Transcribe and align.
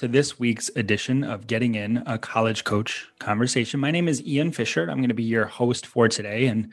to 0.00 0.08
this 0.08 0.38
week's 0.38 0.70
edition 0.76 1.22
of 1.22 1.46
Getting 1.46 1.74
In 1.74 2.02
a 2.06 2.16
College 2.16 2.64
Coach 2.64 3.06
Conversation. 3.18 3.80
My 3.80 3.90
name 3.90 4.08
is 4.08 4.26
Ian 4.26 4.50
Fisher. 4.50 4.90
I'm 4.90 4.96
going 4.96 5.08
to 5.10 5.14
be 5.14 5.22
your 5.22 5.44
host 5.44 5.84
for 5.84 6.08
today. 6.08 6.46
And 6.46 6.72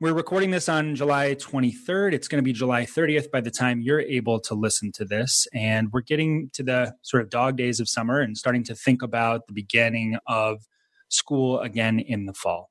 we're 0.00 0.12
recording 0.12 0.50
this 0.50 0.68
on 0.68 0.94
July 0.94 1.34
23rd. 1.34 2.12
It's 2.12 2.28
going 2.28 2.44
to 2.44 2.44
be 2.44 2.52
July 2.52 2.84
30th 2.84 3.30
by 3.30 3.40
the 3.40 3.50
time 3.50 3.80
you're 3.80 4.02
able 4.02 4.38
to 4.40 4.54
listen 4.54 4.92
to 4.96 5.06
this. 5.06 5.48
And 5.54 5.88
we're 5.92 6.02
getting 6.02 6.50
to 6.52 6.62
the 6.62 6.92
sort 7.00 7.22
of 7.22 7.30
dog 7.30 7.56
days 7.56 7.80
of 7.80 7.88
summer 7.88 8.20
and 8.20 8.36
starting 8.36 8.64
to 8.64 8.74
think 8.74 9.00
about 9.00 9.46
the 9.46 9.54
beginning 9.54 10.18
of 10.26 10.58
school 11.08 11.60
again 11.60 11.98
in 11.98 12.26
the 12.26 12.34
fall. 12.34 12.68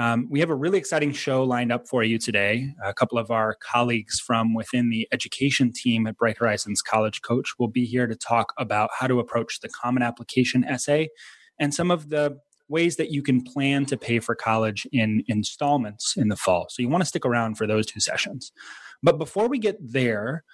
Um, 0.00 0.28
we 0.30 0.40
have 0.40 0.48
a 0.48 0.54
really 0.54 0.78
exciting 0.78 1.12
show 1.12 1.44
lined 1.44 1.70
up 1.70 1.86
for 1.86 2.02
you 2.02 2.18
today. 2.18 2.72
A 2.82 2.94
couple 2.94 3.18
of 3.18 3.30
our 3.30 3.54
colleagues 3.60 4.18
from 4.18 4.54
within 4.54 4.88
the 4.88 5.06
education 5.12 5.72
team 5.74 6.06
at 6.06 6.16
Bright 6.16 6.38
Horizons 6.38 6.80
College 6.80 7.20
Coach 7.20 7.58
will 7.58 7.68
be 7.68 7.84
here 7.84 8.06
to 8.06 8.16
talk 8.16 8.54
about 8.56 8.88
how 8.98 9.08
to 9.08 9.20
approach 9.20 9.60
the 9.60 9.68
Common 9.68 10.02
Application 10.02 10.64
essay 10.64 11.10
and 11.58 11.74
some 11.74 11.90
of 11.90 12.08
the 12.08 12.38
ways 12.66 12.96
that 12.96 13.10
you 13.10 13.22
can 13.22 13.42
plan 13.42 13.84
to 13.84 13.98
pay 13.98 14.20
for 14.20 14.34
college 14.34 14.86
in 14.90 15.22
installments 15.28 16.16
in 16.16 16.28
the 16.28 16.36
fall. 16.36 16.68
So 16.70 16.80
you 16.80 16.88
want 16.88 17.02
to 17.02 17.08
stick 17.08 17.26
around 17.26 17.56
for 17.56 17.66
those 17.66 17.84
two 17.84 18.00
sessions. 18.00 18.52
But 19.02 19.18
before 19.18 19.48
we 19.48 19.58
get 19.58 19.76
there, 19.80 20.44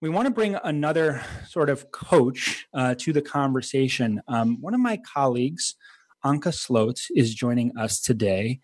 we 0.00 0.08
want 0.08 0.26
to 0.26 0.34
bring 0.34 0.56
another 0.64 1.22
sort 1.48 1.70
of 1.70 1.92
coach 1.92 2.66
uh, 2.74 2.96
to 2.98 3.12
the 3.12 3.22
conversation. 3.22 4.20
Um, 4.26 4.60
one 4.60 4.74
of 4.74 4.80
my 4.80 4.96
colleagues, 4.96 5.76
Anka 6.24 6.52
Sloat, 6.52 7.02
is 7.14 7.36
joining 7.36 7.70
us 7.78 8.00
today. 8.00 8.58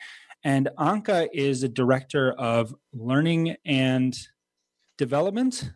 And 0.45 0.69
Anka 0.79 1.29
is 1.33 1.63
a 1.63 1.69
director 1.69 2.33
of 2.33 2.75
learning 2.93 3.57
and 3.65 4.17
development. 4.99 5.71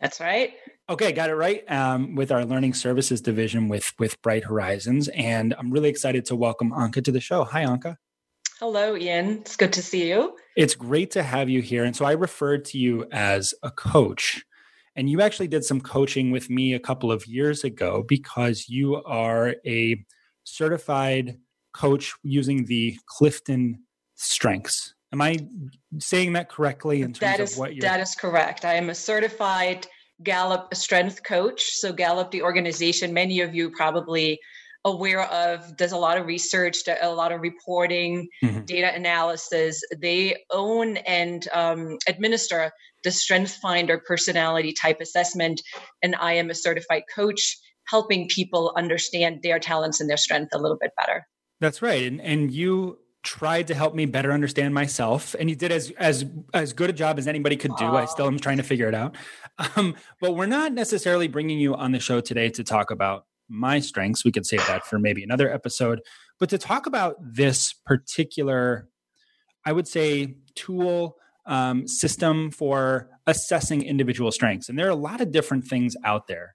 That's 0.00 0.20
right. 0.20 0.54
Okay, 0.88 1.12
got 1.12 1.30
it 1.30 1.34
right. 1.34 1.68
Um, 1.70 2.14
with 2.14 2.32
our 2.32 2.44
learning 2.44 2.74
services 2.74 3.20
division 3.20 3.68
with 3.68 3.92
with 3.98 4.20
Bright 4.22 4.44
Horizons, 4.44 5.08
and 5.08 5.54
I'm 5.58 5.70
really 5.70 5.88
excited 5.88 6.24
to 6.26 6.36
welcome 6.36 6.72
Anka 6.72 7.04
to 7.04 7.12
the 7.12 7.20
show. 7.20 7.44
Hi, 7.44 7.64
Anka. 7.64 7.96
Hello, 8.58 8.96
Ian. 8.96 9.38
It's 9.38 9.56
good 9.56 9.72
to 9.72 9.82
see 9.82 10.08
you. 10.08 10.36
It's 10.56 10.74
great 10.74 11.12
to 11.12 11.22
have 11.22 11.48
you 11.48 11.62
here. 11.62 11.84
And 11.84 11.96
so 11.96 12.04
I 12.04 12.12
referred 12.12 12.64
to 12.66 12.78
you 12.78 13.06
as 13.10 13.54
a 13.62 13.70
coach, 13.70 14.44
and 14.94 15.08
you 15.08 15.20
actually 15.20 15.48
did 15.48 15.64
some 15.64 15.80
coaching 15.80 16.30
with 16.30 16.50
me 16.50 16.74
a 16.74 16.80
couple 16.80 17.10
of 17.10 17.26
years 17.26 17.64
ago 17.64 18.04
because 18.06 18.68
you 18.68 19.02
are 19.04 19.54
a 19.66 20.04
certified 20.44 21.38
coach 21.72 22.12
using 22.22 22.66
the 22.66 22.98
Clifton 23.06 23.82
strengths. 24.14 24.94
Am 25.12 25.20
I 25.20 25.38
saying 25.98 26.32
that 26.34 26.48
correctly 26.48 27.02
in 27.02 27.08
terms 27.12 27.20
that 27.20 27.40
is, 27.40 27.52
of 27.52 27.58
what 27.58 27.74
you're 27.74 27.82
That 27.82 28.00
is 28.00 28.14
correct. 28.14 28.64
I 28.64 28.74
am 28.74 28.88
a 28.88 28.94
certified 28.94 29.86
Gallup 30.22 30.74
strength 30.74 31.22
coach. 31.22 31.62
So 31.72 31.92
Gallup, 31.92 32.30
the 32.30 32.42
organization, 32.42 33.12
many 33.12 33.40
of 33.40 33.54
you 33.54 33.70
probably 33.70 34.38
aware 34.84 35.22
of 35.22 35.76
does 35.76 35.92
a 35.92 35.96
lot 35.96 36.18
of 36.18 36.26
research 36.26 36.78
a 37.00 37.08
lot 37.08 37.32
of 37.32 37.40
reporting 37.40 38.28
mm-hmm. 38.42 38.64
data 38.64 38.92
analysis 38.92 39.80
they 40.00 40.36
own 40.50 40.96
and 40.98 41.46
um, 41.52 41.96
administer 42.08 42.70
the 43.04 43.10
strength 43.10 43.54
finder 43.62 44.02
personality 44.06 44.72
type 44.72 45.00
assessment 45.00 45.60
and 46.02 46.16
i 46.16 46.32
am 46.32 46.50
a 46.50 46.54
certified 46.54 47.02
coach 47.14 47.56
helping 47.86 48.26
people 48.28 48.72
understand 48.76 49.38
their 49.42 49.60
talents 49.60 50.00
and 50.00 50.10
their 50.10 50.16
strength 50.16 50.50
a 50.52 50.58
little 50.58 50.78
bit 50.80 50.90
better 50.98 51.24
that's 51.60 51.80
right 51.80 52.02
and, 52.02 52.20
and 52.20 52.50
you 52.50 52.98
tried 53.22 53.68
to 53.68 53.74
help 53.74 53.94
me 53.94 54.04
better 54.04 54.32
understand 54.32 54.74
myself 54.74 55.36
and 55.38 55.48
you 55.48 55.54
did 55.54 55.70
as 55.70 55.90
as 55.92 56.24
as 56.52 56.72
good 56.72 56.90
a 56.90 56.92
job 56.92 57.18
as 57.18 57.28
anybody 57.28 57.56
could 57.56 57.74
do. 57.76 57.86
I 57.86 58.06
still 58.06 58.26
am 58.26 58.38
trying 58.38 58.56
to 58.56 58.62
figure 58.62 58.88
it 58.88 58.94
out. 58.94 59.16
Um, 59.76 59.94
but 60.20 60.32
we're 60.32 60.46
not 60.46 60.72
necessarily 60.72 61.28
bringing 61.28 61.58
you 61.58 61.74
on 61.74 61.92
the 61.92 62.00
show 62.00 62.20
today 62.20 62.48
to 62.50 62.64
talk 62.64 62.90
about 62.90 63.26
my 63.48 63.80
strengths. 63.80 64.24
We 64.24 64.32
could 64.32 64.46
save 64.46 64.66
that 64.66 64.86
for 64.86 64.98
maybe 64.98 65.22
another 65.22 65.52
episode. 65.52 66.00
But 66.40 66.48
to 66.50 66.58
talk 66.58 66.86
about 66.86 67.16
this 67.20 67.74
particular 67.84 68.88
i 69.64 69.72
would 69.72 69.86
say 69.86 70.36
tool 70.54 71.16
um, 71.46 71.86
system 71.86 72.50
for 72.50 73.08
assessing 73.26 73.82
individual 73.82 74.30
strengths. 74.30 74.68
And 74.68 74.78
there 74.78 74.86
are 74.86 74.90
a 74.90 74.94
lot 74.94 75.20
of 75.20 75.32
different 75.32 75.66
things 75.66 75.96
out 76.04 76.28
there 76.28 76.54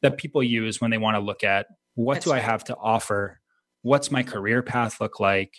that 0.00 0.16
people 0.16 0.42
use 0.42 0.80
when 0.80 0.90
they 0.90 0.98
want 0.98 1.16
to 1.16 1.20
look 1.20 1.42
at 1.44 1.66
what 1.94 2.14
That's 2.14 2.26
do 2.26 2.32
i 2.32 2.38
have 2.38 2.64
to 2.64 2.76
offer? 2.76 3.40
What's 3.82 4.10
my 4.10 4.22
career 4.22 4.62
path 4.62 5.00
look 5.00 5.20
like 5.20 5.54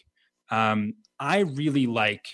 um, 0.51 0.93
I 1.19 1.39
really 1.39 1.87
like 1.87 2.27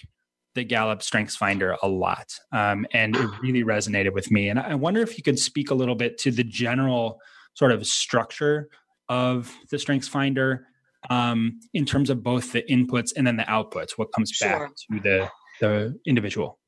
the 0.53 0.63
Gallup 0.63 1.03
Strengths 1.03 1.35
Finder 1.35 1.75
a 1.83 1.87
lot, 1.87 2.33
um, 2.51 2.85
and 2.91 3.15
it 3.15 3.29
really 3.41 3.63
resonated 3.63 4.13
with 4.13 4.31
me. 4.31 4.49
And 4.49 4.59
I 4.59 4.75
wonder 4.75 5.01
if 5.01 5.17
you 5.17 5.23
could 5.23 5.39
speak 5.39 5.69
a 5.71 5.75
little 5.75 5.95
bit 5.95 6.17
to 6.19 6.31
the 6.31 6.43
general 6.43 7.19
sort 7.53 7.71
of 7.71 7.85
structure 7.85 8.69
of 9.09 9.53
the 9.69 9.77
Strengths 9.77 10.07
Finder 10.07 10.67
um, 11.09 11.59
in 11.73 11.85
terms 11.85 12.09
of 12.09 12.23
both 12.23 12.51
the 12.51 12.63
inputs 12.63 13.11
and 13.15 13.25
then 13.27 13.37
the 13.37 13.43
outputs. 13.43 13.91
What 13.97 14.11
comes 14.13 14.31
sure. 14.31 14.49
back 14.49 14.71
to 14.75 14.99
the 15.01 15.29
the 15.61 15.99
individual? 16.05 16.59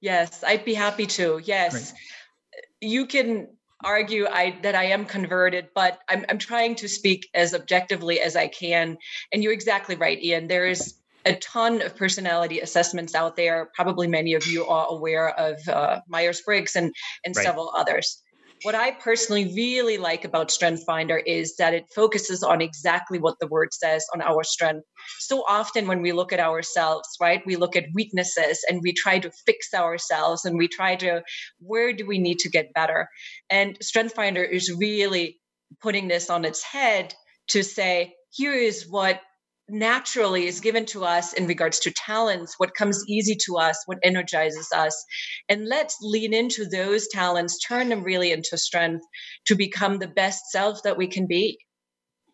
Yes, 0.00 0.42
I'd 0.44 0.64
be 0.64 0.74
happy 0.74 1.06
to. 1.06 1.40
Yes, 1.44 1.92
you 2.80 3.06
can 3.06 3.48
argue 3.84 4.26
I, 4.26 4.58
that 4.62 4.74
I 4.74 4.84
am 4.84 5.04
converted, 5.04 5.68
but 5.74 6.00
I'm, 6.08 6.24
I'm 6.28 6.38
trying 6.38 6.74
to 6.76 6.88
speak 6.88 7.28
as 7.34 7.54
objectively 7.54 8.20
as 8.20 8.36
I 8.36 8.48
can. 8.48 8.98
And 9.32 9.42
you're 9.42 9.52
exactly 9.52 9.96
right, 9.96 10.22
Ian. 10.22 10.48
There 10.48 10.66
is 10.66 10.94
a 11.24 11.34
ton 11.36 11.82
of 11.82 11.96
personality 11.96 12.60
assessments 12.60 13.14
out 13.14 13.36
there. 13.36 13.70
Probably 13.74 14.08
many 14.08 14.34
of 14.34 14.46
you 14.46 14.66
are 14.66 14.86
aware 14.88 15.28
of 15.38 15.68
uh, 15.68 16.00
Myers 16.08 16.40
Briggs 16.40 16.76
and, 16.76 16.92
and 17.24 17.36
right. 17.36 17.44
several 17.44 17.72
others. 17.76 18.22
What 18.62 18.74
I 18.76 18.92
personally 18.92 19.52
really 19.56 19.98
like 19.98 20.24
about 20.24 20.52
Strength 20.52 20.84
Finder 20.84 21.18
is 21.18 21.56
that 21.56 21.74
it 21.74 21.86
focuses 21.92 22.44
on 22.44 22.60
exactly 22.60 23.18
what 23.18 23.34
the 23.40 23.48
word 23.48 23.74
says 23.74 24.04
on 24.14 24.22
our 24.22 24.44
strength. 24.44 24.86
So 25.18 25.44
often 25.48 25.88
when 25.88 26.00
we 26.00 26.12
look 26.12 26.32
at 26.32 26.38
ourselves, 26.38 27.08
right, 27.20 27.42
we 27.44 27.56
look 27.56 27.74
at 27.74 27.86
weaknesses 27.92 28.64
and 28.68 28.80
we 28.80 28.92
try 28.92 29.18
to 29.18 29.32
fix 29.46 29.74
ourselves 29.74 30.44
and 30.44 30.56
we 30.56 30.68
try 30.68 30.94
to, 30.96 31.22
where 31.58 31.92
do 31.92 32.06
we 32.06 32.18
need 32.18 32.38
to 32.40 32.50
get 32.50 32.72
better? 32.72 33.08
And 33.50 33.76
Strength 33.82 34.14
Finder 34.14 34.44
is 34.44 34.72
really 34.78 35.40
putting 35.80 36.06
this 36.06 36.30
on 36.30 36.44
its 36.44 36.62
head 36.62 37.14
to 37.48 37.64
say, 37.64 38.14
here 38.30 38.54
is 38.54 38.88
what 38.88 39.20
naturally 39.68 40.46
is 40.46 40.60
given 40.60 40.84
to 40.86 41.04
us 41.04 41.32
in 41.32 41.46
regards 41.46 41.80
to 41.80 41.90
talents, 41.90 42.54
what 42.58 42.74
comes 42.74 43.02
easy 43.08 43.36
to 43.46 43.56
us, 43.56 43.82
what 43.86 43.98
energizes 44.02 44.68
us. 44.74 45.04
And 45.48 45.66
let's 45.66 45.96
lean 46.02 46.34
into 46.34 46.66
those 46.66 47.08
talents, 47.08 47.58
turn 47.58 47.88
them 47.88 48.02
really 48.02 48.32
into 48.32 48.58
strength 48.58 49.04
to 49.46 49.54
become 49.54 49.98
the 49.98 50.08
best 50.08 50.50
self 50.50 50.82
that 50.82 50.96
we 50.96 51.06
can 51.06 51.26
be. 51.26 51.58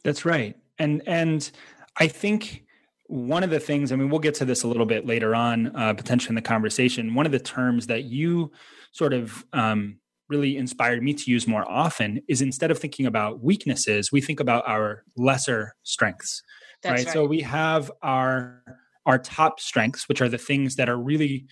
That's 0.04 0.24
right. 0.24 0.56
And 0.78 1.02
and 1.06 1.50
I 1.96 2.08
think 2.08 2.64
one 3.06 3.42
of 3.42 3.50
the 3.50 3.60
things, 3.60 3.90
I 3.90 3.96
mean, 3.96 4.10
we'll 4.10 4.20
get 4.20 4.34
to 4.36 4.44
this 4.44 4.62
a 4.62 4.68
little 4.68 4.86
bit 4.86 5.06
later 5.06 5.34
on, 5.34 5.74
uh, 5.74 5.94
potentially 5.94 6.30
in 6.30 6.34
the 6.34 6.42
conversation. 6.42 7.14
One 7.14 7.26
of 7.26 7.32
the 7.32 7.38
terms 7.38 7.86
that 7.86 8.04
you 8.04 8.52
sort 8.92 9.14
of 9.14 9.44
um, 9.52 9.98
really 10.28 10.56
inspired 10.56 11.02
me 11.02 11.14
to 11.14 11.30
use 11.30 11.46
more 11.46 11.68
often 11.68 12.20
is 12.28 12.42
instead 12.42 12.70
of 12.70 12.78
thinking 12.78 13.06
about 13.06 13.42
weaknesses, 13.42 14.12
we 14.12 14.20
think 14.20 14.40
about 14.40 14.68
our 14.68 15.04
lesser 15.16 15.74
strengths. 15.82 16.42
Right? 16.84 16.92
right? 16.92 17.08
So 17.08 17.24
we 17.24 17.40
have 17.42 17.90
our 18.02 18.62
our 19.06 19.18
top 19.18 19.58
strengths, 19.58 20.08
which 20.08 20.20
are 20.20 20.28
the 20.28 20.38
things 20.38 20.76
that 20.76 20.88
are 20.88 20.98
really 20.98 21.46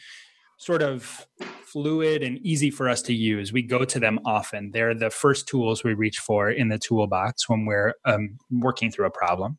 sort 0.59 0.83
of 0.83 1.27
fluid 1.65 2.23
and 2.23 2.39
easy 2.39 2.71
for 2.71 2.89
us 2.89 3.03
to 3.03 3.15
use. 3.15 3.53
We 3.53 3.63
go 3.63 3.85
to 3.85 4.01
them 4.01 4.19
often. 4.25 4.71
They're 4.71 4.95
the 4.95 5.11
first 5.11 5.47
tools 5.47 5.85
we 5.85 5.93
reach 5.93 6.19
for 6.19 6.51
in 6.51 6.69
the 6.69 6.79
toolbox 6.79 7.49
when 7.49 7.67
we're 7.67 7.95
um, 8.05 8.39
working 8.51 8.91
through 8.91 9.07
a 9.07 9.11
problem. 9.11 9.59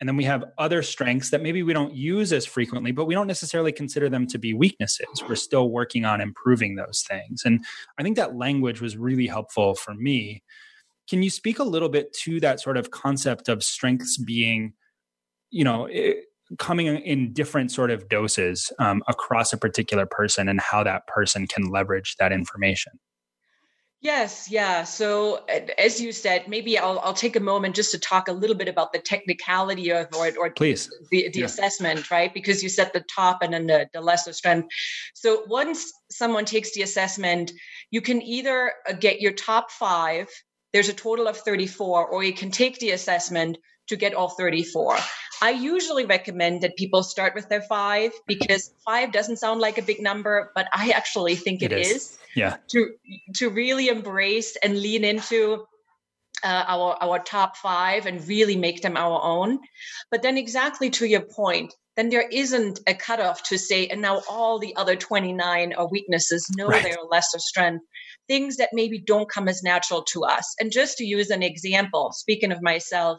And 0.00 0.08
then 0.08 0.16
we 0.16 0.24
have 0.24 0.44
other 0.56 0.82
strengths 0.82 1.30
that 1.30 1.42
maybe 1.42 1.62
we 1.62 1.74
don't 1.74 1.94
use 1.94 2.32
as 2.32 2.46
frequently, 2.46 2.92
but 2.92 3.04
we 3.04 3.14
don't 3.14 3.26
necessarily 3.26 3.72
consider 3.72 4.08
them 4.08 4.26
to 4.28 4.38
be 4.38 4.54
weaknesses. 4.54 5.22
We're 5.28 5.34
still 5.34 5.70
working 5.70 6.04
on 6.04 6.20
improving 6.20 6.76
those 6.76 7.04
things. 7.06 7.42
And 7.44 7.64
I 7.98 8.02
think 8.02 8.16
that 8.16 8.36
language 8.36 8.80
was 8.80 8.96
really 8.96 9.26
helpful 9.26 9.74
for 9.74 9.94
me. 9.94 10.42
Can 11.10 11.22
you 11.22 11.30
speak 11.30 11.58
a 11.58 11.64
little 11.64 11.88
bit 11.88 12.12
to 12.24 12.40
that 12.40 12.60
sort 12.60 12.76
of 12.76 12.90
concept 12.90 13.48
of 13.48 13.62
strengths 13.62 14.16
being 14.16 14.72
you 15.50 15.64
know 15.64 15.86
it, 15.90 16.24
coming 16.58 16.86
in 16.86 17.32
different 17.32 17.70
sort 17.70 17.90
of 17.90 18.08
doses 18.08 18.72
um, 18.78 19.02
across 19.06 19.52
a 19.52 19.56
particular 19.58 20.06
person 20.06 20.48
and 20.48 20.60
how 20.60 20.82
that 20.82 21.06
person 21.06 21.46
can 21.46 21.64
leverage 21.64 22.16
that 22.18 22.32
information 22.32 22.92
Yes, 24.00 24.48
yeah. 24.48 24.84
So 24.84 25.44
as 25.76 26.00
you 26.00 26.12
said, 26.12 26.46
maybe 26.46 26.78
I'll 26.78 27.00
I'll 27.00 27.14
take 27.14 27.34
a 27.34 27.40
moment 27.40 27.74
just 27.74 27.90
to 27.90 27.98
talk 27.98 28.28
a 28.28 28.32
little 28.32 28.54
bit 28.54 28.68
about 28.68 28.92
the 28.92 29.00
technicality 29.00 29.90
of 29.90 30.06
or, 30.16 30.30
or 30.38 30.50
please 30.50 30.88
the, 31.10 31.28
the 31.30 31.40
yeah. 31.40 31.46
assessment, 31.46 32.08
right? 32.08 32.32
Because 32.32 32.62
you 32.62 32.68
set 32.68 32.92
the 32.92 33.04
top 33.12 33.42
and 33.42 33.52
then 33.52 33.66
the, 33.66 33.88
the 33.92 34.00
lesser 34.00 34.32
strength. 34.32 34.68
So 35.14 35.42
once 35.48 35.92
someone 36.12 36.44
takes 36.44 36.74
the 36.74 36.82
assessment, 36.82 37.50
you 37.90 38.00
can 38.00 38.22
either 38.22 38.72
uh, 38.88 38.92
get 38.92 39.20
your 39.20 39.32
top 39.32 39.72
five. 39.72 40.28
There's 40.72 40.88
a 40.88 40.94
total 40.94 41.26
of 41.26 41.36
34, 41.36 42.06
or 42.06 42.22
you 42.22 42.34
can 42.34 42.52
take 42.52 42.78
the 42.78 42.90
assessment 42.90 43.58
to 43.88 43.96
get 43.96 44.14
all 44.14 44.28
34. 44.28 44.96
I 45.40 45.50
usually 45.50 46.04
recommend 46.04 46.62
that 46.62 46.76
people 46.76 47.02
start 47.02 47.34
with 47.34 47.48
their 47.48 47.62
five 47.62 48.12
because 48.26 48.72
five 48.84 49.12
doesn't 49.12 49.36
sound 49.36 49.60
like 49.60 49.78
a 49.78 49.82
big 49.82 50.00
number, 50.00 50.50
but 50.54 50.68
I 50.72 50.90
actually 50.90 51.36
think 51.36 51.62
it, 51.62 51.72
it 51.72 51.78
is. 51.78 51.90
is. 51.90 52.18
Yeah. 52.34 52.56
To 52.68 52.94
to 53.36 53.48
really 53.50 53.88
embrace 53.88 54.56
and 54.62 54.80
lean 54.80 55.04
into 55.04 55.66
uh, 56.44 56.64
our 56.66 56.96
our 57.00 57.18
top 57.18 57.56
five 57.56 58.06
and 58.06 58.26
really 58.28 58.56
make 58.56 58.82
them 58.82 58.96
our 58.96 59.20
own. 59.22 59.58
But 60.10 60.22
then, 60.22 60.36
exactly 60.36 60.90
to 60.90 61.06
your 61.06 61.22
point, 61.22 61.74
then 61.96 62.10
there 62.10 62.28
isn't 62.30 62.80
a 62.86 62.94
cutoff 62.94 63.42
to 63.48 63.58
say, 63.58 63.86
and 63.88 64.00
now 64.00 64.22
all 64.28 64.58
the 64.58 64.74
other 64.76 64.96
29 64.96 65.72
are 65.72 65.88
weaknesses. 65.88 66.46
No, 66.56 66.68
right. 66.68 66.82
they're 66.82 66.96
lesser 67.10 67.38
strength. 67.38 67.84
Things 68.28 68.56
that 68.56 68.70
maybe 68.72 69.00
don't 69.00 69.30
come 69.30 69.48
as 69.48 69.62
natural 69.62 70.04
to 70.12 70.24
us. 70.24 70.54
And 70.60 70.70
just 70.70 70.98
to 70.98 71.04
use 71.04 71.30
an 71.30 71.42
example, 71.42 72.12
speaking 72.12 72.52
of 72.52 72.62
myself, 72.62 73.18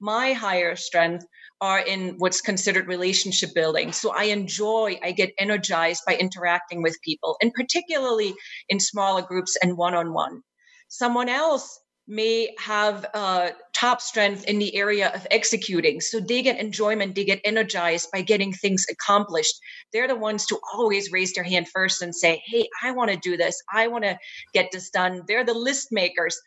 my 0.00 0.32
higher 0.32 0.76
strength 0.76 1.24
are 1.60 1.80
in 1.80 2.14
what's 2.18 2.40
considered 2.40 2.86
relationship 2.86 3.50
building. 3.54 3.92
So 3.92 4.12
I 4.14 4.24
enjoy, 4.24 4.98
I 5.02 5.12
get 5.12 5.32
energized 5.38 6.02
by 6.06 6.16
interacting 6.16 6.82
with 6.82 6.98
people, 7.02 7.36
and 7.40 7.52
particularly 7.54 8.34
in 8.68 8.80
smaller 8.80 9.22
groups 9.22 9.56
and 9.62 9.76
one 9.76 9.94
on 9.94 10.12
one. 10.12 10.42
Someone 10.88 11.28
else 11.28 11.80
may 12.08 12.54
have 12.58 13.04
uh, 13.14 13.50
top 13.74 14.00
strength 14.00 14.44
in 14.44 14.60
the 14.60 14.76
area 14.76 15.10
of 15.12 15.26
executing. 15.30 16.00
So 16.00 16.20
they 16.20 16.42
get 16.42 16.60
enjoyment, 16.60 17.16
they 17.16 17.24
get 17.24 17.40
energized 17.44 18.10
by 18.12 18.22
getting 18.22 18.52
things 18.52 18.86
accomplished. 18.88 19.54
They're 19.92 20.06
the 20.06 20.14
ones 20.14 20.46
to 20.46 20.58
always 20.72 21.10
raise 21.10 21.32
their 21.32 21.42
hand 21.42 21.66
first 21.68 22.02
and 22.02 22.14
say, 22.14 22.40
Hey, 22.46 22.68
I 22.84 22.92
want 22.92 23.10
to 23.10 23.16
do 23.16 23.36
this. 23.36 23.60
I 23.74 23.88
want 23.88 24.04
to 24.04 24.18
get 24.54 24.70
this 24.70 24.90
done. 24.90 25.22
They're 25.26 25.44
the 25.44 25.54
list 25.54 25.88
makers 25.90 26.38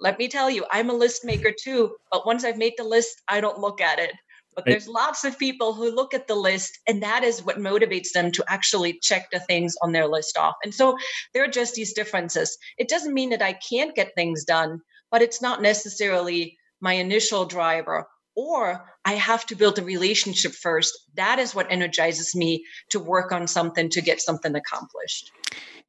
let 0.00 0.18
me 0.18 0.28
tell 0.28 0.48
you, 0.48 0.64
I'm 0.70 0.90
a 0.90 0.94
list 0.94 1.24
maker 1.24 1.50
too. 1.52 1.96
But 2.12 2.26
once 2.26 2.44
I've 2.44 2.56
made 2.58 2.74
the 2.76 2.84
list, 2.84 3.20
I 3.28 3.40
don't 3.40 3.58
look 3.58 3.80
at 3.80 3.98
it. 3.98 4.12
But 4.58 4.64
there's 4.64 4.88
lots 4.88 5.24
of 5.24 5.38
people 5.38 5.72
who 5.72 5.94
look 5.94 6.12
at 6.12 6.26
the 6.26 6.34
list, 6.34 6.80
and 6.88 7.00
that 7.04 7.22
is 7.22 7.44
what 7.44 7.58
motivates 7.58 8.10
them 8.12 8.32
to 8.32 8.44
actually 8.48 8.98
check 9.00 9.30
the 9.30 9.38
things 9.38 9.76
on 9.82 9.92
their 9.92 10.08
list 10.08 10.36
off. 10.36 10.56
And 10.64 10.74
so 10.74 10.96
there 11.32 11.44
are 11.44 11.48
just 11.48 11.76
these 11.76 11.92
differences. 11.92 12.58
It 12.76 12.88
doesn't 12.88 13.14
mean 13.14 13.30
that 13.30 13.40
I 13.40 13.52
can't 13.52 13.94
get 13.94 14.16
things 14.16 14.44
done, 14.44 14.80
but 15.12 15.22
it's 15.22 15.40
not 15.40 15.62
necessarily 15.62 16.58
my 16.80 16.94
initial 16.94 17.44
driver. 17.44 18.08
Or 18.34 18.84
I 19.04 19.12
have 19.12 19.46
to 19.46 19.54
build 19.54 19.78
a 19.78 19.84
relationship 19.84 20.50
first. 20.54 20.92
That 21.14 21.38
is 21.38 21.54
what 21.54 21.70
energizes 21.70 22.34
me 22.34 22.64
to 22.90 22.98
work 22.98 23.30
on 23.30 23.46
something 23.46 23.88
to 23.90 24.00
get 24.00 24.20
something 24.20 24.56
accomplished. 24.56 25.30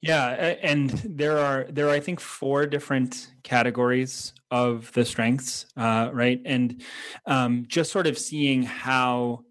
Yeah, 0.02 0.56
and 0.64 0.90
there 0.92 1.38
are 1.38 1.66
there 1.70 1.88
are 1.88 1.92
I 1.92 2.00
think 2.00 2.22
four 2.22 2.66
different 2.66 3.32
categories 3.44 4.34
of 4.50 4.92
the 4.94 5.04
strengths, 5.04 5.66
uh, 5.76 6.10
right? 6.14 6.40
And 6.46 6.82
um, 7.26 7.66
just 7.68 7.92
sort 7.92 8.08
of 8.08 8.18
seeing 8.18 8.64
how 8.64 9.42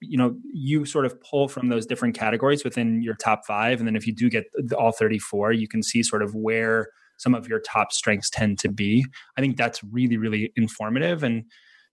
you 0.00 0.18
know 0.18 0.36
you 0.52 0.84
sort 0.84 1.06
of 1.06 1.18
pull 1.22 1.48
from 1.48 1.68
those 1.68 1.86
different 1.86 2.14
categories 2.14 2.62
within 2.62 3.02
your 3.02 3.14
top 3.14 3.46
five, 3.46 3.78
and 3.78 3.88
then 3.88 3.96
if 3.96 4.06
you 4.06 4.14
do 4.14 4.28
get 4.28 4.44
all 4.76 4.92
thirty 4.92 5.18
four, 5.18 5.52
you 5.52 5.66
can 5.68 5.82
see 5.82 6.02
sort 6.02 6.22
of 6.22 6.34
where 6.34 6.88
some 7.18 7.34
of 7.34 7.48
your 7.48 7.60
top 7.60 7.90
strengths 7.92 8.28
tend 8.28 8.58
to 8.58 8.68
be. 8.70 9.06
I 9.38 9.40
think 9.40 9.56
that's 9.56 9.82
really 9.82 10.18
really 10.18 10.52
informative 10.56 11.22
and 11.22 11.44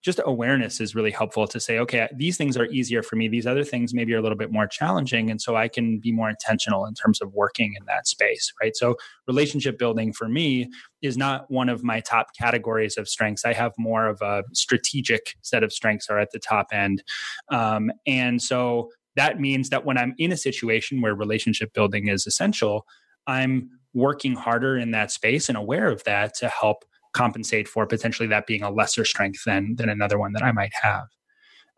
just 0.04 0.20
awareness 0.26 0.82
is 0.82 0.96
really 0.96 1.12
helpful 1.12 1.48
to 1.48 1.60
say, 1.60 1.80
okay, 1.80 2.10
these 2.14 2.36
things 2.36 2.58
are 2.58 2.66
easier 2.66 3.02
for 3.02 3.16
me. 3.16 3.30
These 3.30 3.48
other 3.48 3.64
things 3.64 3.94
maybe 3.94 4.14
are 4.14 4.18
a 4.18 4.22
little 4.22 4.38
bit 4.38 4.52
more 4.52 4.68
challenging. 4.68 5.32
And 5.32 5.42
so 5.42 5.56
I 5.56 5.70
can 5.70 6.00
be 6.00 6.12
more 6.12 6.30
intentional 6.30 6.86
in 6.86 6.94
terms 6.94 7.22
of 7.22 7.34
working 7.34 7.76
in 7.80 7.86
that 7.86 8.06
space, 8.06 8.52
right? 8.62 8.76
So 8.76 8.96
relationship 9.28 9.80
building 9.80 10.12
for 10.12 10.28
me 10.28 10.70
is 11.02 11.18
not 11.18 11.50
one 11.50 11.70
of 11.70 11.84
my 11.84 12.02
top 12.02 12.28
categories 12.38 12.98
of 12.98 13.08
strengths. 13.08 13.46
I 13.46 13.54
have 13.54 13.72
more 13.78 14.08
of 14.08 14.22
a 14.22 14.44
strategic 14.52 15.36
set 15.42 15.64
of 15.64 15.72
strengths 15.72 16.10
are 16.10 16.20
at 16.20 16.32
the 16.32 16.40
top 16.40 16.68
end. 16.74 17.02
Um, 17.50 17.90
and 18.06 18.42
so 18.42 18.90
that 19.16 19.40
means 19.40 19.70
that 19.70 19.86
when 19.86 19.98
I'm 19.98 20.16
in 20.18 20.34
a 20.34 20.38
situation 20.38 21.00
where 21.00 21.16
relationship 21.16 21.74
building 21.74 22.10
is 22.10 22.28
essential, 22.28 22.86
I'm 23.26 23.70
working 23.94 24.36
harder 24.36 24.76
in 24.78 24.92
that 24.92 25.12
space 25.12 25.48
and 25.48 25.58
aware 25.58 25.90
of 25.90 26.04
that 26.04 26.34
to 26.36 26.50
help 26.50 26.84
compensate 27.14 27.68
for 27.68 27.86
potentially 27.86 28.28
that 28.28 28.48
being 28.48 28.64
a 28.64 28.72
lesser 28.72 29.06
strength 29.06 29.44
than 29.46 29.76
than 29.76 29.90
another 29.90 30.20
one 30.20 30.34
that 30.34 30.44
I 30.44 30.52
might 30.52 30.74
have. 30.82 31.08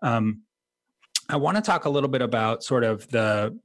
Um, 0.02 0.44
I 1.30 1.38
want 1.38 1.58
to 1.58 1.62
talk 1.62 1.86
a 1.86 1.90
little 1.90 2.10
bit 2.10 2.22
about 2.22 2.64
sort 2.64 2.84
of 2.84 3.08
the 3.10 3.58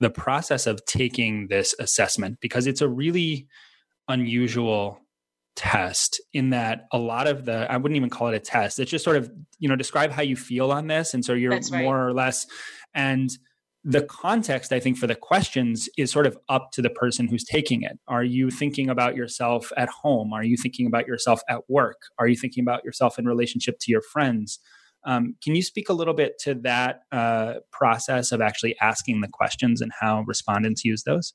the 0.00 0.10
process 0.10 0.66
of 0.66 0.84
taking 0.84 1.48
this 1.48 1.74
assessment 1.78 2.38
because 2.40 2.66
it's 2.66 2.82
a 2.82 2.88
really 2.88 3.46
unusual 4.08 5.00
test 5.54 6.20
in 6.34 6.50
that 6.50 6.86
a 6.92 6.98
lot 6.98 7.26
of 7.26 7.46
the 7.46 7.70
I 7.70 7.78
wouldn't 7.78 7.96
even 7.96 8.10
call 8.10 8.28
it 8.28 8.34
a 8.34 8.40
test. 8.40 8.78
It's 8.78 8.90
just 8.90 9.04
sort 9.04 9.16
of, 9.16 9.30
you 9.58 9.68
know, 9.68 9.76
describe 9.76 10.12
how 10.12 10.22
you 10.22 10.36
feel 10.36 10.70
on 10.70 10.86
this. 10.86 11.14
And 11.14 11.24
so 11.24 11.32
you're 11.32 11.52
right. 11.52 11.70
more 11.72 12.06
or 12.06 12.12
less 12.12 12.46
and 12.94 13.30
the 13.88 14.02
context 14.02 14.72
i 14.72 14.80
think 14.80 14.98
for 14.98 15.06
the 15.06 15.14
questions 15.14 15.88
is 15.96 16.10
sort 16.10 16.26
of 16.26 16.36
up 16.48 16.70
to 16.72 16.82
the 16.82 16.90
person 16.90 17.28
who's 17.28 17.44
taking 17.44 17.82
it 17.82 17.98
are 18.08 18.24
you 18.24 18.50
thinking 18.50 18.90
about 18.90 19.14
yourself 19.14 19.72
at 19.76 19.88
home 19.88 20.32
are 20.32 20.42
you 20.42 20.56
thinking 20.56 20.86
about 20.86 21.06
yourself 21.06 21.40
at 21.48 21.60
work 21.68 21.96
are 22.18 22.26
you 22.26 22.36
thinking 22.36 22.62
about 22.62 22.84
yourself 22.84 23.18
in 23.18 23.24
relationship 23.24 23.76
to 23.80 23.90
your 23.90 24.02
friends 24.02 24.58
um, 25.04 25.36
can 25.40 25.54
you 25.54 25.62
speak 25.62 25.88
a 25.88 25.92
little 25.92 26.14
bit 26.14 26.36
to 26.40 26.54
that 26.64 27.02
uh, 27.12 27.54
process 27.70 28.32
of 28.32 28.40
actually 28.40 28.74
asking 28.82 29.20
the 29.20 29.28
questions 29.28 29.80
and 29.80 29.92
how 30.00 30.24
respondents 30.26 30.84
use 30.84 31.04
those 31.04 31.32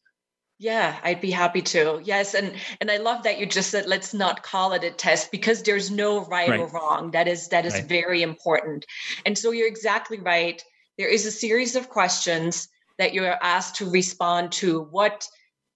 yeah, 0.59 0.99
I'd 1.01 1.21
be 1.21 1.31
happy 1.31 1.63
to. 1.63 1.99
Yes, 2.03 2.35
and 2.35 2.53
and 2.79 2.91
I 2.91 2.97
love 2.97 3.23
that 3.23 3.39
you 3.39 3.47
just 3.47 3.71
said 3.71 3.87
let's 3.87 4.13
not 4.13 4.43
call 4.43 4.73
it 4.73 4.83
a 4.83 4.91
test 4.91 5.31
because 5.31 5.63
there's 5.63 5.89
no 5.89 6.23
right, 6.25 6.49
right. 6.49 6.59
or 6.59 6.67
wrong. 6.67 7.09
That 7.11 7.27
is 7.27 7.47
that 7.47 7.65
is 7.65 7.73
right. 7.73 7.85
very 7.85 8.21
important. 8.21 8.85
And 9.25 9.35
so 9.35 9.49
you're 9.49 9.67
exactly 9.67 10.19
right 10.19 10.63
there 10.97 11.09
is 11.09 11.25
a 11.25 11.31
series 11.31 11.75
of 11.75 11.89
questions 11.89 12.67
that 12.97 13.13
you're 13.13 13.37
asked 13.41 13.75
to 13.75 13.89
respond 13.89 14.51
to. 14.53 14.81
What 14.91 15.27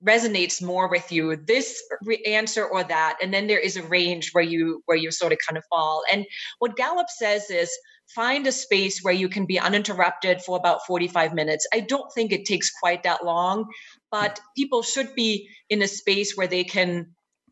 resonates 0.04 0.62
more 0.62 0.90
with 0.90 1.12
you 1.12 1.36
this 1.36 1.82
re- 2.04 2.22
answer 2.26 2.66
or 2.66 2.84
that 2.84 3.18
and 3.22 3.34
then 3.34 3.48
there 3.48 3.60
is 3.60 3.78
a 3.78 3.84
range 3.84 4.30
where 4.34 4.44
you 4.44 4.82
where 4.86 4.98
you 4.98 5.10
sort 5.10 5.32
of 5.32 5.40
kind 5.48 5.58
of 5.58 5.64
fall 5.70 6.04
and 6.12 6.26
what 6.60 6.76
gallup 6.76 7.10
says 7.10 7.50
is 7.50 7.72
find 8.14 8.46
a 8.46 8.52
space 8.52 9.00
where 9.02 9.14
you 9.14 9.30
can 9.30 9.46
be 9.46 9.60
uninterrupted 9.60 10.42
for 10.42 10.58
about 10.58 10.86
45 10.86 11.34
minutes 11.34 11.66
i 11.74 11.80
don't 11.80 12.12
think 12.14 12.32
it 12.32 12.46
takes 12.46 12.70
quite 12.70 13.04
that 13.04 13.26
long 13.26 13.66
but 14.12 14.40
people 14.56 14.84
should 14.84 15.16
be 15.16 15.50
in 15.70 15.82
a 15.82 15.88
space 15.88 16.36
where 16.36 16.48
they 16.48 16.64
can 16.64 17.08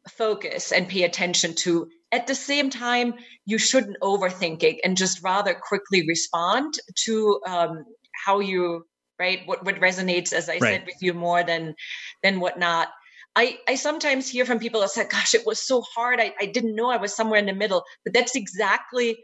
focus 0.10 0.72
and 0.72 0.88
pay 0.88 1.04
attention 1.04 1.56
to 1.56 1.90
at 2.14 2.28
the 2.28 2.36
same 2.36 2.70
time, 2.70 3.16
you 3.46 3.58
shouldn't 3.58 3.98
overthink 4.02 4.62
it 4.62 4.80
and 4.84 4.96
just 4.96 5.24
rather 5.24 5.56
quickly 5.56 6.08
respond 6.08 6.76
to 7.06 7.42
um, 7.48 7.86
how 8.26 8.40
you 8.40 8.86
right 9.20 9.42
what 9.46 9.66
what 9.66 9.80
resonates, 9.80 10.32
as 10.32 10.48
I 10.48 10.54
right. 10.54 10.62
said, 10.62 10.86
with 10.86 11.02
you 11.02 11.14
more 11.14 11.44
than 11.44 11.76
than 12.22 12.40
what 12.40 12.60
not. 12.60 12.90
I, 13.36 13.58
I 13.68 13.76
sometimes 13.76 14.30
hear 14.30 14.46
from 14.46 14.60
people 14.60 14.82
that 14.82 14.92
say, 14.92 15.08
gosh, 15.08 15.34
it 15.34 15.44
was 15.44 15.60
so 15.60 15.82
hard. 15.82 16.20
I, 16.20 16.36
I 16.40 16.46
didn't 16.46 16.76
know 16.76 16.92
I 16.92 16.98
was 16.98 17.16
somewhere 17.16 17.40
in 17.40 17.48
the 17.48 17.54
middle. 17.56 17.84
But 18.06 18.14
that's 18.14 18.36
exactly 18.36 19.18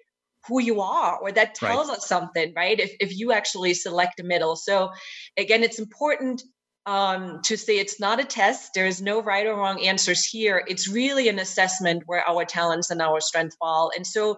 who 0.47 0.59
you 0.59 0.81
are, 0.81 1.19
or 1.19 1.31
that 1.31 1.53
tells 1.53 1.89
right. 1.89 1.97
us 1.97 2.07
something, 2.07 2.51
right? 2.55 2.79
If, 2.79 2.91
if 2.99 3.15
you 3.15 3.33
actually 3.33 3.75
select 3.75 4.19
a 4.19 4.23
middle. 4.23 4.55
So 4.55 4.89
again, 5.37 5.61
it's 5.61 5.77
important 5.77 6.41
um, 6.89 7.41
to 7.43 7.55
say 7.55 7.77
it's 7.77 7.99
not 7.99 8.19
a 8.19 8.23
test. 8.25 8.71
There 8.73 8.87
is 8.87 8.99
no 8.99 9.21
right 9.21 9.45
or 9.45 9.55
wrong 9.55 9.85
answers 9.85 10.25
here. 10.25 10.63
It's 10.67 10.89
really 10.89 11.29
an 11.29 11.37
assessment 11.37 12.01
where 12.07 12.27
our 12.27 12.45
talents 12.45 12.89
and 12.89 12.99
our 12.99 13.21
strengths 13.21 13.55
fall. 13.57 13.91
And 13.95 14.05
so, 14.05 14.37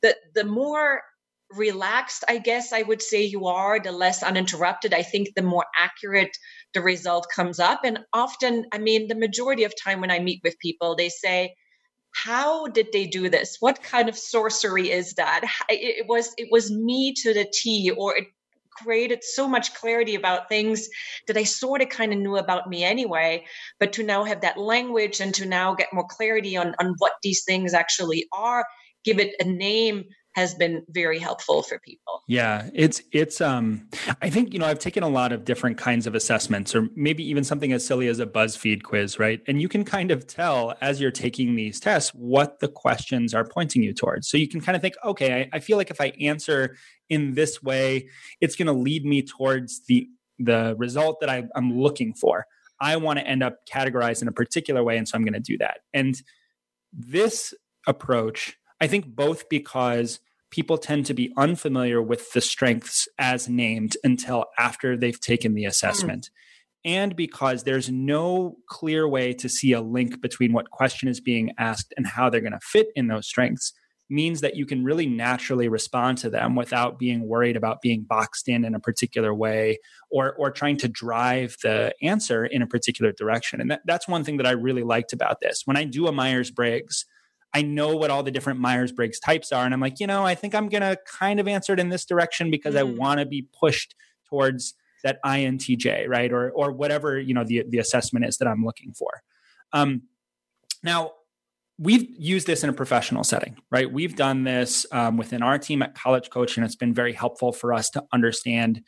the 0.00 0.16
the 0.34 0.44
more 0.44 1.02
relaxed, 1.50 2.24
I 2.26 2.38
guess 2.38 2.72
I 2.72 2.82
would 2.82 3.02
say 3.02 3.24
you 3.24 3.46
are, 3.48 3.78
the 3.78 3.92
less 3.92 4.22
uninterrupted. 4.22 4.94
I 4.94 5.02
think 5.02 5.34
the 5.34 5.42
more 5.42 5.66
accurate 5.76 6.34
the 6.72 6.80
result 6.80 7.26
comes 7.34 7.60
up. 7.60 7.80
And 7.84 7.98
often, 8.14 8.64
I 8.72 8.78
mean, 8.78 9.08
the 9.08 9.14
majority 9.26 9.64
of 9.64 9.74
time 9.76 10.00
when 10.00 10.10
I 10.10 10.20
meet 10.20 10.40
with 10.42 10.58
people, 10.58 10.96
they 10.96 11.10
say, 11.10 11.54
how 12.14 12.66
did 12.68 12.88
they 12.92 13.06
do 13.06 13.28
this 13.28 13.58
what 13.60 13.84
kind 13.84 14.08
of 14.08 14.18
sorcery 14.18 14.90
is 14.90 15.14
that 15.14 15.42
it 15.68 16.08
was 16.08 16.34
it 16.38 16.48
was 16.50 16.68
me 16.68 17.14
to 17.22 17.32
the 17.32 17.46
t 17.52 17.92
or 17.96 18.16
it 18.16 18.24
created 18.70 19.22
so 19.22 19.48
much 19.48 19.74
clarity 19.74 20.14
about 20.14 20.48
things 20.48 20.88
that 21.26 21.36
I 21.36 21.44
sort 21.44 21.82
of 21.82 21.88
kind 21.88 22.12
of 22.12 22.18
knew 22.18 22.36
about 22.36 22.68
me 22.68 22.84
anyway. 22.84 23.44
But 23.78 23.92
to 23.94 24.02
now 24.02 24.24
have 24.24 24.40
that 24.40 24.58
language 24.58 25.20
and 25.20 25.34
to 25.34 25.46
now 25.46 25.74
get 25.74 25.92
more 25.92 26.06
clarity 26.08 26.56
on, 26.56 26.74
on 26.78 26.94
what 26.98 27.12
these 27.22 27.44
things 27.44 27.74
actually 27.74 28.26
are, 28.32 28.64
give 29.04 29.18
it 29.18 29.34
a 29.40 29.44
name 29.44 30.04
has 30.34 30.54
been 30.54 30.84
very 30.88 31.18
helpful 31.18 31.62
for 31.62 31.78
people. 31.80 32.22
Yeah, 32.28 32.70
it's 32.72 33.02
it's 33.12 33.40
um 33.40 33.88
I 34.22 34.30
think 34.30 34.52
you 34.52 34.60
know 34.60 34.66
I've 34.66 34.78
taken 34.78 35.02
a 35.02 35.08
lot 35.08 35.32
of 35.32 35.44
different 35.44 35.76
kinds 35.76 36.06
of 36.06 36.14
assessments 36.14 36.74
or 36.74 36.88
maybe 36.94 37.28
even 37.28 37.42
something 37.42 37.72
as 37.72 37.84
silly 37.84 38.06
as 38.06 38.20
a 38.20 38.26
BuzzFeed 38.26 38.82
quiz, 38.82 39.18
right? 39.18 39.40
And 39.48 39.60
you 39.60 39.68
can 39.68 39.84
kind 39.84 40.10
of 40.10 40.26
tell 40.26 40.74
as 40.80 41.00
you're 41.00 41.10
taking 41.10 41.56
these 41.56 41.80
tests 41.80 42.10
what 42.14 42.60
the 42.60 42.68
questions 42.68 43.34
are 43.34 43.44
pointing 43.44 43.82
you 43.82 43.92
towards. 43.92 44.28
So 44.28 44.36
you 44.36 44.48
can 44.48 44.60
kind 44.60 44.76
of 44.76 44.82
think, 44.82 44.94
okay, 45.04 45.42
I, 45.52 45.56
I 45.56 45.58
feel 45.58 45.76
like 45.76 45.90
if 45.90 46.00
I 46.00 46.12
answer 46.20 46.76
in 47.08 47.34
this 47.34 47.62
way, 47.62 48.08
it's 48.40 48.54
going 48.54 48.66
to 48.66 48.72
lead 48.72 49.04
me 49.04 49.22
towards 49.22 49.84
the 49.86 50.08
the 50.38 50.74
result 50.78 51.20
that 51.20 51.28
I, 51.28 51.44
I'm 51.54 51.78
looking 51.78 52.14
for. 52.14 52.46
I 52.80 52.96
want 52.96 53.18
to 53.18 53.26
end 53.26 53.42
up 53.42 53.58
categorized 53.70 54.22
in 54.22 54.28
a 54.28 54.32
particular 54.32 54.82
way, 54.82 54.96
and 54.96 55.06
so 55.06 55.16
I'm 55.16 55.24
going 55.24 55.34
to 55.34 55.40
do 55.40 55.58
that. 55.58 55.80
And 55.92 56.20
this 56.92 57.52
approach 57.86 58.56
I 58.80 58.86
think 58.86 59.14
both 59.14 59.48
because 59.48 60.20
people 60.50 60.78
tend 60.78 61.06
to 61.06 61.14
be 61.14 61.32
unfamiliar 61.36 62.02
with 62.02 62.32
the 62.32 62.40
strengths 62.40 63.06
as 63.18 63.48
named 63.48 63.96
until 64.02 64.46
after 64.58 64.96
they've 64.96 65.20
taken 65.20 65.54
the 65.54 65.64
assessment. 65.64 66.26
Mm. 66.26 66.30
And 66.82 67.16
because 67.16 67.62
there's 67.62 67.90
no 67.90 68.56
clear 68.66 69.06
way 69.06 69.34
to 69.34 69.48
see 69.48 69.72
a 69.72 69.82
link 69.82 70.20
between 70.20 70.52
what 70.52 70.70
question 70.70 71.08
is 71.08 71.20
being 71.20 71.52
asked 71.58 71.92
and 71.96 72.06
how 72.06 72.30
they're 72.30 72.40
going 72.40 72.52
to 72.52 72.60
fit 72.62 72.88
in 72.96 73.08
those 73.08 73.26
strengths, 73.26 73.74
means 74.10 74.40
that 74.40 74.56
you 74.56 74.66
can 74.66 74.82
really 74.82 75.06
naturally 75.06 75.68
respond 75.68 76.18
to 76.18 76.28
them 76.28 76.56
without 76.56 76.98
being 76.98 77.28
worried 77.28 77.56
about 77.56 77.80
being 77.80 78.02
boxed 78.02 78.48
in 78.48 78.64
in 78.64 78.74
a 78.74 78.80
particular 78.80 79.32
way 79.32 79.78
or 80.10 80.34
or 80.34 80.50
trying 80.50 80.76
to 80.76 80.88
drive 80.88 81.56
the 81.62 81.94
answer 82.02 82.44
in 82.44 82.60
a 82.60 82.66
particular 82.66 83.12
direction. 83.12 83.60
And 83.60 83.70
that, 83.70 83.82
that's 83.84 84.08
one 84.08 84.24
thing 84.24 84.38
that 84.38 84.46
I 84.46 84.50
really 84.50 84.82
liked 84.82 85.12
about 85.12 85.40
this. 85.40 85.62
When 85.64 85.76
I 85.76 85.84
do 85.84 86.08
a 86.08 86.12
Myers 86.12 86.50
Briggs, 86.50 87.06
I 87.52 87.62
know 87.62 87.96
what 87.96 88.10
all 88.10 88.22
the 88.22 88.30
different 88.30 88.60
Myers 88.60 88.92
Briggs 88.92 89.18
types 89.18 89.52
are. 89.52 89.64
And 89.64 89.74
I'm 89.74 89.80
like, 89.80 90.00
you 90.00 90.06
know, 90.06 90.24
I 90.24 90.34
think 90.34 90.54
I'm 90.54 90.68
going 90.68 90.82
to 90.82 90.96
kind 91.18 91.40
of 91.40 91.48
answer 91.48 91.72
it 91.72 91.80
in 91.80 91.88
this 91.88 92.04
direction 92.04 92.50
because 92.50 92.74
mm. 92.74 92.78
I 92.78 92.82
want 92.84 93.20
to 93.20 93.26
be 93.26 93.48
pushed 93.58 93.94
towards 94.28 94.74
that 95.02 95.18
INTJ, 95.24 96.08
right? 96.08 96.32
Or, 96.32 96.50
or 96.50 96.72
whatever, 96.72 97.18
you 97.18 97.34
know, 97.34 97.44
the, 97.44 97.64
the 97.68 97.78
assessment 97.78 98.24
is 98.24 98.36
that 98.38 98.46
I'm 98.46 98.64
looking 98.64 98.92
for. 98.92 99.22
Um, 99.72 100.02
now, 100.82 101.12
we've 101.78 102.06
used 102.18 102.46
this 102.46 102.62
in 102.62 102.70
a 102.70 102.74
professional 102.74 103.24
setting, 103.24 103.56
right? 103.70 103.90
We've 103.90 104.14
done 104.14 104.44
this 104.44 104.86
um, 104.92 105.16
within 105.16 105.42
our 105.42 105.58
team 105.58 105.82
at 105.82 105.94
College 105.94 106.30
Coach, 106.30 106.56
and 106.56 106.64
it's 106.64 106.76
been 106.76 106.94
very 106.94 107.14
helpful 107.14 107.52
for 107.52 107.72
us 107.72 107.88
to 107.90 108.04
understand 108.12 108.82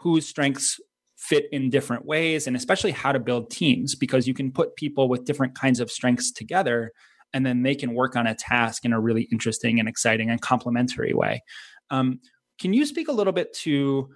whose 0.00 0.28
strengths 0.28 0.78
fit 1.16 1.46
in 1.50 1.70
different 1.70 2.04
ways 2.04 2.46
and 2.46 2.54
especially 2.54 2.90
how 2.90 3.10
to 3.10 3.18
build 3.18 3.50
teams 3.50 3.94
because 3.94 4.28
you 4.28 4.34
can 4.34 4.52
put 4.52 4.76
people 4.76 5.08
with 5.08 5.24
different 5.24 5.54
kinds 5.54 5.80
of 5.80 5.90
strengths 5.90 6.30
together 6.30 6.92
and 7.36 7.44
then 7.44 7.62
they 7.62 7.74
can 7.74 7.92
work 7.92 8.16
on 8.16 8.26
a 8.26 8.34
task 8.34 8.86
in 8.86 8.94
a 8.94 8.98
really 8.98 9.28
interesting 9.30 9.78
and 9.78 9.90
exciting 9.90 10.30
and 10.30 10.40
complementary 10.40 11.12
way. 11.12 11.42
Um, 11.90 12.20
can 12.58 12.72
you 12.72 12.86
speak 12.86 13.08
a 13.08 13.12
little 13.12 13.34
bit 13.34 13.52
to 13.58 14.08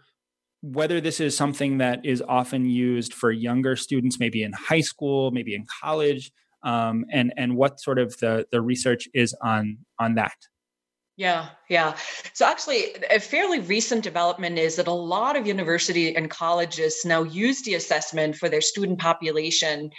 whether 0.63 1.03
this 1.03 1.21
is 1.21 1.37
something 1.37 1.79
that 1.79 2.01
is 2.05 2.23
often 2.27 2.65
used 2.65 3.13
for 3.13 3.31
younger 3.31 3.77
students, 3.77 4.19
maybe 4.19 4.43
in 4.43 4.55
high 4.55 4.81
school, 4.81 5.31
maybe 5.33 5.55
in 5.55 5.67
college, 5.83 6.33
um, 6.63 7.05
and 7.13 7.35
and 7.37 7.57
what 7.57 7.79
sort 7.79 7.99
of 7.99 8.17
the 8.21 8.47
the 8.51 8.63
research 8.63 9.07
is 9.13 9.35
on 9.43 9.77
on 9.99 10.15
that? 10.15 10.37
Yeah, 11.19 11.51
yeah. 11.69 11.97
So 12.33 12.47
actually, 12.47 12.95
a 13.11 13.21
fairly 13.21 13.61
recent 13.61 14.03
development 14.03 14.59
is 14.59 14.77
that 14.77 14.87
a 14.87 14.93
lot 14.93 15.37
of 15.37 15.47
university 15.47 16.17
and 16.17 16.31
colleges 16.31 17.03
now 17.05 17.25
use 17.25 17.61
the 17.63 17.75
assessment 17.75 18.37
for 18.37 18.49
their 18.49 18.63
student 18.63 18.99
population 18.99 19.91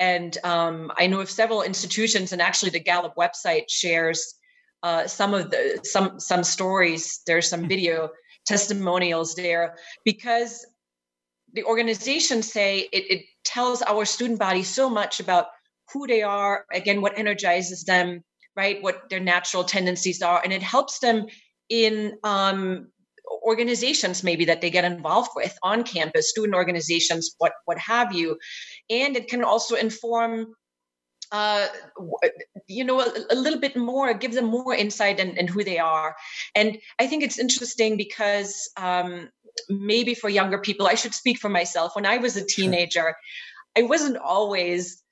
and 0.00 0.36
um, 0.44 0.90
I 0.96 1.06
know 1.06 1.20
of 1.20 1.30
several 1.30 1.62
institutions, 1.62 2.32
and 2.32 2.42
actually 2.42 2.70
the 2.70 2.80
Gallup 2.80 3.14
website 3.16 3.64
shares 3.68 4.34
uh, 4.82 5.06
some 5.06 5.34
of 5.34 5.50
the 5.50 5.80
some 5.84 6.18
some 6.18 6.42
stories. 6.42 7.20
There's 7.26 7.48
some 7.48 7.60
hmm. 7.60 7.68
video 7.68 8.10
testimonials 8.46 9.34
there 9.34 9.76
because 10.04 10.66
the 11.52 11.64
organizations 11.64 12.50
say 12.50 12.88
it, 12.92 13.10
it 13.10 13.24
tells 13.44 13.82
our 13.82 14.04
student 14.04 14.38
body 14.38 14.62
so 14.62 14.88
much 14.88 15.20
about 15.20 15.46
who 15.92 16.06
they 16.06 16.22
are, 16.22 16.64
again, 16.72 17.00
what 17.00 17.18
energizes 17.18 17.84
them, 17.84 18.22
right, 18.56 18.82
what 18.82 19.10
their 19.10 19.20
natural 19.20 19.64
tendencies 19.64 20.22
are, 20.22 20.40
and 20.42 20.52
it 20.52 20.62
helps 20.62 21.00
them 21.00 21.26
in 21.68 22.16
um, 22.24 22.88
organizations 23.42 24.22
maybe 24.22 24.44
that 24.44 24.60
they 24.60 24.70
get 24.70 24.84
involved 24.84 25.30
with 25.34 25.56
on 25.62 25.82
campus 25.82 26.30
student 26.30 26.54
organizations 26.54 27.34
what 27.38 27.52
what 27.64 27.78
have 27.78 28.12
you 28.12 28.36
and 28.88 29.16
it 29.16 29.28
can 29.28 29.44
also 29.44 29.76
inform 29.76 30.46
uh, 31.32 31.68
you 32.66 32.82
know, 32.82 33.00
a, 33.00 33.12
a, 33.30 33.36
little 33.36 33.60
bit 33.60 33.76
more, 33.76 34.12
give 34.14 34.34
them 34.34 34.46
more 34.46 34.74
insight 34.74 35.20
in, 35.20 35.36
in, 35.36 35.46
who 35.46 35.62
they 35.62 35.78
are. 35.78 36.16
And 36.56 36.76
I 36.98 37.06
think 37.06 37.22
it's 37.22 37.38
interesting 37.38 37.96
because 37.96 38.68
um, 38.76 39.28
maybe 39.68 40.14
for 40.14 40.28
younger 40.28 40.58
people, 40.58 40.88
I 40.88 40.94
should 40.94 41.14
speak 41.14 41.38
for 41.38 41.48
myself. 41.48 41.94
When 41.94 42.06
I 42.06 42.16
was 42.16 42.36
a 42.36 42.44
teenager, 42.44 43.14
I 43.78 43.82
wasn't 43.82 44.16
always 44.16 45.02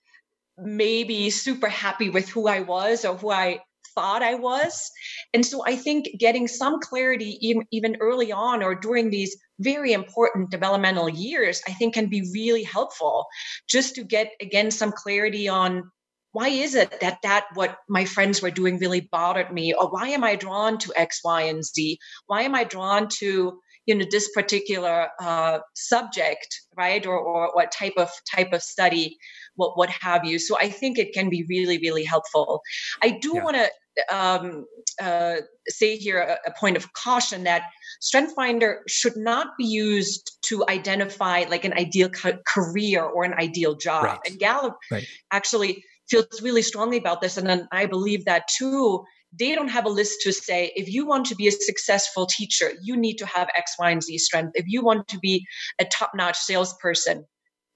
maybe 0.57 1.31
super 1.31 1.69
happy 1.69 2.11
with 2.11 2.29
who 2.29 2.49
I 2.49 2.61
was 2.61 3.05
or 3.05 3.17
who 3.17 3.31
I 3.31 3.61
thought 3.95 4.23
I 4.23 4.35
was. 4.35 4.91
And 5.35 5.45
so 5.45 5.65
I 5.67 5.77
think 5.77 6.09
getting 6.19 6.49
some 6.49 6.81
clarity 6.81 7.39
even, 7.41 7.67
even 7.71 7.97
early 8.01 8.33
on 8.33 8.63
or 8.63 8.75
during 8.75 9.11
these 9.11 9.37
very 9.61 9.93
important 9.93 10.51
developmental 10.51 11.09
years, 11.09 11.63
I 11.67 11.73
think 11.73 11.95
can 11.95 12.07
be 12.07 12.31
really 12.33 12.63
helpful 12.63 13.27
just 13.69 13.95
to 13.97 14.05
get 14.05 14.33
again 14.41 14.71
some 14.71 14.93
clarity 14.93 15.49
on 15.49 15.91
why 16.33 16.49
is 16.49 16.75
it 16.75 17.01
that 17.01 17.19
that 17.23 17.47
what 17.55 17.79
my 17.89 18.05
friends 18.05 18.43
were 18.43 18.51
doing 18.51 18.79
really 18.79 19.01
bothered 19.01 19.53
me 19.53 19.73
or 19.73 19.89
why 19.89 20.09
am 20.09 20.23
i 20.23 20.37
drawn 20.37 20.79
to 20.79 20.93
x 20.95 21.21
y 21.25 21.43
and 21.43 21.65
z 21.65 21.99
why 22.27 22.43
am 22.43 22.55
i 22.55 22.65
drawn 22.65 23.09
to 23.09 23.59
you 23.89 23.95
know 23.95 24.05
this 24.11 24.29
particular 24.33 25.09
uh, 25.21 25.59
subject 25.75 26.61
right 26.77 27.07
or, 27.07 27.19
or 27.19 27.51
what 27.55 27.73
type 27.73 27.95
of 27.97 28.11
type 28.33 28.53
of 28.53 28.63
study 28.63 29.17
what 29.57 29.77
what 29.77 29.89
have 29.89 30.25
you 30.25 30.39
so 30.39 30.57
i 30.59 30.69
think 30.69 30.99
it 30.99 31.13
can 31.13 31.29
be 31.31 31.45
really 31.49 31.79
really 31.79 32.05
helpful 32.05 32.61
i 33.03 33.11
do 33.11 33.33
yeah. 33.35 33.43
want 33.43 33.57
to 33.57 33.69
um, 34.15 34.65
uh, 35.03 35.37
say 35.67 35.97
here 35.97 36.21
a, 36.21 36.39
a, 36.49 36.53
point 36.61 36.77
of 36.77 36.93
caution 36.93 37.43
that 37.43 37.63
strength 38.01 38.33
finder 38.37 38.83
should 38.87 39.17
not 39.17 39.49
be 39.59 39.65
used 39.65 40.39
to 40.43 40.65
identify 40.69 41.45
like 41.49 41.65
an 41.65 41.73
ideal 41.73 42.09
ca- 42.09 42.39
career 42.47 43.03
or 43.03 43.25
an 43.25 43.35
ideal 43.35 43.75
job 43.75 44.05
right. 44.05 44.21
and 44.25 44.39
gallup 44.39 44.77
right. 44.93 45.05
actually 45.33 45.83
feels 46.09 46.41
really 46.43 46.63
strongly 46.63 46.97
about 46.97 47.21
this 47.21 47.37
and 47.39 47.67
i 47.73 47.87
believe 47.87 48.25
that 48.25 48.47
too 48.57 49.03
they 49.39 49.55
don't 49.55 49.69
have 49.69 49.85
a 49.85 49.91
list 49.91 50.21
to 50.23 50.33
say 50.33 50.73
if 50.75 50.89
you 50.93 51.07
want 51.07 51.27
to 51.27 51.35
be 51.35 51.49
a 51.49 51.53
successful 51.53 52.27
teacher 52.27 52.73
you 52.83 52.97
need 52.97 53.17
to 53.17 53.27
have 53.27 53.49
x 53.57 53.75
y 53.79 53.91
and 53.91 54.03
z 54.03 54.19
strength 54.19 54.53
if 54.55 54.65
you 54.67 54.83
want 54.83 55.07
to 55.09 55.19
be 55.19 55.47
a 55.79 55.85
top-notch 55.85 56.37
salesperson 56.37 57.25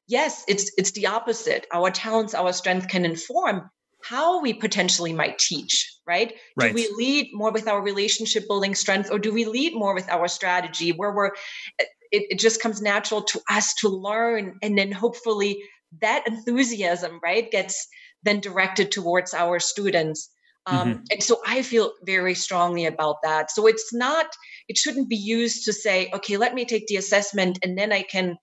yes 0.08 0.44
it's 0.48 0.72
it's 0.76 0.92
the 0.92 1.06
opposite 1.06 1.66
our 1.72 1.90
talents 1.90 2.34
our 2.34 2.52
strength 2.52 2.88
can 2.88 3.04
inform 3.04 3.70
how 4.04 4.40
we 4.40 4.52
potentially 4.52 5.12
might 5.12 5.38
teach, 5.38 5.96
right? 6.06 6.34
right? 6.56 6.68
Do 6.68 6.74
we 6.74 6.88
lead 6.96 7.30
more 7.32 7.52
with 7.52 7.68
our 7.68 7.80
relationship 7.80 8.48
building 8.48 8.74
strength 8.74 9.10
or 9.10 9.18
do 9.18 9.32
we 9.32 9.44
lead 9.44 9.74
more 9.74 9.94
with 9.94 10.08
our 10.10 10.28
strategy 10.28 10.90
where 10.90 11.12
we're, 11.12 11.30
it, 11.78 11.86
it 12.10 12.38
just 12.38 12.60
comes 12.60 12.82
natural 12.82 13.22
to 13.22 13.40
us 13.48 13.74
to 13.74 13.88
learn 13.88 14.58
and 14.62 14.76
then 14.76 14.92
hopefully 14.92 15.62
that 16.00 16.26
enthusiasm, 16.26 17.20
right, 17.22 17.50
gets 17.50 17.86
then 18.22 18.40
directed 18.40 18.90
towards 18.90 19.34
our 19.34 19.60
students. 19.60 20.30
Um, 20.66 20.94
mm-hmm. 20.94 21.02
And 21.10 21.22
so 21.22 21.40
I 21.46 21.62
feel 21.62 21.92
very 22.04 22.34
strongly 22.34 22.86
about 22.86 23.16
that. 23.24 23.50
So 23.50 23.66
it's 23.66 23.92
not, 23.92 24.26
it 24.68 24.76
shouldn't 24.76 25.08
be 25.08 25.16
used 25.16 25.64
to 25.64 25.72
say, 25.72 26.10
okay, 26.14 26.36
let 26.36 26.54
me 26.54 26.64
take 26.64 26.86
the 26.86 26.96
assessment 26.96 27.58
and 27.64 27.76
then 27.76 27.92
I 27.92 28.02
can 28.02 28.36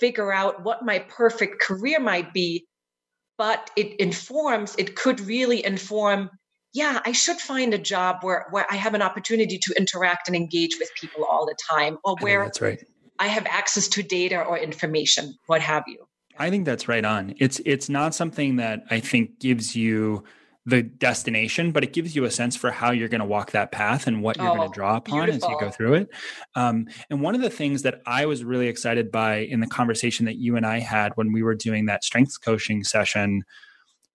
figure 0.00 0.32
out 0.32 0.64
what 0.64 0.84
my 0.84 0.98
perfect 0.98 1.62
career 1.62 2.00
might 2.00 2.32
be 2.32 2.66
but 3.38 3.70
it 3.76 3.98
informs, 4.00 4.74
it 4.78 4.96
could 4.96 5.20
really 5.20 5.64
inform, 5.64 6.30
yeah, 6.72 7.00
I 7.04 7.12
should 7.12 7.38
find 7.38 7.74
a 7.74 7.78
job 7.78 8.18
where, 8.22 8.46
where 8.50 8.66
I 8.70 8.76
have 8.76 8.94
an 8.94 9.02
opportunity 9.02 9.58
to 9.58 9.74
interact 9.76 10.28
and 10.28 10.36
engage 10.36 10.76
with 10.78 10.90
people 10.98 11.24
all 11.24 11.46
the 11.46 11.56
time, 11.70 11.98
or 12.04 12.16
where 12.20 12.44
that's 12.44 12.60
right. 12.60 12.82
I 13.18 13.28
have 13.28 13.46
access 13.46 13.88
to 13.88 14.02
data 14.02 14.42
or 14.42 14.58
information, 14.58 15.36
what 15.46 15.60
have 15.62 15.84
you. 15.86 16.06
I 16.38 16.50
think 16.50 16.66
that's 16.66 16.86
right 16.86 17.04
on. 17.04 17.34
It's 17.38 17.60
it's 17.64 17.88
not 17.88 18.14
something 18.14 18.56
that 18.56 18.84
I 18.90 19.00
think 19.00 19.38
gives 19.40 19.74
you 19.74 20.24
the 20.66 20.82
destination, 20.82 21.70
but 21.70 21.84
it 21.84 21.92
gives 21.92 22.16
you 22.16 22.24
a 22.24 22.30
sense 22.30 22.56
for 22.56 22.72
how 22.72 22.90
you're 22.90 23.08
going 23.08 23.20
to 23.20 23.26
walk 23.26 23.52
that 23.52 23.70
path 23.70 24.08
and 24.08 24.20
what 24.20 24.36
you're 24.36 24.48
oh, 24.48 24.56
going 24.56 24.68
to 24.68 24.74
draw 24.74 24.96
upon 24.96 25.24
beautiful. 25.26 25.48
as 25.48 25.52
you 25.52 25.60
go 25.60 25.70
through 25.70 25.94
it. 25.94 26.08
Um, 26.56 26.88
and 27.08 27.22
one 27.22 27.36
of 27.36 27.40
the 27.40 27.50
things 27.50 27.82
that 27.82 28.02
I 28.04 28.26
was 28.26 28.42
really 28.42 28.66
excited 28.66 29.12
by 29.12 29.36
in 29.36 29.60
the 29.60 29.68
conversation 29.68 30.26
that 30.26 30.36
you 30.36 30.56
and 30.56 30.66
I 30.66 30.80
had 30.80 31.12
when 31.14 31.32
we 31.32 31.44
were 31.44 31.54
doing 31.54 31.86
that 31.86 32.02
strengths 32.02 32.36
coaching 32.36 32.82
session 32.82 33.44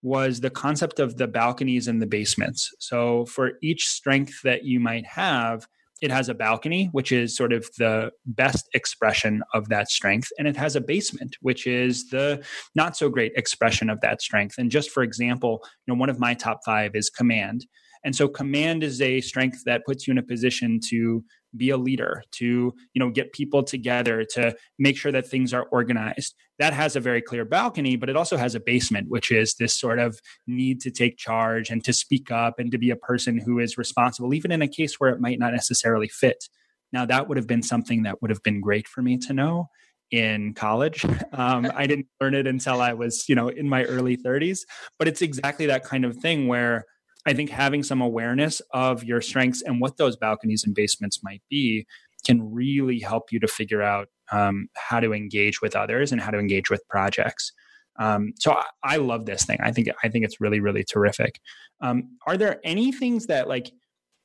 was 0.04 0.42
the 0.42 0.50
concept 0.50 1.00
of 1.00 1.18
the 1.18 1.28
balconies 1.28 1.88
and 1.88 2.02
the 2.02 2.08
basements. 2.08 2.74
So 2.80 3.26
for 3.28 3.54
each 3.62 3.88
strength 3.88 4.42
that 4.44 4.66
you 4.66 4.80
might 4.80 5.06
have, 5.06 5.68
it 6.02 6.12
has 6.12 6.30
a 6.30 6.34
balcony, 6.34 6.90
which 6.92 7.12
is 7.12 7.36
sort 7.36 7.54
of 7.54 7.70
the 7.78 8.12
best 8.26 8.68
expression 8.74 9.44
of 9.54 9.70
that 9.70 9.90
strength. 9.90 10.30
And 10.38 10.48
it 10.48 10.58
has 10.58 10.76
a 10.76 10.82
basement, 10.82 11.38
which 11.42 11.68
is 11.68 12.10
the 12.10 12.44
not 12.76 12.98
so 12.98 13.08
great 13.10 13.34
expression 13.36 13.90
of 13.90 14.02
that 14.02 14.22
strength. 14.22 14.56
And 14.58 14.72
just 14.72 14.90
for 14.90 15.04
example, 15.04 15.62
you 15.86 15.94
know, 15.94 16.00
one 16.00 16.10
of 16.10 16.20
my 16.20 16.34
top 16.34 16.62
five 16.66 16.96
is 16.96 17.10
command. 17.10 17.66
And 18.04 18.16
so 18.16 18.28
command 18.28 18.84
is 18.84 19.02
a 19.02 19.22
strength 19.22 19.64
that 19.66 19.86
puts 19.86 20.08
you 20.08 20.12
in 20.12 20.18
a 20.18 20.24
position 20.24 20.80
to 20.90 21.24
be 21.56 21.70
a 21.70 21.78
leader 21.78 22.24
to 22.32 22.74
you 22.94 23.00
know 23.00 23.10
get 23.10 23.34
people 23.34 23.62
together 23.64 24.24
to 24.24 24.56
make 24.80 24.98
sure 24.98 25.12
that 25.12 25.28
things 25.28 25.54
are 25.54 25.64
organized 25.66 26.34
that 26.60 26.74
has 26.74 26.96
a 26.96 27.00
very 27.00 27.22
clear 27.22 27.44
balcony 27.44 27.98
but 27.98 28.10
it 28.10 28.16
also 28.16 28.38
has 28.38 28.56
a 28.56 28.60
basement 28.60 29.10
which 29.10 29.32
is 29.32 29.56
this 29.56 29.78
sort 29.78 30.00
of 30.00 30.20
need 30.48 30.80
to 30.80 30.90
take 30.90 31.18
charge 31.18 31.70
and 31.70 31.84
to 31.84 31.92
speak 31.92 32.32
up 32.32 32.58
and 32.58 32.72
to 32.72 32.78
be 32.78 32.90
a 32.90 32.96
person 32.96 33.38
who 33.38 33.60
is 33.60 33.78
responsible 33.78 34.34
even 34.34 34.52
in 34.52 34.62
a 34.62 34.68
case 34.68 35.00
where 35.00 35.10
it 35.10 35.20
might 35.20 35.40
not 35.40 35.52
necessarily 35.52 36.08
fit 36.08 36.46
now 36.94 37.06
that 37.06 37.28
would 37.28 37.38
have 37.38 37.48
been 37.48 37.64
something 37.64 38.04
that 38.04 38.22
would 38.22 38.32
have 38.32 38.44
been 38.44 38.62
great 38.62 38.88
for 38.88 39.02
me 39.02 39.18
to 39.18 39.34
know 39.34 39.68
in 40.12 40.54
college. 40.54 41.06
Um, 41.34 41.72
I 41.74 41.88
didn't 41.88 42.08
learn 42.20 42.36
it 42.36 42.46
until 42.46 42.82
I 42.82 42.92
was, 42.92 43.30
you 43.30 43.36
know, 43.36 43.48
in 43.48 43.68
my 43.68 43.86
early 43.86 44.18
30s. 44.18 44.60
But 45.00 45.08
it's 45.08 45.22
exactly 45.22 45.66
that 45.68 45.86
kind 45.86 46.04
of 46.04 46.18
thing 46.18 46.48
where 46.48 46.86
I 47.26 47.34
think 47.34 47.50
having 47.50 47.84
some 47.84 48.02
awareness 48.02 48.62
of 48.72 49.04
your 49.04 49.22
strengths 49.22 49.62
and 49.62 49.80
what 49.80 49.98
those 49.98 50.16
balconies 50.16 50.64
and 50.66 50.74
basements 50.74 51.24
might 51.24 51.42
be 51.50 51.86
can 52.26 52.54
really 52.54 53.00
help 53.00 53.32
you 53.32 53.40
to 53.40 53.48
figure 53.48 53.82
out 53.82 54.08
um, 54.32 54.68
how 54.76 55.00
to 55.00 55.14
engage 55.14 55.62
with 55.62 55.76
others 55.76 56.12
and 56.12 56.22
how 56.22 56.32
to 56.32 56.40
engage 56.40 56.70
with 56.70 56.88
projects. 56.88 57.52
Um, 58.00 58.34
so 58.40 58.54
I, 58.54 58.66
I, 58.84 58.98
love 58.98 59.26
this 59.26 59.46
thing. 59.46 59.60
I 59.62 59.72
think 59.72 59.90
I 60.04 60.08
think 60.08 60.24
it's 60.24 60.40
really 60.40 60.60
really 60.60 60.84
terrific. 60.84 61.40
Um, 61.82 62.18
are 62.26 62.38
there 62.38 62.60
any 62.64 62.92
things 62.92 63.28
that 63.28 63.48
like 63.48 63.70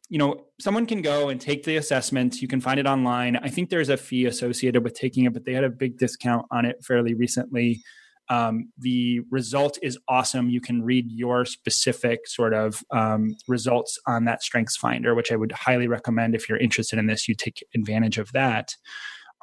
you 0.08 0.18
know 0.18 0.46
someone 0.60 0.86
can 0.86 1.02
go 1.02 1.28
and 1.28 1.40
take 1.40 1.64
the 1.64 1.76
assessment? 1.76 2.40
You 2.40 2.48
can 2.48 2.60
find 2.60 2.78
it 2.78 2.86
online. 2.86 3.36
I 3.36 3.48
think 3.48 3.68
there's 3.68 3.88
a 3.88 3.96
fee 3.96 4.26
associated 4.26 4.84
with 4.84 4.94
taking 4.94 5.24
it, 5.24 5.32
but 5.32 5.44
they 5.44 5.52
had 5.52 5.64
a 5.64 5.70
big 5.70 5.98
discount 5.98 6.46
on 6.50 6.64
it 6.64 6.76
fairly 6.84 7.14
recently. 7.14 7.82
Um, 8.28 8.72
the 8.78 9.20
result 9.30 9.78
is 9.82 9.98
awesome. 10.08 10.50
You 10.50 10.60
can 10.60 10.82
read 10.82 11.10
your 11.10 11.44
specific 11.44 12.26
sort 12.26 12.54
of 12.54 12.82
um, 12.90 13.36
results 13.46 13.98
on 14.06 14.24
that 14.24 14.42
Strengths 14.42 14.76
Finder, 14.76 15.14
which 15.14 15.30
I 15.30 15.36
would 15.36 15.52
highly 15.52 15.86
recommend 15.86 16.34
if 16.34 16.48
you're 16.48 16.58
interested 16.58 16.98
in 16.98 17.06
this. 17.06 17.28
You 17.28 17.34
take 17.34 17.64
advantage 17.74 18.18
of 18.18 18.32
that. 18.32 18.76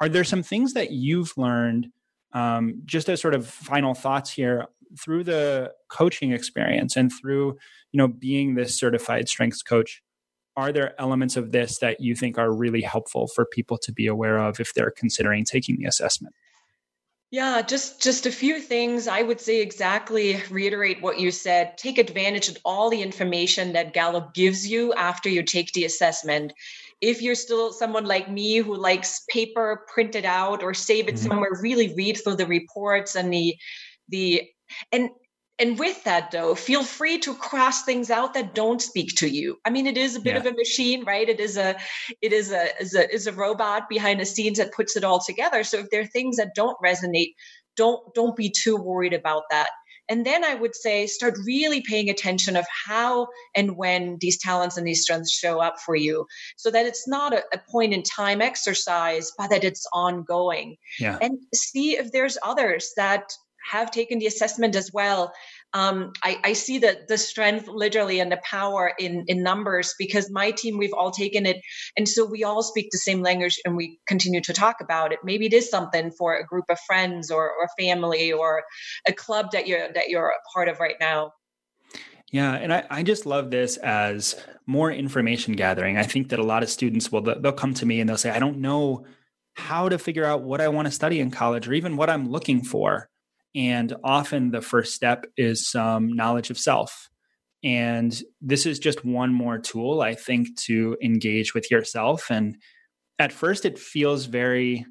Are 0.00 0.08
there 0.08 0.24
some 0.24 0.42
things 0.42 0.74
that 0.74 0.90
you've 0.90 1.32
learned, 1.36 1.88
um, 2.32 2.82
just 2.84 3.08
as 3.08 3.20
sort 3.20 3.34
of 3.34 3.46
final 3.46 3.94
thoughts 3.94 4.32
here, 4.32 4.66
through 5.00 5.24
the 5.24 5.72
coaching 5.88 6.32
experience 6.32 6.96
and 6.96 7.10
through 7.12 7.56
you 7.92 7.98
know 7.98 8.08
being 8.08 8.54
this 8.54 8.78
certified 8.78 9.28
strengths 9.28 9.62
coach? 9.62 10.02
Are 10.56 10.72
there 10.72 10.98
elements 11.00 11.36
of 11.36 11.50
this 11.50 11.78
that 11.78 12.00
you 12.00 12.14
think 12.14 12.38
are 12.38 12.52
really 12.52 12.82
helpful 12.82 13.26
for 13.26 13.44
people 13.44 13.76
to 13.78 13.92
be 13.92 14.06
aware 14.06 14.38
of 14.38 14.60
if 14.60 14.72
they're 14.72 14.92
considering 14.96 15.44
taking 15.44 15.78
the 15.78 15.86
assessment? 15.86 16.34
Yeah, 17.34 17.62
just 17.62 18.00
just 18.00 18.26
a 18.26 18.30
few 18.30 18.60
things. 18.60 19.08
I 19.08 19.22
would 19.22 19.40
say 19.40 19.60
exactly 19.60 20.40
reiterate 20.50 21.02
what 21.02 21.18
you 21.18 21.32
said. 21.32 21.76
Take 21.76 21.98
advantage 21.98 22.48
of 22.48 22.58
all 22.64 22.90
the 22.90 23.02
information 23.02 23.72
that 23.72 23.92
Gallup 23.92 24.34
gives 24.34 24.64
you 24.64 24.94
after 24.94 25.28
you 25.28 25.42
take 25.42 25.72
the 25.72 25.84
assessment. 25.84 26.52
If 27.00 27.22
you're 27.22 27.34
still 27.34 27.72
someone 27.72 28.04
like 28.04 28.30
me 28.30 28.58
who 28.58 28.76
likes 28.76 29.24
paper 29.28 29.84
printed 29.92 30.24
out 30.24 30.62
or 30.62 30.74
save 30.74 31.08
it 31.08 31.16
mm-hmm. 31.16 31.26
somewhere, 31.26 31.58
really 31.60 31.92
read 31.96 32.18
through 32.22 32.36
the 32.36 32.46
reports 32.46 33.16
and 33.16 33.32
the 33.32 33.56
the 34.10 34.44
and 34.92 35.10
and 35.58 35.78
with 35.78 36.02
that 36.04 36.30
though 36.30 36.54
feel 36.54 36.82
free 36.82 37.18
to 37.18 37.34
cross 37.34 37.84
things 37.84 38.10
out 38.10 38.34
that 38.34 38.54
don't 38.54 38.82
speak 38.82 39.14
to 39.16 39.28
you. 39.28 39.58
I 39.64 39.70
mean 39.70 39.86
it 39.86 39.96
is 39.96 40.16
a 40.16 40.20
bit 40.20 40.34
yeah. 40.34 40.40
of 40.40 40.46
a 40.46 40.52
machine 40.52 41.04
right? 41.04 41.28
It 41.28 41.40
is 41.40 41.56
a 41.56 41.76
it 42.20 42.32
is 42.32 42.50
a 42.50 42.80
is 42.80 42.94
a 42.94 43.12
is 43.12 43.26
a 43.26 43.32
robot 43.32 43.88
behind 43.88 44.20
the 44.20 44.26
scenes 44.26 44.58
that 44.58 44.72
puts 44.72 44.96
it 44.96 45.04
all 45.04 45.20
together. 45.20 45.64
So 45.64 45.78
if 45.78 45.90
there 45.90 46.00
are 46.00 46.06
things 46.06 46.36
that 46.36 46.54
don't 46.54 46.76
resonate 46.84 47.34
don't 47.76 48.14
don't 48.14 48.36
be 48.36 48.50
too 48.50 48.76
worried 48.76 49.14
about 49.14 49.44
that. 49.50 49.70
And 50.06 50.26
then 50.26 50.44
i 50.44 50.54
would 50.54 50.74
say 50.74 51.06
start 51.06 51.38
really 51.46 51.80
paying 51.80 52.10
attention 52.10 52.56
of 52.56 52.66
how 52.86 53.28
and 53.56 53.76
when 53.76 54.18
these 54.20 54.38
talents 54.38 54.76
and 54.76 54.86
these 54.86 55.02
strengths 55.02 55.32
show 55.32 55.60
up 55.60 55.76
for 55.78 55.96
you 55.96 56.26
so 56.56 56.70
that 56.70 56.84
it's 56.84 57.08
not 57.08 57.32
a, 57.32 57.42
a 57.54 57.58
point 57.70 57.94
in 57.94 58.02
time 58.02 58.42
exercise 58.42 59.32
but 59.38 59.48
that 59.48 59.64
it's 59.64 59.86
ongoing. 59.92 60.76
Yeah. 61.00 61.16
and 61.22 61.38
see 61.54 61.96
if 61.96 62.12
there's 62.12 62.36
others 62.42 62.92
that 62.96 63.32
have 63.70 63.90
taken 63.90 64.18
the 64.18 64.26
assessment 64.26 64.76
as 64.76 64.90
well. 64.92 65.32
Um, 65.72 66.12
I, 66.22 66.38
I, 66.44 66.52
see 66.52 66.78
the 66.78 67.00
the 67.08 67.18
strength 67.18 67.66
literally 67.66 68.20
and 68.20 68.30
the 68.30 68.40
power 68.44 68.92
in 68.98 69.24
in 69.26 69.42
numbers 69.42 69.92
because 69.98 70.30
my 70.30 70.52
team 70.52 70.78
we've 70.78 70.92
all 70.92 71.10
taken 71.10 71.46
it. 71.46 71.60
And 71.96 72.08
so 72.08 72.24
we 72.24 72.44
all 72.44 72.62
speak 72.62 72.88
the 72.92 72.98
same 72.98 73.22
language 73.22 73.58
and 73.64 73.76
we 73.76 73.98
continue 74.06 74.40
to 74.42 74.52
talk 74.52 74.76
about 74.80 75.12
it. 75.12 75.18
Maybe 75.24 75.46
it 75.46 75.52
is 75.52 75.68
something 75.68 76.12
for 76.12 76.36
a 76.36 76.46
group 76.46 76.66
of 76.68 76.78
friends 76.86 77.30
or, 77.30 77.50
or 77.50 77.68
family 77.78 78.32
or 78.32 78.62
a 79.08 79.12
club 79.12 79.50
that 79.52 79.66
you're 79.66 79.92
that 79.92 80.08
you're 80.08 80.28
a 80.28 80.52
part 80.54 80.68
of 80.68 80.78
right 80.78 80.96
now. 81.00 81.32
Yeah 82.30 82.52
and 82.52 82.72
I, 82.72 82.84
I 82.88 83.02
just 83.02 83.26
love 83.26 83.50
this 83.50 83.76
as 83.78 84.36
more 84.66 84.92
information 84.92 85.54
gathering. 85.54 85.98
I 85.98 86.04
think 86.04 86.28
that 86.28 86.38
a 86.38 86.44
lot 86.44 86.62
of 86.62 86.70
students 86.70 87.10
will 87.10 87.22
they'll 87.22 87.52
come 87.52 87.74
to 87.74 87.86
me 87.86 88.00
and 88.00 88.08
they'll 88.08 88.16
say 88.16 88.30
i 88.30 88.38
don't 88.38 88.58
know 88.58 89.04
how 89.56 89.88
to 89.88 89.98
figure 89.98 90.24
out 90.24 90.42
what 90.42 90.60
i 90.60 90.68
want 90.68 90.86
to 90.86 90.92
study 90.92 91.20
in 91.20 91.30
college 91.30 91.68
or 91.68 91.72
even 91.72 91.96
what 91.96 92.10
i'm 92.10 92.28
looking 92.28 92.62
for 92.62 93.08
and 93.54 93.94
often 94.02 94.50
the 94.50 94.60
first 94.60 94.94
step 94.94 95.26
is 95.36 95.68
some 95.70 96.12
knowledge 96.12 96.50
of 96.50 96.58
self. 96.58 97.08
And 97.62 98.20
this 98.42 98.66
is 98.66 98.78
just 98.78 99.04
one 99.04 99.32
more 99.32 99.58
tool, 99.58 100.02
I 100.02 100.14
think, 100.14 100.48
to 100.62 100.96
engage 101.02 101.54
with 101.54 101.70
yourself. 101.70 102.30
And 102.30 102.56
at 103.18 103.32
first, 103.32 103.64
it 103.64 103.78
feels 103.78 104.26
very, 104.26 104.84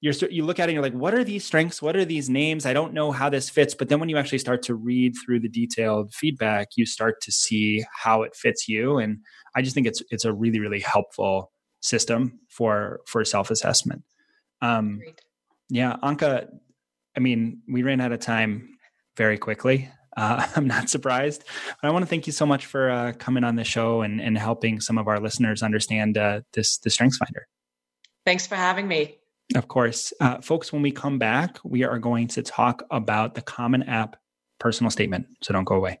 you're, 0.00 0.14
you 0.30 0.44
look 0.44 0.60
at 0.60 0.64
it 0.64 0.72
and 0.72 0.74
you're 0.74 0.82
like, 0.82 0.92
what 0.92 1.14
are 1.14 1.24
these 1.24 1.44
strengths? 1.44 1.82
What 1.82 1.96
are 1.96 2.04
these 2.04 2.30
names? 2.30 2.64
I 2.64 2.74
don't 2.74 2.92
know 2.92 3.10
how 3.10 3.28
this 3.28 3.50
fits. 3.50 3.74
But 3.74 3.88
then 3.88 3.98
when 3.98 4.08
you 4.08 4.18
actually 4.18 4.38
start 4.38 4.62
to 4.64 4.74
read 4.74 5.14
through 5.24 5.40
the 5.40 5.48
detailed 5.48 6.14
feedback, 6.14 6.68
you 6.76 6.86
start 6.86 7.20
to 7.22 7.32
see 7.32 7.84
how 7.92 8.22
it 8.22 8.36
fits 8.36 8.68
you. 8.68 8.98
And 8.98 9.18
I 9.56 9.62
just 9.62 9.74
think 9.74 9.86
it's, 9.86 10.02
it's 10.10 10.24
a 10.24 10.32
really, 10.32 10.60
really 10.60 10.80
helpful 10.80 11.50
system 11.80 12.38
for, 12.50 13.00
for 13.06 13.24
self 13.24 13.50
assessment. 13.50 14.04
Um, 14.62 15.00
yeah, 15.70 15.96
Anka, 16.04 16.46
I 17.16 17.20
mean, 17.20 17.62
we 17.68 17.82
ran 17.82 18.00
out 18.00 18.12
of 18.12 18.20
time 18.20 18.76
very 19.16 19.38
quickly. 19.38 19.88
Uh, 20.16 20.46
I'm 20.56 20.66
not 20.66 20.88
surprised. 20.88 21.44
But 21.80 21.88
I 21.88 21.90
want 21.90 22.02
to 22.02 22.08
thank 22.08 22.26
you 22.26 22.32
so 22.32 22.46
much 22.46 22.66
for 22.66 22.90
uh, 22.90 23.12
coming 23.18 23.44
on 23.44 23.56
the 23.56 23.64
show 23.64 24.02
and, 24.02 24.20
and 24.20 24.36
helping 24.36 24.80
some 24.80 24.98
of 24.98 25.08
our 25.08 25.20
listeners 25.20 25.62
understand 25.62 26.18
uh, 26.18 26.40
this 26.52 26.78
the 26.78 26.90
Strengths 26.90 27.18
Finder. 27.18 27.46
Thanks 28.24 28.46
for 28.46 28.56
having 28.56 28.88
me. 28.88 29.18
Of 29.54 29.68
course, 29.68 30.12
uh, 30.20 30.40
folks. 30.40 30.72
When 30.72 30.82
we 30.82 30.90
come 30.90 31.18
back, 31.18 31.58
we 31.64 31.84
are 31.84 32.00
going 32.00 32.26
to 32.28 32.42
talk 32.42 32.82
about 32.90 33.36
the 33.36 33.42
Common 33.42 33.84
App 33.84 34.16
personal 34.58 34.90
statement. 34.90 35.26
So 35.42 35.52
don't 35.52 35.64
go 35.64 35.76
away. 35.76 36.00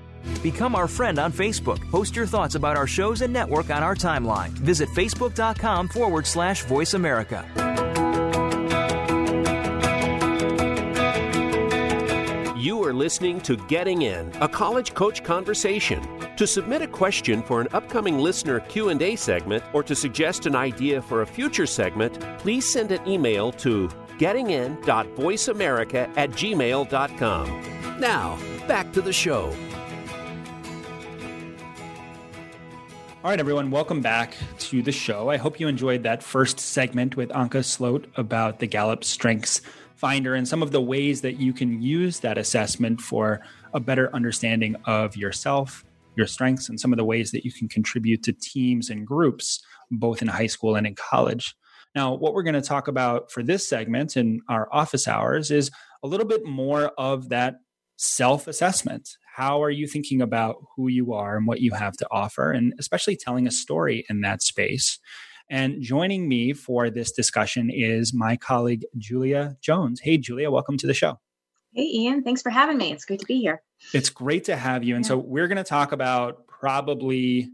Become 0.41 0.75
our 0.75 0.87
friend 0.87 1.19
on 1.19 1.31
Facebook. 1.31 1.79
Post 1.91 2.15
your 2.15 2.25
thoughts 2.25 2.55
about 2.55 2.77
our 2.77 2.87
shows 2.87 3.21
and 3.21 3.31
network 3.31 3.69
on 3.69 3.83
our 3.83 3.95
timeline. 3.95 4.49
Visit 4.49 4.89
facebook.com 4.89 5.89
forward 5.89 6.25
slash 6.25 6.63
voice 6.63 6.93
America. 6.93 7.45
You 12.61 12.83
are 12.83 12.93
listening 12.93 13.41
to 13.41 13.57
Getting 13.57 14.03
In, 14.03 14.31
a 14.39 14.47
college 14.47 14.93
coach 14.93 15.23
conversation. 15.23 15.99
To 16.37 16.45
submit 16.45 16.83
a 16.83 16.87
question 16.87 17.41
for 17.41 17.59
an 17.59 17.67
upcoming 17.73 18.19
listener 18.19 18.59
Q&A 18.59 19.15
segment 19.15 19.63
or 19.73 19.81
to 19.81 19.95
suggest 19.95 20.45
an 20.45 20.55
idea 20.55 21.01
for 21.01 21.23
a 21.23 21.25
future 21.25 21.65
segment, 21.65 22.19
please 22.37 22.71
send 22.71 22.91
an 22.91 23.07
email 23.07 23.51
to 23.53 23.87
gettingin.voiceamerica 24.19 26.15
at 26.15 26.29
gmail.com. 26.31 27.99
Now, 27.99 28.37
back 28.67 28.93
to 28.93 29.01
the 29.01 29.13
show. 29.13 29.55
All 33.23 33.29
right, 33.29 33.39
everyone, 33.39 33.69
welcome 33.69 34.01
back 34.01 34.35
to 34.57 34.81
the 34.81 34.91
show. 34.91 35.29
I 35.29 35.37
hope 35.37 35.59
you 35.59 35.67
enjoyed 35.67 36.01
that 36.01 36.23
first 36.23 36.59
segment 36.59 37.15
with 37.15 37.29
Anka 37.29 37.63
Sloat 37.63 38.07
about 38.15 38.57
the 38.57 38.65
Gallup 38.65 39.03
Strengths 39.03 39.61
Finder 39.95 40.33
and 40.33 40.47
some 40.47 40.63
of 40.63 40.71
the 40.71 40.81
ways 40.81 41.21
that 41.21 41.39
you 41.39 41.53
can 41.53 41.83
use 41.83 42.19
that 42.21 42.39
assessment 42.39 42.99
for 42.99 43.41
a 43.75 43.79
better 43.79 44.09
understanding 44.15 44.75
of 44.85 45.15
yourself 45.15 45.85
your 46.15 46.25
strengths 46.25 46.67
and 46.67 46.79
some 46.79 46.91
of 46.91 46.97
the 46.97 47.05
ways 47.05 47.29
that 47.31 47.45
you 47.45 47.51
can 47.51 47.69
contribute 47.69 48.23
to 48.23 48.33
teams 48.33 48.89
and 48.89 49.05
groups, 49.05 49.63
both 49.91 50.23
in 50.23 50.27
high 50.27 50.47
school 50.47 50.75
and 50.75 50.87
in 50.87 50.95
college. 50.95 51.55
Now, 51.93 52.15
what 52.15 52.33
we're 52.33 52.43
going 52.43 52.55
to 52.55 52.61
talk 52.61 52.87
about 52.87 53.31
for 53.31 53.43
this 53.43 53.67
segment 53.67 54.17
in 54.17 54.41
our 54.49 54.67
office 54.71 55.07
hours 55.07 55.51
is 55.51 55.69
a 56.03 56.07
little 56.07 56.25
bit 56.25 56.43
more 56.43 56.91
of 56.97 57.29
that 57.29 57.59
self 57.97 58.47
assessment. 58.47 59.17
How 59.33 59.63
are 59.63 59.69
you 59.69 59.87
thinking 59.87 60.21
about 60.21 60.57
who 60.75 60.89
you 60.89 61.13
are 61.13 61.37
and 61.37 61.47
what 61.47 61.61
you 61.61 61.71
have 61.71 61.95
to 61.97 62.07
offer, 62.11 62.51
and 62.51 62.73
especially 62.77 63.15
telling 63.15 63.47
a 63.47 63.51
story 63.51 64.05
in 64.09 64.21
that 64.21 64.41
space? 64.41 64.99
And 65.49 65.81
joining 65.81 66.27
me 66.27 66.51
for 66.51 66.89
this 66.89 67.13
discussion 67.13 67.69
is 67.73 68.13
my 68.13 68.35
colleague, 68.35 68.83
Julia 68.97 69.55
Jones. 69.61 70.01
Hey, 70.01 70.17
Julia, 70.17 70.51
welcome 70.51 70.77
to 70.79 70.85
the 70.85 70.93
show. 70.93 71.19
Hey, 71.73 71.83
Ian. 71.83 72.23
Thanks 72.23 72.41
for 72.41 72.49
having 72.49 72.77
me. 72.77 72.91
It's 72.91 73.05
great 73.05 73.21
to 73.21 73.25
be 73.25 73.39
here. 73.39 73.61
It's 73.93 74.09
great 74.09 74.43
to 74.45 74.57
have 74.57 74.83
you. 74.83 74.97
And 74.97 75.05
yeah. 75.05 75.09
so 75.09 75.17
we're 75.17 75.47
going 75.47 75.57
to 75.57 75.63
talk 75.63 75.93
about 75.93 76.45
probably 76.47 77.49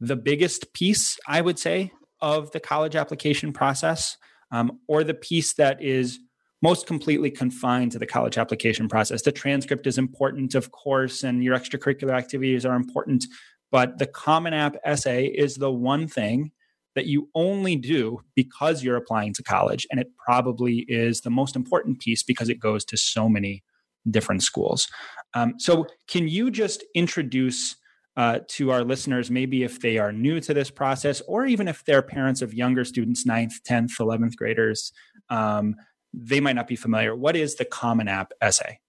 the 0.00 0.16
biggest 0.16 0.72
piece, 0.72 1.20
I 1.28 1.40
would 1.40 1.58
say, 1.60 1.92
of 2.20 2.50
the 2.50 2.58
college 2.58 2.96
application 2.96 3.52
process, 3.52 4.16
um, 4.50 4.80
or 4.88 5.04
the 5.04 5.14
piece 5.14 5.54
that 5.54 5.80
is 5.80 6.18
most 6.62 6.86
completely 6.86 7.30
confined 7.30 7.92
to 7.92 7.98
the 7.98 8.06
college 8.06 8.38
application 8.38 8.88
process. 8.88 9.22
The 9.22 9.32
transcript 9.32 9.86
is 9.86 9.98
important, 9.98 10.54
of 10.54 10.70
course, 10.70 11.24
and 11.24 11.42
your 11.42 11.56
extracurricular 11.56 12.12
activities 12.12 12.64
are 12.64 12.76
important, 12.76 13.24
but 13.70 13.98
the 13.98 14.06
Common 14.06 14.54
App 14.54 14.76
essay 14.84 15.26
is 15.26 15.56
the 15.56 15.72
one 15.72 16.06
thing 16.06 16.52
that 16.94 17.06
you 17.06 17.28
only 17.34 17.74
do 17.74 18.20
because 18.34 18.84
you're 18.84 18.96
applying 18.96 19.32
to 19.34 19.42
college. 19.42 19.86
And 19.90 19.98
it 19.98 20.08
probably 20.24 20.84
is 20.88 21.22
the 21.22 21.30
most 21.30 21.56
important 21.56 22.00
piece 22.00 22.22
because 22.22 22.48
it 22.48 22.60
goes 22.60 22.84
to 22.86 22.96
so 22.96 23.28
many 23.28 23.64
different 24.10 24.42
schools. 24.42 24.88
Um, 25.34 25.54
so, 25.58 25.86
can 26.08 26.28
you 26.28 26.50
just 26.50 26.84
introduce 26.94 27.76
uh, 28.16 28.40
to 28.46 28.70
our 28.70 28.84
listeners, 28.84 29.30
maybe 29.30 29.62
if 29.62 29.80
they 29.80 29.96
are 29.96 30.12
new 30.12 30.38
to 30.40 30.52
this 30.52 30.70
process, 30.70 31.22
or 31.22 31.46
even 31.46 31.66
if 31.66 31.82
they're 31.84 32.02
parents 32.02 32.42
of 32.42 32.52
younger 32.52 32.84
students, 32.84 33.26
9th, 33.26 33.54
10th, 33.66 33.92
11th 33.98 34.36
graders, 34.36 34.92
um, 35.30 35.74
they 36.12 36.40
might 36.40 36.56
not 36.56 36.68
be 36.68 36.76
familiar. 36.76 37.14
What 37.14 37.36
is 37.36 37.56
the 37.56 37.64
Common 37.64 38.08
App 38.08 38.32
essay? 38.40 38.80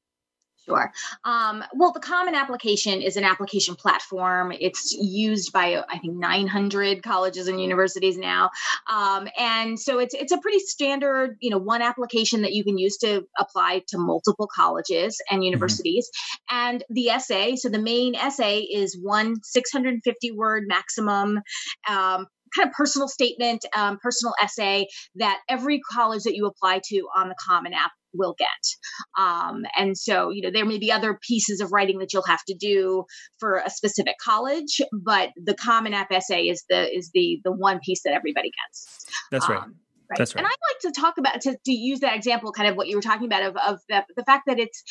Sure. 0.65 0.93
Um, 1.25 1.63
well, 1.73 1.91
the 1.91 1.99
Common 1.99 2.35
Application 2.35 3.01
is 3.01 3.17
an 3.17 3.25
application 3.25 3.75
platform. 3.75 4.53
It's 4.57 4.93
used 4.93 5.51
by 5.51 5.83
I 5.89 5.97
think 5.97 6.15
900 6.15 7.03
colleges 7.03 7.49
and 7.49 7.61
universities 7.61 8.17
now, 8.17 8.49
um, 8.89 9.27
and 9.37 9.77
so 9.77 9.99
it's 9.99 10.13
it's 10.13 10.31
a 10.31 10.37
pretty 10.37 10.59
standard, 10.59 11.35
you 11.41 11.49
know, 11.49 11.57
one 11.57 11.81
application 11.81 12.43
that 12.43 12.53
you 12.53 12.63
can 12.63 12.77
use 12.77 12.97
to 12.99 13.25
apply 13.37 13.83
to 13.89 13.97
multiple 13.97 14.47
colleges 14.53 15.21
and 15.29 15.39
mm-hmm. 15.39 15.45
universities. 15.45 16.09
Mm-hmm. 16.09 16.69
And 16.69 16.83
the 16.89 17.09
essay, 17.09 17.57
so 17.57 17.67
the 17.67 17.79
main 17.81 18.15
essay 18.15 18.59
is 18.59 18.97
one 18.97 19.35
650 19.43 20.31
word 20.31 20.63
maximum. 20.65 21.41
Um, 21.89 22.27
kind 22.55 22.67
of 22.67 22.73
personal 22.73 23.07
statement, 23.07 23.65
um, 23.75 23.97
personal 24.01 24.33
essay 24.41 24.87
that 25.15 25.39
every 25.49 25.79
college 25.79 26.23
that 26.23 26.35
you 26.35 26.45
apply 26.45 26.81
to 26.85 27.07
on 27.15 27.29
the 27.29 27.35
Common 27.47 27.73
App 27.73 27.91
will 28.13 28.35
get. 28.37 29.21
Um, 29.21 29.63
and 29.77 29.97
so, 29.97 30.29
you 30.29 30.41
know, 30.41 30.51
there 30.51 30.65
may 30.65 30.77
be 30.77 30.91
other 30.91 31.19
pieces 31.27 31.59
of 31.61 31.71
writing 31.71 31.99
that 31.99 32.13
you'll 32.13 32.23
have 32.23 32.43
to 32.47 32.53
do 32.53 33.05
for 33.39 33.57
a 33.57 33.69
specific 33.69 34.15
college, 34.23 34.81
but 34.91 35.31
the 35.35 35.55
Common 35.55 35.93
App 35.93 36.11
essay 36.11 36.43
is 36.43 36.63
the 36.69 36.95
is 36.95 37.09
the 37.13 37.39
the 37.43 37.51
one 37.51 37.79
piece 37.83 38.03
that 38.03 38.13
everybody 38.13 38.51
gets. 38.51 39.05
That's 39.31 39.49
right. 39.49 39.63
Um, 39.63 39.75
Right. 40.09 40.17
That's 40.17 40.35
right. 40.35 40.43
And 40.43 40.47
I'd 40.47 40.83
like 40.83 40.93
to 40.93 41.01
talk 41.01 41.17
about 41.17 41.41
to, 41.41 41.57
to 41.65 41.71
use 41.71 42.01
that 42.01 42.15
example, 42.15 42.51
kind 42.51 42.69
of 42.69 42.75
what 42.75 42.87
you 42.87 42.97
were 42.97 43.01
talking 43.01 43.25
about 43.25 43.43
of, 43.43 43.55
of 43.55 43.79
the, 43.87 44.03
the 44.17 44.23
fact 44.23 44.43
that 44.47 44.59
it's 44.59 44.83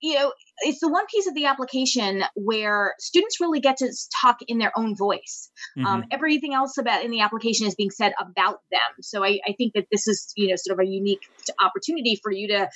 you 0.00 0.14
know 0.14 0.32
it's 0.60 0.80
the 0.80 0.88
one 0.88 1.06
piece 1.06 1.26
of 1.26 1.34
the 1.34 1.46
application 1.46 2.24
where 2.34 2.94
students 2.98 3.40
really 3.40 3.60
get 3.60 3.76
to 3.78 3.92
talk 4.20 4.38
in 4.46 4.58
their 4.58 4.72
own 4.76 4.96
voice 4.96 5.50
um, 5.76 5.84
mm-hmm. 5.84 5.94
um, 5.94 6.04
everything 6.10 6.54
else 6.54 6.78
about 6.78 7.04
in 7.04 7.10
the 7.10 7.20
application 7.20 7.66
is 7.66 7.74
being 7.74 7.90
said 7.90 8.12
about 8.20 8.60
them 8.70 8.80
so 9.00 9.24
I, 9.24 9.40
I 9.46 9.54
think 9.56 9.74
that 9.74 9.86
this 9.90 10.06
is 10.08 10.32
you 10.36 10.48
know 10.48 10.54
sort 10.56 10.78
of 10.78 10.86
a 10.86 10.88
unique 10.88 11.22
opportunity 11.62 12.18
for 12.22 12.32
you 12.32 12.48
to 12.48 12.68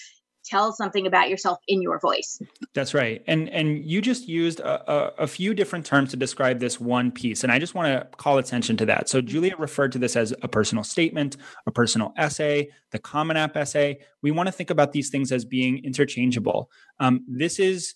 tell 0.44 0.72
something 0.72 1.06
about 1.06 1.28
yourself 1.28 1.58
in 1.68 1.82
your 1.82 1.98
voice. 1.98 2.40
That's 2.74 2.94
right. 2.94 3.22
And 3.26 3.48
and 3.50 3.84
you 3.84 4.00
just 4.00 4.28
used 4.28 4.60
a, 4.60 4.92
a, 4.92 5.24
a, 5.24 5.26
few 5.26 5.54
different 5.54 5.86
terms 5.86 6.10
to 6.10 6.16
describe 6.16 6.58
this 6.58 6.80
one 6.80 7.10
piece 7.10 7.42
and 7.42 7.52
i 7.52 7.58
just 7.58 7.74
want 7.74 7.86
to 7.88 8.16
call 8.16 8.38
attention 8.38 8.76
to 8.78 8.86
that. 8.86 9.08
So 9.08 9.20
julia 9.20 9.56
referred 9.56 9.92
to 9.92 9.98
this 9.98 10.16
as 10.16 10.34
a 10.42 10.48
personal 10.48 10.84
statement 10.84 11.36
a 11.66 11.70
personal 11.70 12.12
essay 12.16 12.70
the 12.90 12.98
common 12.98 13.36
app 13.36 13.56
essay. 13.56 14.00
We 14.22 14.30
want 14.30 14.48
to 14.48 14.52
think 14.52 14.70
about 14.70 14.92
these 14.92 15.10
things 15.10 15.32
as 15.32 15.44
being 15.44 15.84
interchangeable. 15.84 16.70
Um, 17.00 17.24
this 17.26 17.58
is 17.58 17.94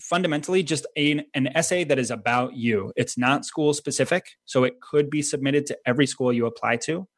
fundamentally 0.00 0.62
just 0.62 0.86
a, 0.96 1.24
an 1.34 1.48
essay 1.54 1.84
that 1.84 1.98
is 1.98 2.10
about 2.10 2.56
you. 2.56 2.92
It's 2.96 3.18
not 3.18 3.44
school 3.44 3.74
specific 3.74 4.24
so 4.44 4.64
it 4.64 4.80
could 4.80 5.10
be 5.10 5.22
submitted 5.22 5.66
to 5.66 5.78
every 5.86 6.06
school 6.06 6.32
you 6.32 6.46
apply 6.46 6.76
to 6.76 7.08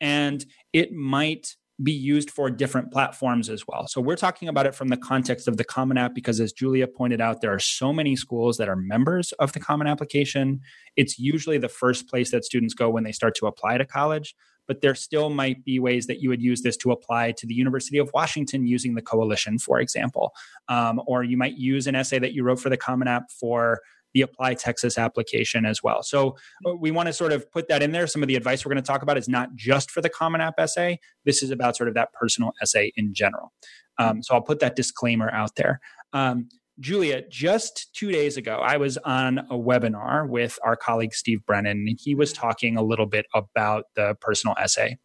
and 0.00 0.44
it 0.72 0.92
might 0.92 1.56
be 1.82 1.92
used 1.92 2.30
for 2.30 2.50
different 2.50 2.92
platforms 2.92 3.48
as 3.48 3.64
well. 3.66 3.86
So 3.86 4.00
we're 4.00 4.16
talking 4.16 4.48
about 4.48 4.66
it 4.66 4.74
from 4.74 4.88
the 4.88 4.96
context 4.96 5.48
of 5.48 5.56
the 5.56 5.64
Common 5.64 5.96
App 5.96 6.14
because, 6.14 6.40
as 6.40 6.52
Julia 6.52 6.86
pointed 6.86 7.20
out, 7.20 7.40
there 7.40 7.52
are 7.52 7.60
so 7.60 7.92
many 7.92 8.16
schools 8.16 8.56
that 8.58 8.68
are 8.68 8.76
members 8.76 9.32
of 9.32 9.52
the 9.52 9.60
Common 9.60 9.86
Application. 9.86 10.60
It's 10.96 11.18
usually 11.18 11.58
the 11.58 11.68
first 11.68 12.08
place 12.08 12.30
that 12.32 12.44
students 12.44 12.74
go 12.74 12.90
when 12.90 13.04
they 13.04 13.12
start 13.12 13.34
to 13.36 13.46
apply 13.46 13.78
to 13.78 13.84
college. 13.84 14.34
But 14.68 14.82
there 14.82 14.94
still 14.94 15.30
might 15.30 15.64
be 15.64 15.80
ways 15.80 16.06
that 16.06 16.20
you 16.20 16.28
would 16.28 16.42
use 16.42 16.62
this 16.62 16.76
to 16.78 16.92
apply 16.92 17.32
to 17.32 17.46
the 17.46 17.54
University 17.54 17.98
of 17.98 18.10
Washington 18.14 18.66
using 18.66 18.94
the 18.94 19.02
coalition, 19.02 19.58
for 19.58 19.80
example. 19.80 20.32
Um, 20.68 21.00
or 21.06 21.24
you 21.24 21.36
might 21.36 21.56
use 21.56 21.88
an 21.88 21.96
essay 21.96 22.20
that 22.20 22.34
you 22.34 22.44
wrote 22.44 22.60
for 22.60 22.68
the 22.68 22.76
Common 22.76 23.08
App 23.08 23.32
for 23.32 23.80
the 24.14 24.22
Apply 24.22 24.54
Texas 24.54 24.98
application 24.98 25.64
as 25.64 25.82
well. 25.82 26.02
So 26.02 26.36
uh, 26.66 26.74
we 26.74 26.90
want 26.90 27.06
to 27.06 27.12
sort 27.12 27.32
of 27.32 27.50
put 27.50 27.68
that 27.68 27.82
in 27.82 27.92
there. 27.92 28.06
Some 28.06 28.22
of 28.22 28.28
the 28.28 28.36
advice 28.36 28.64
we're 28.64 28.72
going 28.72 28.82
to 28.82 28.86
talk 28.86 29.02
about 29.02 29.16
is 29.16 29.28
not 29.28 29.54
just 29.54 29.90
for 29.90 30.00
the 30.00 30.08
Common 30.08 30.40
App 30.40 30.54
essay. 30.58 30.98
This 31.24 31.42
is 31.42 31.50
about 31.50 31.76
sort 31.76 31.88
of 31.88 31.94
that 31.94 32.12
personal 32.12 32.52
essay 32.62 32.92
in 32.96 33.14
general. 33.14 33.52
Um, 33.98 34.22
so 34.22 34.34
I'll 34.34 34.42
put 34.42 34.60
that 34.60 34.76
disclaimer 34.76 35.30
out 35.30 35.56
there. 35.56 35.80
Um, 36.12 36.48
Julia, 36.80 37.22
just 37.28 37.92
two 37.94 38.10
days 38.10 38.38
ago, 38.38 38.56
I 38.56 38.78
was 38.78 38.96
on 38.98 39.38
a 39.38 39.54
webinar 39.54 40.26
with 40.26 40.58
our 40.64 40.76
colleague 40.76 41.12
Steve 41.12 41.44
Brennan, 41.44 41.86
he 41.98 42.14
was 42.14 42.32
talking 42.32 42.78
a 42.78 42.82
little 42.82 43.04
bit 43.04 43.26
about 43.34 43.84
the 43.96 44.16
personal 44.22 44.56
essay. 44.58 44.96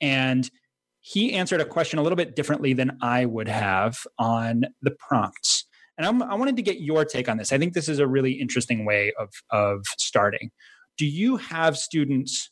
And 0.00 0.48
he 1.00 1.34
answered 1.34 1.60
a 1.60 1.64
question 1.64 1.98
a 1.98 2.02
little 2.02 2.16
bit 2.16 2.36
differently 2.36 2.72
than 2.72 2.98
I 3.02 3.24
would 3.26 3.48
have 3.48 4.06
on 4.16 4.62
the 4.80 4.92
prompts. 4.92 5.63
And 5.96 6.06
I'm, 6.06 6.22
i 6.22 6.34
wanted 6.34 6.56
to 6.56 6.62
get 6.62 6.80
your 6.80 7.04
take 7.04 7.28
on 7.28 7.36
this. 7.36 7.52
I 7.52 7.58
think 7.58 7.72
this 7.72 7.88
is 7.88 7.98
a 7.98 8.06
really 8.06 8.32
interesting 8.32 8.84
way 8.84 9.12
of, 9.18 9.30
of 9.50 9.84
starting. 9.98 10.50
Do 10.98 11.06
you 11.06 11.36
have 11.36 11.76
students 11.76 12.50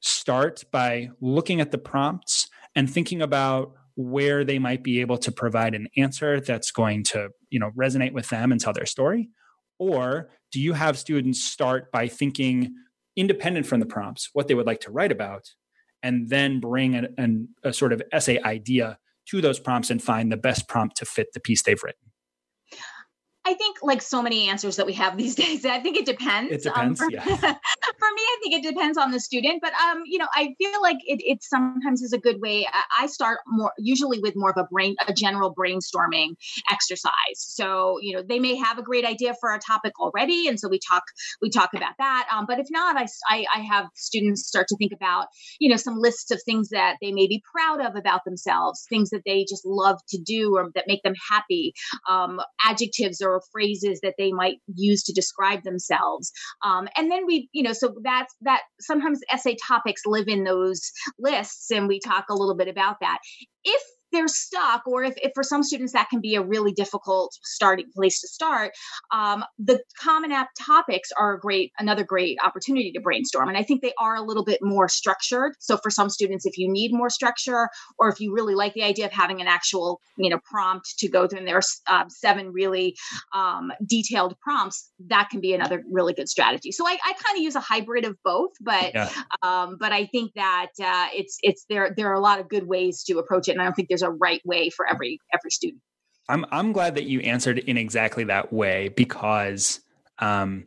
start 0.00 0.64
by 0.70 1.10
looking 1.20 1.60
at 1.60 1.70
the 1.70 1.78
prompts 1.78 2.48
and 2.74 2.90
thinking 2.90 3.22
about 3.22 3.72
where 3.94 4.44
they 4.44 4.58
might 4.58 4.82
be 4.82 5.00
able 5.00 5.18
to 5.18 5.30
provide 5.30 5.74
an 5.74 5.86
answer 5.96 6.40
that's 6.40 6.70
going 6.70 7.04
to 7.04 7.28
you 7.50 7.58
know 7.58 7.70
resonate 7.78 8.12
with 8.12 8.28
them 8.30 8.50
and 8.50 8.60
tell 8.60 8.72
their 8.72 8.86
story 8.86 9.28
or 9.78 10.30
do 10.50 10.60
you 10.60 10.72
have 10.72 10.98
students 10.98 11.44
start 11.44 11.92
by 11.92 12.08
thinking 12.08 12.74
independent 13.16 13.66
from 13.66 13.80
the 13.80 13.86
prompts 13.86 14.30
what 14.32 14.48
they 14.48 14.54
would 14.54 14.66
like 14.66 14.80
to 14.80 14.90
write 14.90 15.12
about 15.12 15.44
and 16.02 16.30
then 16.30 16.58
bring 16.58 16.94
an, 16.94 17.14
an, 17.18 17.48
a 17.62 17.72
sort 17.72 17.92
of 17.92 18.02
essay 18.12 18.40
idea 18.42 18.98
to 19.28 19.40
those 19.40 19.60
prompts 19.60 19.90
and 19.90 20.02
find 20.02 20.32
the 20.32 20.36
best 20.36 20.68
prompt 20.68 20.96
to 20.96 21.04
fit 21.04 21.28
the 21.34 21.40
piece 21.40 21.62
they've 21.62 21.82
written 21.82 22.11
I 23.44 23.54
think, 23.54 23.78
like 23.82 24.00
so 24.02 24.22
many 24.22 24.48
answers 24.48 24.76
that 24.76 24.86
we 24.86 24.92
have 24.94 25.16
these 25.18 25.34
days, 25.34 25.64
I 25.64 25.80
think 25.80 25.96
it 25.96 26.06
depends. 26.06 26.52
It 26.52 26.62
depends. 26.62 27.00
Um, 27.00 27.08
for, 27.08 27.12
yeah. 27.12 27.24
for 27.24 28.10
me, 28.14 28.22
I 28.22 28.38
think 28.42 28.64
it 28.64 28.68
depends 28.68 28.96
on 28.98 29.10
the 29.10 29.20
student. 29.20 29.60
But 29.62 29.72
um, 29.74 30.02
you 30.06 30.18
know, 30.18 30.28
I 30.34 30.54
feel 30.58 30.80
like 30.80 30.98
it, 31.04 31.20
it 31.24 31.42
sometimes 31.42 32.02
is 32.02 32.12
a 32.12 32.18
good 32.18 32.40
way. 32.40 32.66
I 32.98 33.06
start 33.06 33.40
more 33.46 33.72
usually 33.78 34.20
with 34.20 34.34
more 34.36 34.50
of 34.50 34.56
a 34.56 34.66
brain, 34.70 34.94
a 35.06 35.12
general 35.12 35.54
brainstorming 35.54 36.34
exercise. 36.70 37.12
So 37.36 37.98
you 38.00 38.16
know, 38.16 38.22
they 38.22 38.38
may 38.38 38.56
have 38.56 38.78
a 38.78 38.82
great 38.82 39.04
idea 39.04 39.34
for 39.40 39.52
a 39.52 39.58
topic 39.58 39.92
already, 40.00 40.48
and 40.48 40.58
so 40.58 40.68
we 40.68 40.78
talk 40.78 41.02
we 41.40 41.50
talk 41.50 41.70
about 41.74 41.94
that. 41.98 42.28
Um, 42.32 42.46
but 42.46 42.58
if 42.60 42.66
not, 42.70 42.96
I, 42.96 43.06
I 43.28 43.44
I 43.54 43.60
have 43.60 43.86
students 43.94 44.46
start 44.46 44.68
to 44.68 44.76
think 44.76 44.92
about 44.92 45.26
you 45.58 45.68
know 45.68 45.76
some 45.76 45.98
lists 45.98 46.30
of 46.30 46.40
things 46.44 46.68
that 46.70 46.96
they 47.00 47.12
may 47.12 47.26
be 47.26 47.42
proud 47.52 47.84
of 47.84 47.96
about 47.96 48.24
themselves, 48.24 48.86
things 48.88 49.10
that 49.10 49.22
they 49.26 49.44
just 49.48 49.64
love 49.64 49.98
to 50.10 50.18
do 50.18 50.56
or 50.56 50.70
that 50.74 50.84
make 50.86 51.02
them 51.02 51.14
happy, 51.30 51.72
um, 52.08 52.40
adjectives 52.64 53.20
or 53.20 53.31
or 53.32 53.42
phrases 53.52 54.00
that 54.02 54.14
they 54.18 54.32
might 54.32 54.56
use 54.74 55.02
to 55.04 55.12
describe 55.12 55.62
themselves. 55.62 56.32
Um, 56.64 56.88
and 56.96 57.10
then 57.10 57.26
we, 57.26 57.48
you 57.52 57.62
know, 57.62 57.72
so 57.72 57.94
that's 58.02 58.34
that 58.42 58.62
sometimes 58.80 59.20
essay 59.32 59.56
topics 59.66 60.02
live 60.06 60.28
in 60.28 60.44
those 60.44 60.90
lists 61.18 61.70
and 61.70 61.88
we 61.88 62.00
talk 62.00 62.26
a 62.30 62.34
little 62.34 62.56
bit 62.56 62.68
about 62.68 62.96
that. 63.00 63.18
If 63.64 63.82
they're 64.12 64.28
stuck, 64.28 64.86
or 64.86 65.02
if, 65.02 65.14
if 65.16 65.32
for 65.34 65.42
some 65.42 65.62
students 65.62 65.92
that 65.92 66.08
can 66.10 66.20
be 66.20 66.34
a 66.34 66.42
really 66.42 66.72
difficult 66.72 67.36
starting 67.42 67.86
place 67.94 68.20
to 68.20 68.28
start, 68.28 68.72
um, 69.12 69.44
the 69.58 69.82
Common 70.00 70.32
App 70.32 70.50
topics 70.58 71.10
are 71.18 71.34
a 71.34 71.40
great, 71.40 71.72
another 71.78 72.04
great 72.04 72.38
opportunity 72.44 72.92
to 72.92 73.00
brainstorm. 73.00 73.48
And 73.48 73.58
I 73.58 73.62
think 73.62 73.82
they 73.82 73.92
are 73.98 74.16
a 74.16 74.22
little 74.22 74.44
bit 74.44 74.60
more 74.62 74.88
structured. 74.88 75.54
So 75.58 75.76
for 75.76 75.90
some 75.90 76.10
students, 76.10 76.46
if 76.46 76.58
you 76.58 76.70
need 76.70 76.92
more 76.92 77.10
structure, 77.10 77.68
or 77.98 78.08
if 78.08 78.20
you 78.20 78.34
really 78.34 78.54
like 78.54 78.74
the 78.74 78.82
idea 78.82 79.06
of 79.06 79.12
having 79.12 79.40
an 79.40 79.46
actual, 79.46 80.00
you 80.16 80.30
know, 80.30 80.38
prompt 80.44 80.98
to 80.98 81.08
go 81.08 81.26
through, 81.26 81.40
and 81.40 81.48
there 81.48 81.58
are 81.58 81.62
uh, 81.88 82.04
seven 82.08 82.52
really 82.52 82.94
um, 83.34 83.72
detailed 83.86 84.36
prompts, 84.40 84.90
that 85.08 85.28
can 85.30 85.40
be 85.40 85.54
another 85.54 85.82
really 85.90 86.12
good 86.12 86.28
strategy. 86.28 86.72
So 86.72 86.86
I, 86.86 86.92
I 86.92 87.12
kind 87.12 87.36
of 87.36 87.42
use 87.42 87.56
a 87.56 87.60
hybrid 87.60 88.04
of 88.04 88.16
both, 88.24 88.50
but 88.60 88.92
yeah. 88.94 89.08
um, 89.42 89.76
but 89.80 89.92
I 89.92 90.06
think 90.06 90.32
that 90.34 90.68
uh, 90.82 91.08
it's 91.14 91.38
it's 91.42 91.64
there 91.68 91.92
there 91.96 92.10
are 92.10 92.14
a 92.14 92.20
lot 92.20 92.40
of 92.40 92.48
good 92.48 92.66
ways 92.66 93.02
to 93.04 93.18
approach 93.18 93.48
it, 93.48 93.52
and 93.52 93.60
I 93.60 93.64
don't 93.64 93.74
think 93.74 93.88
there's 93.88 94.01
a 94.02 94.10
right 94.10 94.42
way 94.44 94.70
for 94.70 94.86
every 94.86 95.18
every 95.32 95.50
student. 95.50 95.82
I'm 96.28 96.44
I'm 96.50 96.72
glad 96.72 96.94
that 96.94 97.04
you 97.04 97.20
answered 97.20 97.58
in 97.58 97.76
exactly 97.76 98.24
that 98.24 98.52
way 98.52 98.88
because 98.88 99.80
um, 100.18 100.66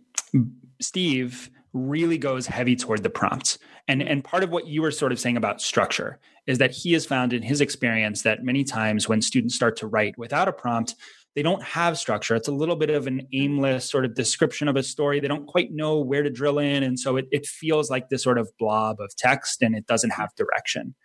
Steve 0.82 1.50
really 1.74 2.17
goes 2.17 2.48
heavy 2.48 2.76
toward 2.76 3.04
the 3.04 3.10
prompts. 3.10 3.58
And 3.88 4.02
and 4.02 4.24
part 4.24 4.43
of 4.43 4.50
what 4.50 4.67
you 4.67 4.82
were 4.82 4.91
sort 4.91 5.12
of 5.12 5.19
saying 5.19 5.38
about 5.38 5.62
structure 5.62 6.19
is 6.48 6.58
that 6.58 6.71
he 6.71 6.93
has 6.93 7.06
found 7.06 7.34
in 7.34 7.41
his 7.41 7.62
experience 7.62 8.21
that 8.24 8.43
many 8.43 8.63
times 8.63 9.10
when 9.10 9.21
students 9.21 9.56
start 9.56 9.78
to 9.78 9.88
write 9.88 10.17
without 10.17 10.48
a 10.48 10.54
prompt, 10.54 10.95
they 11.36 11.41
don't 11.41 11.63
have 11.63 11.98
structure. 11.98 12.36
It's 12.36 12.48
a 12.48 12.54
little 12.54 12.76
bit 12.76 12.89
of 12.89 13.08
an 13.08 13.28
aimless 13.34 13.89
sort 13.89 14.06
of 14.06 14.15
description 14.15 14.67
of 14.67 14.76
a 14.76 14.84
story. 14.84 15.19
They 15.19 15.28
don't 15.28 15.48
quite 15.48 15.71
know 15.71 16.00
where 16.00 16.24
to 16.24 16.30
drill 16.30 16.60
in. 16.60 16.82
And 16.84 17.00
so 17.00 17.17
it, 17.17 17.26
it 17.32 17.45
feels 17.45 17.89
like 17.89 18.10
this 18.10 18.24
sort 18.24 18.38
of 18.38 18.50
blob 18.58 19.00
of 19.00 19.15
text 19.17 19.62
and 19.62 19.76
it 19.76 19.86
doesn't 19.86 20.12
have 20.12 20.34
direction. 20.36 20.95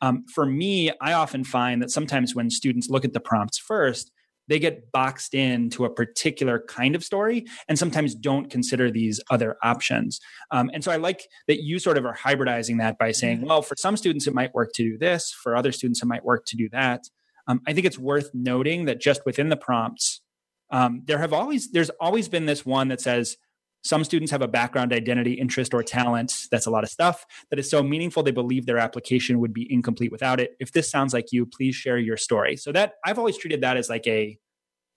Um, 0.00 0.24
for 0.32 0.46
me, 0.46 0.90
I 1.00 1.12
often 1.12 1.44
find 1.44 1.82
that 1.82 1.90
sometimes 1.90 2.34
when 2.34 2.50
students 2.50 2.88
look 2.88 3.04
at 3.04 3.12
the 3.12 3.20
prompts 3.20 3.58
first, 3.58 4.10
they 4.48 4.58
get 4.58 4.90
boxed 4.90 5.32
into 5.32 5.84
a 5.84 5.90
particular 5.90 6.64
kind 6.66 6.96
of 6.96 7.04
story 7.04 7.46
and 7.68 7.78
sometimes 7.78 8.16
don't 8.16 8.50
consider 8.50 8.90
these 8.90 9.20
other 9.30 9.56
options. 9.62 10.18
Um, 10.50 10.70
and 10.74 10.82
so 10.82 10.90
I 10.90 10.96
like 10.96 11.28
that 11.46 11.62
you 11.62 11.78
sort 11.78 11.96
of 11.96 12.04
are 12.04 12.16
hybridizing 12.16 12.78
that 12.78 12.98
by 12.98 13.12
saying, 13.12 13.38
mm-hmm. 13.38 13.46
well, 13.46 13.62
for 13.62 13.76
some 13.78 13.96
students, 13.96 14.26
it 14.26 14.34
might 14.34 14.52
work 14.52 14.72
to 14.74 14.82
do 14.82 14.98
this, 14.98 15.32
for 15.32 15.54
other 15.54 15.70
students, 15.70 16.02
it 16.02 16.06
might 16.06 16.24
work 16.24 16.46
to 16.46 16.56
do 16.56 16.68
that. 16.70 17.04
Um, 17.46 17.60
I 17.66 17.72
think 17.72 17.86
it's 17.86 17.98
worth 17.98 18.30
noting 18.34 18.86
that 18.86 19.00
just 19.00 19.24
within 19.24 19.50
the 19.50 19.56
prompts, 19.56 20.20
um, 20.72 21.02
there 21.06 21.18
have 21.18 21.32
always 21.32 21.70
there's 21.72 21.90
always 22.00 22.28
been 22.28 22.46
this 22.46 22.64
one 22.64 22.88
that 22.88 23.00
says 23.00 23.36
some 23.82 24.04
students 24.04 24.30
have 24.30 24.42
a 24.42 24.48
background, 24.48 24.92
identity, 24.92 25.32
interest, 25.32 25.72
or 25.72 25.82
talent. 25.82 26.32
That's 26.50 26.66
a 26.66 26.70
lot 26.70 26.84
of 26.84 26.90
stuff 26.90 27.24
that 27.50 27.58
is 27.58 27.70
so 27.70 27.82
meaningful 27.82 28.22
they 28.22 28.30
believe 28.30 28.66
their 28.66 28.78
application 28.78 29.40
would 29.40 29.52
be 29.52 29.66
incomplete 29.72 30.12
without 30.12 30.40
it. 30.40 30.56
If 30.60 30.72
this 30.72 30.90
sounds 30.90 31.14
like 31.14 31.32
you, 31.32 31.46
please 31.46 31.74
share 31.74 31.98
your 31.98 32.16
story. 32.16 32.56
So 32.56 32.72
that 32.72 32.94
I've 33.04 33.18
always 33.18 33.38
treated 33.38 33.62
that 33.62 33.76
as 33.76 33.88
like 33.88 34.06
a 34.06 34.38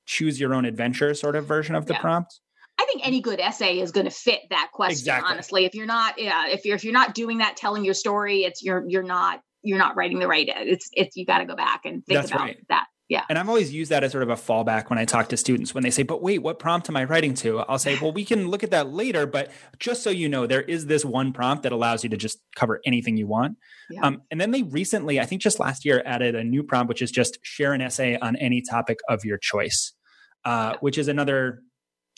choose 0.06 0.39
your 0.39 0.54
own 0.54 0.65
adventure 0.65 1.13
sort 1.13 1.36
of 1.36 1.46
version 1.46 1.76
of 1.76 1.86
the 1.86 1.93
yeah. 1.93 2.02
prompt. 2.02 2.39
I 2.80 2.86
think 2.86 3.06
any 3.06 3.22
good 3.22 3.39
essay 3.39 3.80
is 3.80 3.91
going 3.91 4.06
to 4.06 4.12
fit 4.12 4.41
that 4.50 4.69
question. 4.74 4.93
Exactly. 4.93 5.32
Honestly, 5.32 5.65
if 5.65 5.76
you're 5.76 5.86
not, 5.86 6.19
yeah, 6.19 6.48
if 6.48 6.65
you're 6.65 6.76
if 6.76 6.84
you're 6.84 6.93
not 6.93 7.13
doing 7.13 7.38
that, 7.38 7.56
telling 7.56 7.86
your 7.86 7.93
story, 7.93 8.43
it's 8.43 8.63
you're 8.63 8.84
you're 8.88 9.04
not 9.04 9.41
you're 9.62 9.78
not 9.78 9.96
writing 9.96 10.19
the 10.19 10.28
right. 10.28 10.50
It's 10.50 10.89
it's 10.93 11.15
you 11.15 11.26
got 11.26 11.39
to 11.39 11.46
go 11.46 11.56
back 11.56 11.82
and 11.86 12.06
think 12.06 12.19
That's 12.19 12.32
about 12.32 12.41
right. 12.41 12.58
that. 12.69 12.88
Yeah. 13.09 13.23
And 13.29 13.37
I've 13.37 13.49
always 13.49 13.73
used 13.73 13.91
that 13.91 14.03
as 14.03 14.11
sort 14.11 14.23
of 14.23 14.29
a 14.29 14.35
fallback 14.35 14.89
when 14.89 14.97
I 14.97 15.05
talk 15.05 15.29
to 15.29 15.37
students 15.37 15.73
when 15.73 15.83
they 15.83 15.91
say, 15.91 16.03
but 16.03 16.21
wait, 16.21 16.39
what 16.39 16.57
prompt 16.57 16.89
am 16.89 16.95
I 16.95 17.03
writing 17.03 17.33
to? 17.35 17.59
I'll 17.59 17.77
say, 17.77 17.97
well, 18.01 18.13
we 18.13 18.23
can 18.23 18.47
look 18.47 18.63
at 18.63 18.71
that 18.71 18.91
later, 18.91 19.25
but 19.25 19.51
just 19.77 20.03
so 20.03 20.09
you 20.09 20.29
know, 20.29 20.47
there 20.47 20.61
is 20.61 20.85
this 20.85 21.03
one 21.03 21.33
prompt 21.33 21.63
that 21.63 21.71
allows 21.71 22.03
you 22.03 22.09
to 22.11 22.17
just 22.17 22.39
cover 22.55 22.79
anything 22.85 23.17
you 23.17 23.27
want. 23.27 23.57
Yeah. 23.89 24.01
Um, 24.03 24.21
and 24.31 24.39
then 24.39 24.51
they 24.51 24.63
recently, 24.63 25.19
I 25.19 25.25
think 25.25 25.41
just 25.41 25.59
last 25.59 25.83
year, 25.85 26.01
added 26.05 26.33
a 26.33 26.43
new 26.43 26.63
prompt, 26.63 26.87
which 26.87 27.01
is 27.01 27.11
just 27.11 27.39
share 27.43 27.73
an 27.73 27.81
essay 27.81 28.17
on 28.17 28.35
any 28.37 28.61
topic 28.61 28.99
of 29.09 29.25
your 29.25 29.37
choice, 29.37 29.93
uh, 30.45 30.71
yeah. 30.73 30.77
which 30.79 30.97
is 30.97 31.07
another 31.07 31.61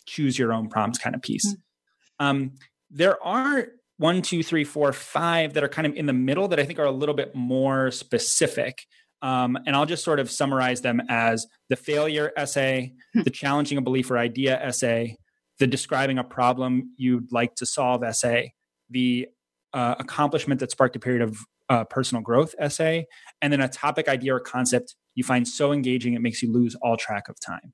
choose 0.05 0.37
your 0.37 0.53
own 0.53 0.69
prompts 0.69 0.99
kind 0.99 1.15
of 1.15 1.21
piece. 1.21 1.47
Mm-hmm. 1.47 2.25
Um, 2.25 2.51
there 2.91 3.21
are 3.23 3.69
one, 3.97 4.21
two, 4.21 4.43
three, 4.43 4.63
four, 4.63 4.93
five 4.93 5.53
that 5.53 5.63
are 5.63 5.69
kind 5.69 5.87
of 5.87 5.95
in 5.95 6.05
the 6.05 6.13
middle 6.13 6.47
that 6.49 6.59
I 6.59 6.65
think 6.65 6.79
are 6.79 6.85
a 6.85 6.91
little 6.91 7.15
bit 7.15 7.33
more 7.35 7.91
specific. 7.91 8.85
Um, 9.25 9.57
and 9.65 9.75
I'll 9.75 9.87
just 9.87 10.03
sort 10.03 10.19
of 10.19 10.29
summarize 10.29 10.81
them 10.81 11.01
as 11.09 11.47
the 11.69 11.75
failure 11.75 12.31
essay, 12.37 12.93
hmm. 13.15 13.23
the 13.23 13.31
challenging 13.31 13.79
a 13.79 13.81
belief 13.81 14.11
or 14.11 14.19
idea 14.19 14.55
essay, 14.61 15.17
the 15.57 15.65
describing 15.65 16.19
a 16.19 16.23
problem 16.23 16.93
you'd 16.95 17.31
like 17.31 17.55
to 17.55 17.65
solve 17.65 18.03
essay, 18.03 18.53
the 18.91 19.27
uh, 19.73 19.95
accomplishment 19.97 20.59
that 20.59 20.69
sparked 20.69 20.95
a 20.95 20.99
period 20.99 21.23
of 21.23 21.39
uh, 21.69 21.83
personal 21.85 22.21
growth 22.21 22.53
essay, 22.59 23.07
and 23.41 23.51
then 23.51 23.61
a 23.61 23.67
topic, 23.67 24.07
idea, 24.07 24.35
or 24.35 24.39
concept 24.39 24.95
you 25.15 25.23
find 25.23 25.47
so 25.47 25.71
engaging 25.71 26.13
it 26.13 26.21
makes 26.21 26.43
you 26.43 26.53
lose 26.53 26.75
all 26.83 26.95
track 26.95 27.27
of 27.27 27.39
time. 27.39 27.73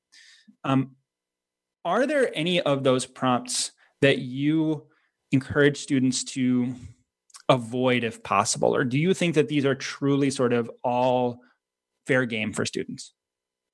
Um, 0.63 0.95
are 1.83 2.07
there 2.07 2.31
any 2.33 2.61
of 2.61 2.85
those 2.85 3.05
prompts 3.05 3.73
that 4.01 4.19
you 4.19 4.87
encourage 5.33 5.77
students 5.77 6.23
to 6.23 6.75
avoid 7.51 8.03
if 8.03 8.23
possible? 8.23 8.73
Or 8.73 8.83
do 8.83 8.97
you 8.97 9.13
think 9.13 9.35
that 9.35 9.49
these 9.49 9.65
are 9.65 9.75
truly 9.75 10.31
sort 10.31 10.53
of 10.53 10.71
all 10.83 11.41
fair 12.07 12.25
game 12.25 12.53
for 12.53 12.65
students? 12.65 13.13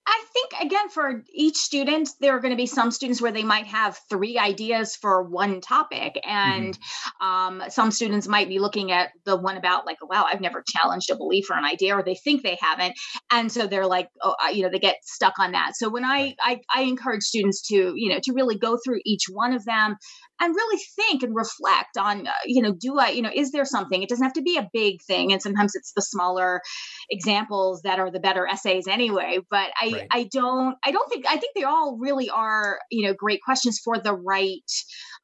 I 0.08 0.24
think 0.32 0.54
again 0.62 0.90
for 0.90 1.24
each 1.34 1.58
student 1.58 2.10
there 2.22 2.36
are 2.36 2.40
going 2.40 2.54
to 2.54 2.58
be 2.58 2.66
some 2.66 2.92
students 2.92 3.22
where 3.22 3.32
they 3.32 3.44
might 3.44 3.68
have 3.68 4.00
three 4.10 4.38
ideas 4.38 4.96
for 4.96 5.24
one 5.24 5.60
topic 5.60 6.18
and 6.24 6.78
mm-hmm. 6.78 7.28
um, 7.28 7.64
some 7.70 7.92
students 7.92 8.28
might 8.28 8.48
be 8.48 8.60
looking 8.60 8.92
at 8.92 9.10
the 9.26 9.36
one 9.36 9.58
about 9.58 9.86
like 9.86 9.98
wow 10.10 10.26
i've 10.32 10.40
never 10.40 10.64
challenged 10.66 11.10
a 11.10 11.16
belief 11.16 11.50
or 11.50 11.58
an 11.58 11.66
idea 11.66 11.94
or 11.94 12.04
they 12.04 12.16
think 12.16 12.42
they 12.42 12.58
haven't 12.62 12.94
and 13.32 13.52
so 13.52 13.68
they're 13.68 13.86
like 13.86 14.10
oh 14.22 14.36
you 14.54 14.64
know 14.64 14.70
they 14.70 14.80
get 14.80 14.98
stuck 15.04 15.38
on 15.40 15.52
that 15.52 15.76
so 15.76 15.90
when 15.90 16.06
I, 16.06 16.36
I 16.40 16.62
i 16.74 16.84
encourage 16.84 17.24
students 17.24 17.62
to 17.68 17.94
you 17.96 18.10
know 18.10 18.20
to 18.24 18.34
really 18.34 18.58
go 18.58 18.78
through 18.84 19.02
each 19.06 19.26
one 19.30 19.54
of 19.54 19.66
them 19.66 19.98
and 20.40 20.56
really 20.56 20.82
think 20.96 21.24
and 21.24 21.36
reflect 21.36 21.98
on 21.98 22.28
uh, 22.28 22.32
you 22.46 22.62
know 22.62 22.74
do 22.74 23.00
i 23.00 23.10
you 23.10 23.22
know 23.22 23.32
is 23.34 23.52
there 23.52 23.66
something 23.66 24.02
it 24.04 24.10
doesn't 24.10 24.24
have 24.24 24.34
to 24.34 24.42
be 24.42 24.58
a 24.58 24.70
big 24.74 25.02
thing 25.04 25.32
and 25.32 25.42
sometimes 25.42 25.74
it's 25.76 25.94
the 25.96 26.02
smaller 26.02 26.62
examples 27.10 27.82
that 27.82 28.00
are 28.00 28.12
the 28.12 28.20
better 28.20 28.48
essays 28.48 28.88
anyway 28.88 29.40
but 29.50 29.70
i 29.82 29.92
right. 29.92 30.08
i 30.12 30.30
don't 30.32 30.76
i 30.84 30.92
don't 30.92 31.10
think 31.10 31.26
i 31.28 31.38
think 31.38 31.56
they 31.56 31.64
all 31.64 31.98
really 32.00 32.30
are 32.30 32.80
you 32.92 33.06
know 33.06 33.14
great 33.14 33.42
questions 33.44 33.80
for 33.84 33.98
the 33.98 34.14
right 34.14 34.72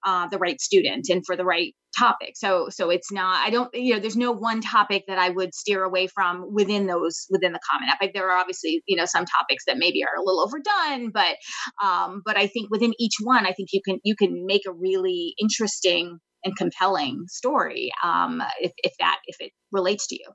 uh, 0.06 0.28
the 0.28 0.38
right 0.38 0.60
student 0.60 1.08
and 1.10 1.24
for 1.26 1.36
the 1.36 1.46
right 1.46 1.74
topic. 1.98 2.34
So 2.36 2.70
so 2.70 2.89
it's 2.89 3.12
not 3.12 3.46
i 3.46 3.50
don't 3.50 3.70
you 3.74 3.94
know 3.94 4.00
there's 4.00 4.18
no 4.18 4.32
one 4.32 4.62
topic 4.62 5.04
that 5.08 5.20
i 5.20 5.30
would 5.30 5.54
steer 5.54 5.84
away 5.84 6.08
from 6.08 6.52
within 6.52 6.88
those 6.88 7.28
within 7.30 7.54
the 7.54 7.60
common 7.70 7.89
app. 7.89 8.02
Like 8.02 8.13
there 8.13 8.30
are 8.30 8.38
obviously 8.38 8.82
you 8.88 8.98
know 8.98 9.06
some 9.06 9.26
topics 9.26 9.66
that 9.68 9.78
maybe 9.78 10.04
are 10.04 10.20
a 10.20 10.24
little 10.24 10.42
overdone 10.42 11.12
but 11.12 11.36
um 11.84 12.22
but 12.26 12.38
i 12.38 12.48
think 12.48 12.70
within 12.72 12.94
each 13.00 13.16
one 13.22 13.46
i 13.46 13.52
think 13.52 13.70
you 13.74 13.82
can 13.86 14.00
you 14.04 14.16
can 14.16 14.46
make 14.46 14.63
a 14.68 14.72
really 14.72 15.36
interesting 15.39 16.18
and 16.44 16.56
compelling 16.58 17.26
story 17.28 17.92
um 18.04 18.42
if, 18.60 18.72
if 18.78 18.94
that 19.00 19.20
if 19.28 19.36
it 19.39 19.52
relates 19.72 20.08
to 20.08 20.16
you. 20.16 20.26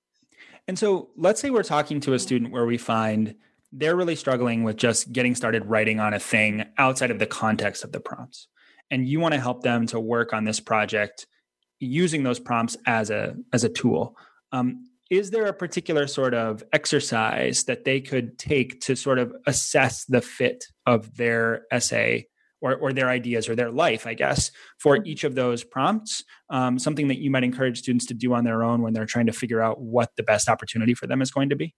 And 0.66 0.78
so 0.78 1.10
let's 1.16 1.40
say 1.40 1.50
we're 1.50 1.62
talking 1.62 2.00
to 2.00 2.12
a 2.12 2.18
student 2.18 2.52
where 2.52 2.66
we 2.66 2.76
find 2.76 3.34
they're 3.72 3.96
really 3.96 4.16
struggling 4.16 4.64
with 4.64 4.76
just 4.76 5.12
getting 5.12 5.34
started 5.34 5.64
writing 5.66 5.98
on 5.98 6.14
a 6.14 6.18
thing 6.18 6.66
outside 6.76 7.10
of 7.10 7.18
the 7.18 7.26
context 7.26 7.84
of 7.84 7.92
the 7.92 8.00
prompts 8.00 8.48
and 8.90 9.08
you 9.08 9.20
want 9.20 9.34
to 9.34 9.40
help 9.40 9.62
them 9.62 9.86
to 9.86 10.00
work 10.00 10.32
on 10.32 10.44
this 10.44 10.60
project 10.60 11.26
using 11.80 12.22
those 12.22 12.40
prompts 12.40 12.76
as 12.86 13.10
a 13.10 13.36
as 13.52 13.64
a 13.64 13.68
tool. 13.68 14.16
Um, 14.52 14.84
is 15.10 15.30
there 15.30 15.46
a 15.46 15.54
particular 15.54 16.06
sort 16.06 16.34
of 16.34 16.62
exercise 16.72 17.64
that 17.64 17.84
they 17.84 18.00
could 18.00 18.38
take 18.38 18.80
to 18.82 18.94
sort 18.94 19.18
of 19.18 19.32
assess 19.46 20.04
the 20.04 20.20
fit 20.20 20.64
of 20.84 21.16
their 21.16 21.62
essay 21.70 22.26
or, 22.60 22.74
or 22.76 22.92
their 22.92 23.08
ideas 23.08 23.48
or 23.48 23.54
their 23.54 23.70
life 23.70 24.06
i 24.06 24.12
guess 24.14 24.50
for 24.78 24.96
mm-hmm. 24.96 25.06
each 25.06 25.24
of 25.24 25.34
those 25.34 25.64
prompts? 25.64 26.24
Um, 26.50 26.78
something 26.78 27.08
that 27.08 27.18
you 27.18 27.30
might 27.30 27.44
encourage 27.44 27.78
students 27.78 28.06
to 28.06 28.14
do 28.14 28.34
on 28.34 28.44
their 28.44 28.62
own 28.62 28.82
when 28.82 28.92
they're 28.92 29.06
trying 29.06 29.26
to 29.26 29.32
figure 29.32 29.62
out 29.62 29.80
what 29.80 30.10
the 30.16 30.22
best 30.22 30.48
opportunity 30.48 30.94
for 30.94 31.06
them 31.06 31.22
is 31.22 31.30
going 31.30 31.50
to 31.50 31.56
be 31.56 31.74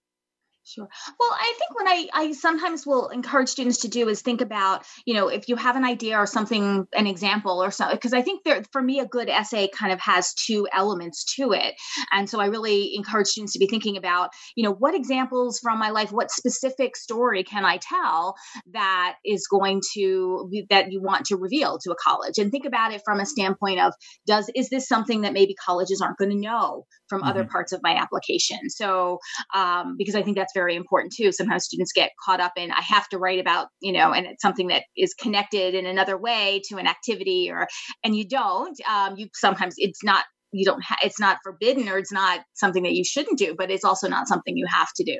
Sure. 0.63 0.87
Well, 1.19 1.29
I 1.31 1.53
think 1.57 1.73
what 1.73 1.87
I, 1.87 2.07
I 2.13 2.31
sometimes 2.33 2.85
will 2.85 3.09
encourage 3.09 3.49
students 3.49 3.79
to 3.79 3.87
do 3.87 4.07
is 4.07 4.21
think 4.21 4.41
about, 4.41 4.85
you 5.05 5.15
know, 5.15 5.27
if 5.27 5.49
you 5.49 5.55
have 5.55 5.75
an 5.75 5.83
idea 5.83 6.17
or 6.17 6.27
something, 6.27 6.87
an 6.93 7.07
example 7.07 7.63
or 7.63 7.71
something, 7.71 7.95
because 7.95 8.13
I 8.13 8.21
think 8.21 8.43
there, 8.45 8.63
for 8.71 8.81
me, 8.81 8.99
a 8.99 9.07
good 9.07 9.27
essay 9.27 9.69
kind 9.75 9.91
of 9.91 9.99
has 9.99 10.35
two 10.35 10.67
elements 10.71 11.25
to 11.35 11.51
it. 11.51 11.73
And 12.11 12.29
so 12.29 12.39
I 12.39 12.45
really 12.45 12.95
encourage 12.95 13.27
students 13.27 13.53
to 13.53 13.59
be 13.59 13.67
thinking 13.67 13.97
about, 13.97 14.29
you 14.55 14.63
know, 14.63 14.71
what 14.71 14.93
examples 14.93 15.59
from 15.59 15.79
my 15.79 15.89
life, 15.89 16.11
what 16.11 16.29
specific 16.29 16.95
story 16.95 17.43
can 17.43 17.65
I 17.65 17.77
tell 17.77 18.35
that 18.71 19.15
is 19.25 19.47
going 19.47 19.81
to, 19.95 20.49
that 20.69 20.91
you 20.91 21.01
want 21.01 21.25
to 21.25 21.37
reveal 21.37 21.79
to 21.79 21.91
a 21.91 21.95
college? 21.95 22.37
And 22.37 22.51
think 22.51 22.65
about 22.65 22.93
it 22.93 23.01
from 23.03 23.19
a 23.19 23.25
standpoint 23.25 23.79
of, 23.79 23.93
does, 24.27 24.49
is 24.55 24.69
this 24.69 24.87
something 24.87 25.21
that 25.21 25.33
maybe 25.33 25.55
colleges 25.55 26.01
aren't 26.01 26.17
going 26.17 26.31
to 26.31 26.37
know 26.37 26.85
from 27.09 27.21
mm-hmm. 27.21 27.29
other 27.29 27.45
parts 27.45 27.71
of 27.71 27.81
my 27.81 27.95
application? 27.95 28.69
So, 28.69 29.17
um, 29.55 29.95
because 29.97 30.13
I 30.13 30.21
think 30.21 30.37
that's 30.37 30.50
that's 30.51 30.59
very 30.59 30.75
important 30.75 31.13
too. 31.13 31.31
Sometimes 31.31 31.65
students 31.65 31.93
get 31.93 32.11
caught 32.23 32.39
up 32.39 32.53
in, 32.57 32.71
I 32.71 32.81
have 32.81 33.07
to 33.09 33.17
write 33.17 33.39
about, 33.39 33.67
you 33.81 33.93
know, 33.93 34.11
and 34.11 34.25
it's 34.25 34.41
something 34.41 34.67
that 34.67 34.83
is 34.97 35.13
connected 35.13 35.73
in 35.73 35.85
another 35.85 36.17
way 36.17 36.61
to 36.69 36.77
an 36.77 36.87
activity 36.87 37.49
or, 37.51 37.67
and 38.03 38.15
you 38.15 38.27
don't, 38.27 38.77
um, 38.89 39.15
you 39.17 39.27
sometimes 39.33 39.75
it's 39.77 40.03
not 40.03 40.23
you 40.51 40.65
don't 40.65 40.83
ha- 40.83 40.97
it's 41.03 41.19
not 41.19 41.37
forbidden 41.43 41.87
or 41.89 41.97
it's 41.97 42.11
not 42.11 42.41
something 42.53 42.83
that 42.83 42.93
you 42.93 43.03
shouldn't 43.03 43.37
do 43.37 43.55
but 43.57 43.71
it's 43.71 43.83
also 43.83 44.07
not 44.07 44.27
something 44.27 44.57
you 44.57 44.67
have 44.67 44.91
to 44.95 45.03
do. 45.03 45.17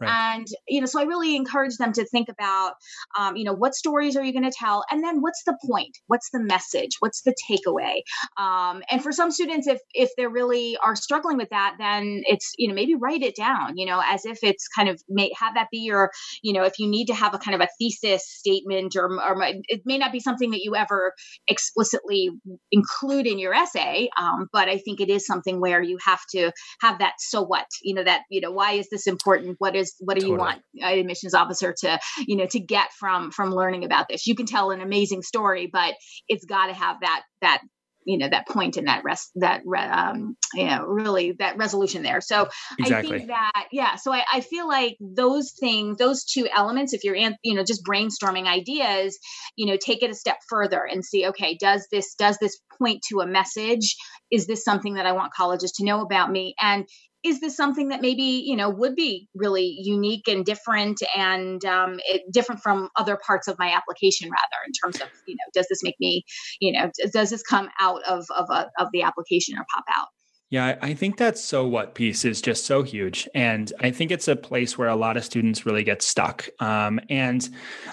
Right. 0.00 0.34
and 0.34 0.46
you 0.68 0.80
know 0.80 0.86
so 0.86 1.00
i 1.00 1.04
really 1.04 1.36
encourage 1.36 1.76
them 1.76 1.92
to 1.92 2.04
think 2.06 2.28
about 2.28 2.74
um, 3.18 3.36
you 3.36 3.44
know 3.44 3.54
what 3.54 3.74
stories 3.74 4.16
are 4.16 4.24
you 4.24 4.32
going 4.32 4.50
to 4.50 4.56
tell? 4.56 4.84
And 4.90 5.02
then 5.02 5.20
what's 5.20 5.42
the 5.44 5.56
point? 5.66 5.98
What's 6.06 6.30
the 6.30 6.40
message? 6.40 6.96
What's 7.00 7.22
the 7.22 7.34
takeaway? 7.48 8.02
Um, 8.36 8.82
and 8.90 9.02
for 9.02 9.12
some 9.12 9.30
students 9.30 9.66
if 9.66 9.80
if 9.94 10.10
they 10.16 10.26
really 10.26 10.76
are 10.84 10.96
struggling 10.96 11.36
with 11.36 11.50
that 11.50 11.76
then 11.78 12.22
it's 12.26 12.52
you 12.58 12.68
know 12.68 12.74
maybe 12.74 12.94
write 12.94 13.22
it 13.22 13.36
down 13.36 13.76
you 13.76 13.86
know 13.86 14.02
as 14.04 14.24
if 14.24 14.38
it's 14.42 14.68
kind 14.68 14.88
of 14.88 15.00
may 15.08 15.30
have 15.38 15.54
that 15.54 15.68
be 15.70 15.78
your 15.78 16.10
you 16.42 16.52
know 16.52 16.64
if 16.64 16.78
you 16.78 16.88
need 16.88 17.06
to 17.06 17.14
have 17.14 17.34
a 17.34 17.38
kind 17.38 17.54
of 17.54 17.60
a 17.60 17.68
thesis 17.78 18.26
statement 18.26 18.96
or, 18.96 19.06
or 19.20 19.36
it 19.42 19.82
may 19.84 19.98
not 19.98 20.12
be 20.12 20.20
something 20.20 20.50
that 20.50 20.60
you 20.62 20.74
ever 20.74 21.12
explicitly 21.48 22.30
include 22.70 23.26
in 23.26 23.38
your 23.38 23.54
essay 23.54 24.08
um, 24.20 24.48
but 24.52 24.68
I 24.72 24.78
think 24.78 25.00
it 25.00 25.10
is 25.10 25.26
something 25.26 25.60
where 25.60 25.82
you 25.82 25.98
have 26.04 26.20
to 26.32 26.50
have 26.80 26.98
that 26.98 27.14
so 27.18 27.42
what, 27.42 27.66
you 27.82 27.94
know, 27.94 28.04
that, 28.04 28.22
you 28.30 28.40
know, 28.40 28.50
why 28.50 28.72
is 28.72 28.88
this 28.90 29.06
important? 29.06 29.56
What 29.58 29.76
is 29.76 29.94
what 30.00 30.14
do 30.14 30.20
totally. 30.20 30.32
you 30.32 30.38
want 30.38 30.62
an 30.80 30.98
admissions 30.98 31.34
officer 31.34 31.74
to, 31.80 31.98
you 32.26 32.36
know, 32.36 32.46
to 32.46 32.60
get 32.60 32.88
from 32.98 33.30
from 33.30 33.50
learning 33.50 33.84
about 33.84 34.06
this? 34.08 34.26
You 34.26 34.34
can 34.34 34.46
tell 34.46 34.70
an 34.70 34.80
amazing 34.80 35.22
story, 35.22 35.68
but 35.72 35.94
it's 36.28 36.44
got 36.44 36.66
to 36.66 36.74
have 36.74 36.96
that 37.00 37.22
that 37.42 37.62
you 38.04 38.18
know 38.18 38.28
that 38.28 38.48
point 38.48 38.76
and 38.76 38.88
that 38.88 39.04
rest 39.04 39.30
that 39.36 39.62
um 39.76 40.36
you 40.54 40.66
know 40.66 40.84
really 40.84 41.32
that 41.38 41.56
resolution 41.56 42.02
there. 42.02 42.20
So 42.20 42.48
exactly. 42.78 43.14
i 43.14 43.18
think 43.18 43.28
that 43.28 43.68
yeah 43.72 43.96
so 43.96 44.12
I, 44.12 44.24
I 44.32 44.40
feel 44.40 44.68
like 44.68 44.96
those 45.00 45.52
things 45.52 45.98
those 45.98 46.24
two 46.24 46.48
elements 46.54 46.92
if 46.92 47.04
you're 47.04 47.14
in 47.14 47.36
you 47.42 47.54
know 47.54 47.64
just 47.64 47.84
brainstorming 47.84 48.46
ideas 48.46 49.18
you 49.56 49.66
know 49.66 49.76
take 49.76 50.02
it 50.02 50.10
a 50.10 50.14
step 50.14 50.38
further 50.48 50.82
and 50.84 51.04
see 51.04 51.26
okay 51.28 51.56
does 51.56 51.86
this 51.90 52.14
does 52.14 52.38
this 52.40 52.60
point 52.78 53.02
to 53.08 53.20
a 53.20 53.26
message? 53.26 53.96
Is 54.30 54.46
this 54.46 54.64
something 54.64 54.94
that 54.94 55.06
i 55.06 55.12
want 55.12 55.32
colleges 55.32 55.72
to 55.72 55.84
know 55.84 56.00
about 56.02 56.30
me? 56.30 56.54
And 56.60 56.86
is 57.24 57.40
this 57.40 57.56
something 57.56 57.88
that 57.88 58.00
maybe 58.00 58.22
you 58.22 58.56
know 58.56 58.68
would 58.68 58.94
be 58.94 59.28
really 59.34 59.76
unique 59.78 60.28
and 60.28 60.44
different 60.44 61.02
and 61.16 61.64
um, 61.64 62.00
it, 62.04 62.22
different 62.32 62.60
from 62.60 62.88
other 62.96 63.18
parts 63.24 63.48
of 63.48 63.58
my 63.58 63.70
application 63.72 64.28
rather 64.30 64.62
in 64.66 64.72
terms 64.72 65.00
of 65.00 65.08
you 65.26 65.34
know 65.34 65.44
does 65.54 65.66
this 65.68 65.82
make 65.82 65.96
me 66.00 66.24
you 66.60 66.72
know 66.72 66.90
does 67.12 67.30
this 67.30 67.42
come 67.42 67.68
out 67.80 68.02
of 68.04 68.24
of, 68.36 68.48
a, 68.50 68.70
of 68.78 68.88
the 68.92 69.02
application 69.02 69.56
or 69.58 69.64
pop 69.74 69.84
out 69.94 70.08
yeah, 70.52 70.76
I 70.82 70.92
think 70.92 71.16
that 71.16 71.38
so 71.38 71.66
what 71.66 71.94
piece 71.94 72.26
is 72.26 72.42
just 72.42 72.66
so 72.66 72.82
huge. 72.82 73.26
And 73.34 73.72
I 73.80 73.90
think 73.90 74.10
it's 74.10 74.28
a 74.28 74.36
place 74.36 74.76
where 74.76 74.88
a 74.88 74.96
lot 74.96 75.16
of 75.16 75.24
students 75.24 75.64
really 75.64 75.82
get 75.82 76.02
stuck. 76.02 76.46
Um, 76.60 77.00
and 77.08 77.48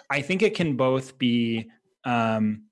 I 0.10 0.20
think 0.20 0.42
it 0.42 0.56
can 0.56 0.76
both 0.76 1.18
be, 1.18 1.70
um, 2.04 2.64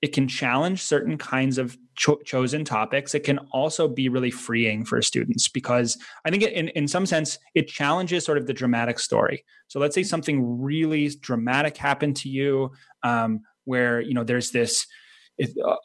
it 0.00 0.12
can 0.12 0.28
challenge 0.28 0.82
certain 0.82 1.18
kinds 1.18 1.58
of 1.58 1.76
cho- 1.96 2.20
chosen 2.24 2.64
topics, 2.64 3.14
it 3.14 3.24
can 3.24 3.38
also 3.50 3.88
be 3.88 4.08
really 4.08 4.30
freeing 4.30 4.84
for 4.84 5.02
students 5.02 5.48
because 5.48 5.98
I 6.24 6.30
think 6.30 6.42
it, 6.44 6.52
in, 6.52 6.68
in 6.68 6.86
some 6.86 7.04
sense, 7.04 7.38
it 7.54 7.68
challenges 7.68 8.24
sort 8.24 8.38
of 8.38 8.46
the 8.46 8.52
dramatic 8.52 9.00
story. 9.00 9.44
So 9.66 9.80
let's 9.80 9.94
say 9.94 10.04
something 10.04 10.60
really 10.60 11.08
dramatic 11.20 11.76
happened 11.76 12.16
to 12.18 12.28
you 12.28 12.70
um, 13.02 13.40
where, 13.64 14.00
you 14.00 14.14
know, 14.14 14.24
there's 14.24 14.50
this, 14.50 14.86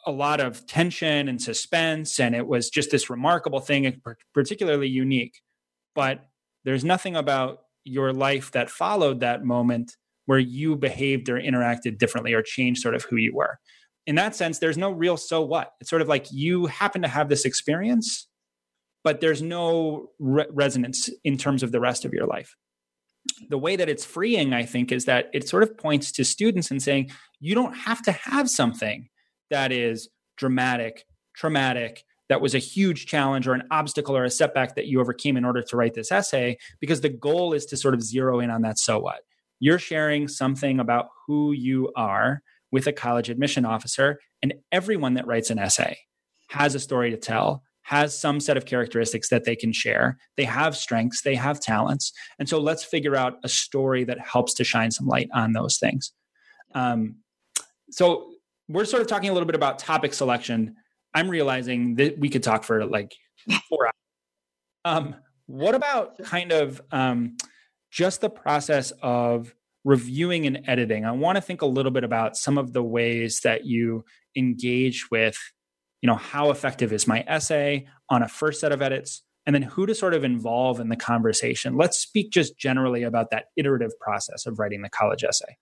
a 0.06 0.10
lot 0.10 0.40
of 0.40 0.66
tension 0.66 1.28
and 1.28 1.40
suspense, 1.40 2.18
and 2.18 2.34
it 2.34 2.46
was 2.46 2.70
just 2.70 2.90
this 2.90 3.08
remarkable 3.08 3.60
thing, 3.60 4.00
particularly 4.32 4.88
unique. 4.88 5.40
But 5.94 6.24
there's 6.64 6.84
nothing 6.84 7.14
about 7.14 7.60
your 7.84 8.12
life 8.12 8.50
that 8.52 8.70
followed 8.70 9.20
that 9.20 9.44
moment 9.44 9.96
where 10.26 10.40
you 10.40 10.74
behaved 10.74 11.28
or 11.28 11.38
interacted 11.40 11.98
differently 11.98 12.32
or 12.32 12.42
changed 12.42 12.80
sort 12.80 12.94
of 12.94 13.04
who 13.04 13.16
you 13.16 13.32
were 13.34 13.58
in 14.06 14.16
that 14.16 14.34
sense, 14.34 14.58
there's 14.58 14.78
no 14.78 14.90
real 14.90 15.16
so 15.16 15.42
what. 15.42 15.72
It's 15.80 15.90
sort 15.90 16.02
of 16.02 16.08
like 16.08 16.26
you 16.30 16.66
happen 16.66 17.02
to 17.02 17.08
have 17.08 17.28
this 17.28 17.44
experience, 17.44 18.28
but 19.02 19.20
there's 19.20 19.42
no 19.42 20.10
re- 20.18 20.46
resonance 20.50 21.10
in 21.24 21.36
terms 21.38 21.62
of 21.62 21.72
the 21.72 21.80
rest 21.80 22.04
of 22.04 22.12
your 22.12 22.26
life. 22.26 22.54
The 23.48 23.58
way 23.58 23.76
that 23.76 23.88
it's 23.88 24.04
freeing, 24.04 24.52
I 24.52 24.64
think, 24.64 24.92
is 24.92 25.06
that 25.06 25.30
it 25.32 25.48
sort 25.48 25.62
of 25.62 25.78
points 25.78 26.12
to 26.12 26.24
students 26.24 26.70
and 26.70 26.82
saying, 26.82 27.10
you 27.40 27.54
don't 27.54 27.74
have 27.74 28.02
to 28.02 28.12
have 28.12 28.50
something 28.50 29.08
that 29.50 29.72
is 29.72 30.08
dramatic, 30.36 31.04
traumatic, 31.34 32.04
that 32.28 32.40
was 32.40 32.54
a 32.54 32.58
huge 32.58 33.06
challenge 33.06 33.46
or 33.46 33.54
an 33.54 33.64
obstacle 33.70 34.16
or 34.16 34.24
a 34.24 34.30
setback 34.30 34.74
that 34.74 34.86
you 34.86 35.00
overcame 35.00 35.36
in 35.36 35.44
order 35.44 35.62
to 35.62 35.76
write 35.76 35.94
this 35.94 36.10
essay, 36.10 36.56
because 36.80 37.00
the 37.00 37.08
goal 37.08 37.52
is 37.52 37.66
to 37.66 37.76
sort 37.76 37.94
of 37.94 38.02
zero 38.02 38.40
in 38.40 38.50
on 38.50 38.62
that 38.62 38.78
so 38.78 38.98
what. 38.98 39.20
You're 39.60 39.78
sharing 39.78 40.28
something 40.28 40.80
about 40.80 41.08
who 41.26 41.52
you 41.52 41.92
are 41.96 42.42
with 42.74 42.88
a 42.88 42.92
college 42.92 43.30
admission 43.30 43.64
officer. 43.64 44.18
And 44.42 44.52
everyone 44.72 45.14
that 45.14 45.28
writes 45.28 45.48
an 45.48 45.60
essay 45.60 45.96
has 46.48 46.74
a 46.74 46.80
story 46.80 47.08
to 47.12 47.16
tell, 47.16 47.62
has 47.82 48.18
some 48.18 48.40
set 48.40 48.56
of 48.56 48.66
characteristics 48.66 49.28
that 49.28 49.44
they 49.44 49.54
can 49.54 49.72
share. 49.72 50.18
They 50.36 50.42
have 50.42 50.76
strengths, 50.76 51.22
they 51.22 51.36
have 51.36 51.60
talents. 51.60 52.12
And 52.40 52.48
so 52.48 52.58
let's 52.58 52.82
figure 52.82 53.14
out 53.14 53.34
a 53.44 53.48
story 53.48 54.02
that 54.02 54.18
helps 54.18 54.54
to 54.54 54.64
shine 54.64 54.90
some 54.90 55.06
light 55.06 55.28
on 55.32 55.52
those 55.52 55.78
things. 55.78 56.10
Um, 56.74 57.18
so 57.92 58.32
we're 58.68 58.86
sort 58.86 59.02
of 59.02 59.06
talking 59.06 59.30
a 59.30 59.32
little 59.32 59.46
bit 59.46 59.54
about 59.54 59.78
topic 59.78 60.12
selection. 60.12 60.74
I'm 61.14 61.30
realizing 61.30 61.94
that 61.94 62.18
we 62.18 62.28
could 62.28 62.42
talk 62.42 62.64
for 62.64 62.84
like 62.86 63.14
four 63.68 63.86
hours. 63.86 63.92
Um, 64.84 65.14
what 65.46 65.76
about 65.76 66.18
kind 66.18 66.50
of 66.50 66.82
um, 66.90 67.36
just 67.92 68.20
the 68.20 68.30
process 68.30 68.90
of 69.00 69.54
reviewing 69.84 70.46
and 70.46 70.62
editing, 70.66 71.04
I 71.04 71.12
want 71.12 71.36
to 71.36 71.42
think 71.42 71.62
a 71.62 71.66
little 71.66 71.92
bit 71.92 72.04
about 72.04 72.36
some 72.36 72.58
of 72.58 72.72
the 72.72 72.82
ways 72.82 73.40
that 73.44 73.66
you 73.66 74.04
engage 74.36 75.10
with, 75.10 75.38
you 76.00 76.06
know, 76.06 76.16
how 76.16 76.50
effective 76.50 76.92
is 76.92 77.06
my 77.06 77.24
essay 77.26 77.86
on 78.10 78.22
a 78.22 78.28
first 78.28 78.60
set 78.60 78.72
of 78.72 78.82
edits, 78.82 79.22
and 79.46 79.54
then 79.54 79.62
who 79.62 79.86
to 79.86 79.94
sort 79.94 80.14
of 80.14 80.24
involve 80.24 80.80
in 80.80 80.88
the 80.88 80.96
conversation. 80.96 81.76
Let's 81.76 81.98
speak 81.98 82.30
just 82.30 82.58
generally 82.58 83.02
about 83.02 83.30
that 83.30 83.46
iterative 83.56 83.92
process 84.00 84.46
of 84.46 84.58
writing 84.58 84.82
the 84.82 84.88
college 84.88 85.22
essay. 85.22 85.56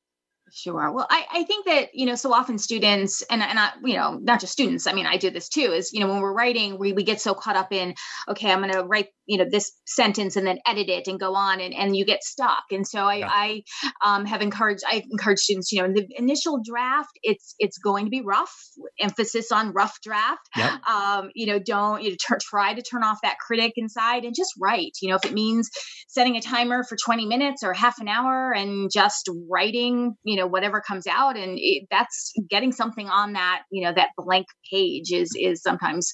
Sure. 0.55 0.93
Well, 0.93 1.07
I, 1.09 1.25
I 1.33 1.45
think 1.45 1.65
that, 1.65 1.95
you 1.95 2.05
know, 2.05 2.15
so 2.15 2.33
often 2.35 2.59
students 2.59 3.23
and, 3.23 3.43
and 3.43 3.59
I, 3.59 3.71
you 3.83 3.95
know, 3.95 4.19
not 4.23 4.39
just 4.39 4.53
students, 4.53 4.87
I 4.87 4.93
mean, 4.93 5.07
I 5.07 5.17
do 5.17 5.31
this 5.31 5.49
too, 5.49 5.73
is, 5.73 5.95
you 5.95 6.01
know, 6.01 6.09
when 6.09 6.21
we're 6.21 6.35
writing, 6.35 6.79
we, 6.79 6.93
we 6.93 7.05
get 7.05 7.23
so 7.23 7.33
caught 7.33 7.57
up 7.57 7.73
in, 7.73 7.95
okay, 8.29 8.53
I'm 8.53 8.61
going 8.61 8.71
to 8.73 8.85
write 8.85 9.09
you 9.27 9.39
know 9.39 9.47
this 9.49 9.73
sentence 9.87 10.37
and 10.37 10.47
then 10.47 10.59
edit 10.67 10.89
it 10.89 11.07
and 11.07 11.21
go 11.21 11.35
on 11.35 11.61
and, 11.61 11.75
and 11.75 11.97
you 11.97 12.05
get 12.05 12.23
stuck 12.25 12.65
and 12.71 12.87
so 12.87 13.05
i, 13.05 13.17
yeah. 13.17 13.29
I 13.31 13.63
um, 14.05 14.25
have 14.25 14.43
encouraged 14.43 14.83
i 14.87 15.03
encourage 15.11 15.39
students 15.39 15.71
you 15.73 15.81
know 15.81 15.87
in 15.87 15.95
the 15.95 16.07
initial 16.17 16.61
draft 16.65 17.11
it's 17.23 17.55
it's 17.59 17.79
going 17.79 18.07
to 18.07 18.11
be 18.11 18.21
rough 18.21 18.55
emphasis 18.99 19.53
on 19.53 19.73
rough 19.73 19.99
draft 20.03 20.49
yep. 20.57 20.83
um, 20.89 21.31
you 21.35 21.47
know 21.47 21.59
don't 21.59 22.03
you 22.03 22.11
know, 22.11 22.17
t- 22.17 22.35
try 22.41 22.75
to 22.75 22.83
turn 22.83 23.05
off 23.05 23.19
that 23.23 23.39
critic 23.39 23.73
inside 23.77 24.25
and 24.25 24.35
just 24.37 24.53
write 24.61 24.93
you 25.01 25.09
know 25.09 25.17
if 25.17 25.25
it 25.25 25.33
means 25.33 25.71
setting 26.09 26.37
a 26.37 26.41
timer 26.41 26.83
for 26.83 26.97
20 26.97 27.27
minutes 27.27 27.63
or 27.63 27.73
half 27.73 27.99
an 28.01 28.09
hour 28.09 28.53
and 28.53 28.91
just 28.93 29.31
writing 29.49 30.15
you 30.25 30.37
know 30.37 30.42
whatever 30.47 30.81
comes 30.81 31.07
out 31.07 31.37
and 31.37 31.59
it, 31.59 31.87
that's 31.91 32.33
getting 32.49 32.73
something 32.73 33.09
on 33.09 33.33
that 33.33 33.63
you 33.71 33.83
know 33.85 33.93
that 33.93 34.11
blank 34.17 34.47
page 34.71 35.13
is 35.13 35.31
is 35.39 35.63
sometimes 35.63 36.13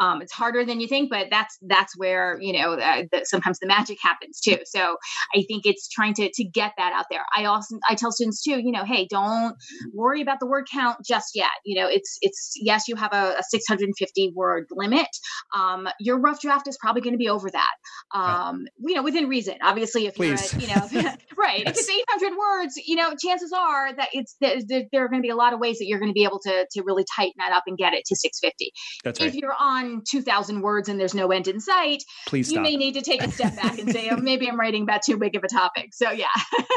um, 0.00 0.22
it's 0.22 0.32
harder 0.32 0.64
than 0.64 0.80
you 0.80 0.88
think 0.88 1.10
but 1.10 1.28
that's 1.30 1.58
that's 1.62 1.96
where 1.96 2.38
you 2.40 2.52
know 2.52 2.72
uh, 2.72 3.02
sometimes 3.24 3.58
the 3.58 3.66
magic 3.66 3.98
happens 4.02 4.40
too. 4.40 4.58
So 4.64 4.96
i 5.34 5.42
think 5.48 5.64
it's 5.64 5.88
trying 5.88 6.14
to 6.14 6.30
to 6.32 6.44
get 6.44 6.72
that 6.78 6.92
out 6.92 7.06
there. 7.10 7.24
I 7.36 7.44
also 7.44 7.78
i 7.88 7.94
tell 7.94 8.12
students 8.12 8.42
too 8.42 8.58
you 8.58 8.72
know 8.72 8.84
hey 8.84 9.06
don't 9.08 9.56
worry 9.92 10.22
about 10.22 10.40
the 10.40 10.46
word 10.46 10.66
count 10.72 10.98
just 11.06 11.32
yet. 11.34 11.50
You 11.64 11.80
know 11.80 11.88
it's 11.88 12.18
it's 12.22 12.52
yes 12.56 12.88
you 12.88 12.96
have 12.96 13.12
a, 13.12 13.36
a 13.38 13.42
650 13.48 14.32
word 14.34 14.66
limit. 14.70 15.08
Um, 15.54 15.88
your 16.00 16.18
rough 16.18 16.40
draft 16.40 16.68
is 16.68 16.76
probably 16.80 17.02
going 17.02 17.14
to 17.14 17.18
be 17.18 17.28
over 17.28 17.50
that. 17.50 17.74
Um, 18.14 18.66
you 18.78 18.94
know 18.94 19.02
within 19.02 19.28
reason. 19.28 19.56
Obviously 19.62 20.06
if 20.06 20.14
Please. 20.14 20.52
you're 20.52 20.70
at, 20.70 20.92
you 20.92 21.02
know 21.02 21.08
right 21.38 21.62
yes. 21.64 21.78
if 21.78 21.88
it's 21.88 21.90
800 22.20 22.36
words 22.36 22.74
you 22.86 22.96
know 22.96 23.14
chances 23.20 23.52
are 23.52 23.67
that 23.96 24.08
it's 24.12 24.36
there, 24.40 24.82
there 24.92 25.04
are 25.04 25.08
going 25.08 25.22
to 25.22 25.26
be 25.26 25.30
a 25.30 25.36
lot 25.36 25.52
of 25.52 25.60
ways 25.60 25.78
that 25.78 25.86
you're 25.86 25.98
going 25.98 26.10
to 26.10 26.14
be 26.14 26.24
able 26.24 26.40
to 26.40 26.66
to 26.70 26.82
really 26.84 27.04
tighten 27.14 27.34
that 27.38 27.52
up 27.52 27.64
and 27.66 27.76
get 27.76 27.92
it 27.92 28.04
to 28.06 28.16
650 28.16 28.72
That's 29.04 29.20
right. 29.20 29.28
if 29.28 29.34
you're 29.34 29.54
on 29.58 30.02
2000 30.08 30.60
words 30.60 30.88
and 30.88 30.98
there's 30.98 31.14
no 31.14 31.28
end 31.28 31.48
in 31.48 31.60
sight 31.60 32.02
Please 32.26 32.50
you 32.50 32.56
stop. 32.56 32.62
may 32.62 32.76
need 32.76 32.94
to 32.94 33.02
take 33.02 33.22
a 33.22 33.30
step 33.30 33.56
back 33.56 33.78
and 33.78 33.90
say, 33.90 34.08
oh, 34.10 34.16
maybe 34.16 34.48
I'm 34.48 34.58
writing 34.58 34.82
about 34.82 35.02
too 35.02 35.16
big 35.16 35.34
of 35.36 35.44
a 35.44 35.48
topic. 35.48 35.90
So 35.92 36.10
yeah. 36.10 36.26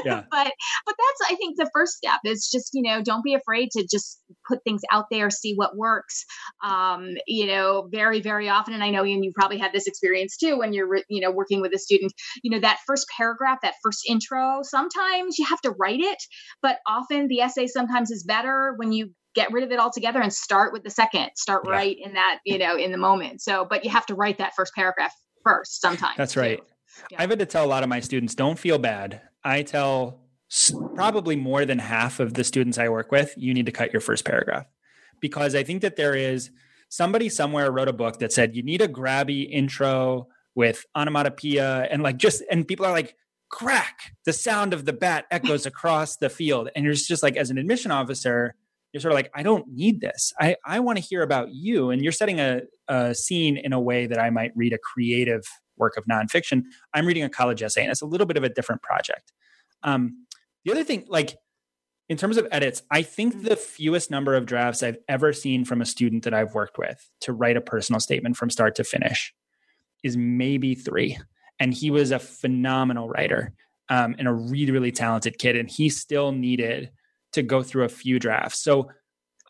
Yeah. 0.06 0.24
but 0.32 0.52
but 0.86 0.96
that's 0.98 1.32
I 1.32 1.36
think 1.36 1.58
the 1.58 1.70
first 1.74 1.94
step 1.94 2.20
is 2.26 2.50
just, 2.52 2.72
you 2.74 2.82
know, 2.82 3.02
don't 3.02 3.24
be 3.24 3.34
afraid 3.34 3.72
to 3.72 3.88
just 3.90 4.22
put 4.48 4.64
things 4.64 4.82
out 4.92 5.06
there, 5.12 5.30
see 5.30 5.54
what 5.56 5.76
works. 5.76 6.26
Um, 6.64 7.16
you 7.28 7.48
know, 7.48 7.88
very, 7.92 8.22
very 8.22 8.50
often, 8.50 8.74
and 8.74 8.84
I 8.84 8.90
know 8.90 9.04
and 9.04 9.24
you 9.24 9.32
probably 9.36 9.58
had 9.58 9.74
this 9.74 9.88
experience 9.88 10.38
too 10.38 10.58
when 10.58 10.74
you're, 10.74 11.00
you 11.10 11.22
know, 11.22 11.32
working 11.32 11.62
with 11.62 11.74
a 11.74 11.80
student, 11.80 12.14
you 12.44 12.52
know, 12.52 12.60
that 12.60 12.80
first 12.86 13.08
paragraph, 13.16 13.60
that 13.64 13.76
first 13.84 14.06
intro, 14.08 14.60
sometimes 14.64 15.38
you 15.38 15.46
have 15.46 15.62
to 15.62 15.72
write 15.72 16.00
it, 16.00 16.18
but 16.62 16.78
often 16.88 17.28
the 17.28 17.42
essay 17.42 17.68
sometimes 17.68 18.12
is 18.12 18.24
better 18.24 18.74
when 18.78 18.92
you 18.92 19.12
get 19.34 19.52
rid 19.52 19.64
of 19.64 19.72
it 19.72 19.80
altogether 19.80 20.22
and 20.22 20.34
start 20.34 20.74
with 20.74 20.84
the 20.84 20.90
second 20.90 21.30
start 21.36 21.64
yeah. 21.66 21.72
right 21.72 21.98
in 22.02 22.14
that 22.14 22.40
you 22.46 22.58
know 22.58 22.76
in 22.76 22.92
the 22.92 22.98
moment 22.98 23.42
so 23.42 23.66
but 23.70 23.86
you 23.86 23.90
have 23.90 24.06
to 24.06 24.16
write 24.16 24.38
that 24.38 24.54
first 24.56 24.74
paragraph 24.76 25.14
first 25.44 25.80
sometimes 25.80 26.18
that's 26.18 26.36
right 26.36 26.62
yeah. 27.10 27.22
i've 27.22 27.30
had 27.30 27.40
to 27.40 27.46
tell 27.46 27.64
a 27.64 27.68
lot 27.68 27.84
of 27.84 27.90
my 27.90 28.00
students 28.00 28.36
don't 28.36 28.60
feel 28.60 28.78
bad 28.78 29.22
i 29.44 29.62
tell 29.62 30.21
probably 30.96 31.36
more 31.36 31.66
than 31.66 31.80
half 31.80 32.20
of 32.20 32.34
the 32.34 32.44
students 32.44 32.78
i 32.78 32.90
work 32.90 33.12
with 33.12 33.34
you 33.38 33.54
need 33.54 33.66
to 33.66 33.72
cut 33.72 33.94
your 33.94 34.02
first 34.02 34.26
paragraph. 34.26 34.66
Because 35.20 35.56
i 35.56 35.64
think 35.64 35.82
that 35.82 35.96
there 35.96 36.16
is 36.16 36.52
somebody 36.90 37.30
somewhere 37.30 37.72
wrote 37.72 37.88
a 37.88 37.94
book 37.94 38.20
that 38.20 38.34
said 38.34 38.56
you 38.56 38.64
need 38.64 38.82
a 38.82 38.88
grabby 38.88 39.50
intro 39.50 40.28
with 40.56 40.86
onomatopoeia 40.96 41.88
and 41.90 42.04
like 42.04 42.18
just 42.18 42.44
and 42.52 42.68
people 42.68 42.86
are 42.86 42.92
like 42.92 43.16
crack! 43.52 44.14
The 44.26 44.34
sound 44.34 44.74
of 44.74 44.86
the 44.86 44.94
bat 44.94 45.26
echoes 45.30 45.66
across 45.66 46.16
the 46.18 46.30
field. 46.30 46.70
And 46.76 46.86
you're 46.86 46.94
just 46.94 47.22
like 47.22 47.36
as 47.36 47.52
an 47.52 47.58
admission 47.58 47.92
officer 47.92 48.56
you're 48.92 49.00
sort 49.00 49.14
of 49.14 49.16
like 49.16 49.32
i 49.34 49.44
don't 49.44 49.68
need 49.70 50.02
this. 50.02 50.34
I 50.40 50.58
i 50.66 50.80
want 50.80 50.98
to 50.98 51.04
hear 51.04 51.22
about 51.22 51.54
you. 51.54 51.92
And 51.92 52.02
you're 52.02 52.12
setting 52.12 52.40
a, 52.40 52.62
a 52.88 53.14
scene 53.14 53.58
in 53.58 53.74
a 53.74 53.80
way 53.80 54.08
that 54.08 54.20
i 54.20 54.30
might 54.30 54.52
read 54.56 54.74
a 54.74 54.78
creative 54.78 55.44
work 55.78 55.96
of 55.98 56.04
nonfiction. 56.06 56.64
I'm 56.94 57.06
reading 57.06 57.24
a 57.24 57.30
college 57.30 57.64
essay 57.64 57.84
and 57.84 57.92
it's 57.92 58.02
a 58.02 58.06
little 58.06 58.28
bit 58.28 58.38
of 58.38 58.44
a 58.44 58.50
different 58.50 58.82
project. 58.82 59.32
Um, 59.84 60.26
the 60.66 60.72
other 60.72 60.84
thing 60.84 61.06
like 61.08 61.38
in 62.10 62.18
terms 62.18 62.38
of 62.38 62.48
edits 62.52 62.82
i 62.92 63.02
think 63.02 63.44
the 63.44 63.56
fewest 63.56 64.12
number 64.12 64.36
of 64.36 64.46
drafts 64.46 64.84
i've 64.84 64.98
ever 65.08 65.34
seen 65.34 65.66
from 65.66 65.82
a 65.82 65.86
student 65.86 66.24
that 66.24 66.34
i've 66.34 66.54
worked 66.54 66.78
with 66.78 67.10
to 67.20 67.34
write 67.34 67.58
a 67.58 67.62
personal 67.62 68.00
statement 68.00 68.36
from 68.36 68.50
start 68.50 68.76
to 68.76 68.84
finish 68.84 69.34
is 70.04 70.18
maybe 70.18 70.76
three. 70.76 71.18
And 71.60 71.74
he 71.74 71.92
was 71.92 72.12
a 72.12 72.20
phenomenal 72.20 73.08
writer 73.08 73.54
um, 73.90 74.16
and 74.18 74.28
a 74.28 74.34
really 74.34 74.72
really 74.72 74.92
talented 74.92 75.38
kid 75.38 75.56
and 75.56 75.70
he 75.70 75.90
still 75.90 76.32
needed 76.32 76.92
to 77.34 77.44
go 77.44 77.64
through 77.64 77.86
a 77.86 77.90
few 77.90 78.20
drafts. 78.20 78.64
So 78.64 78.90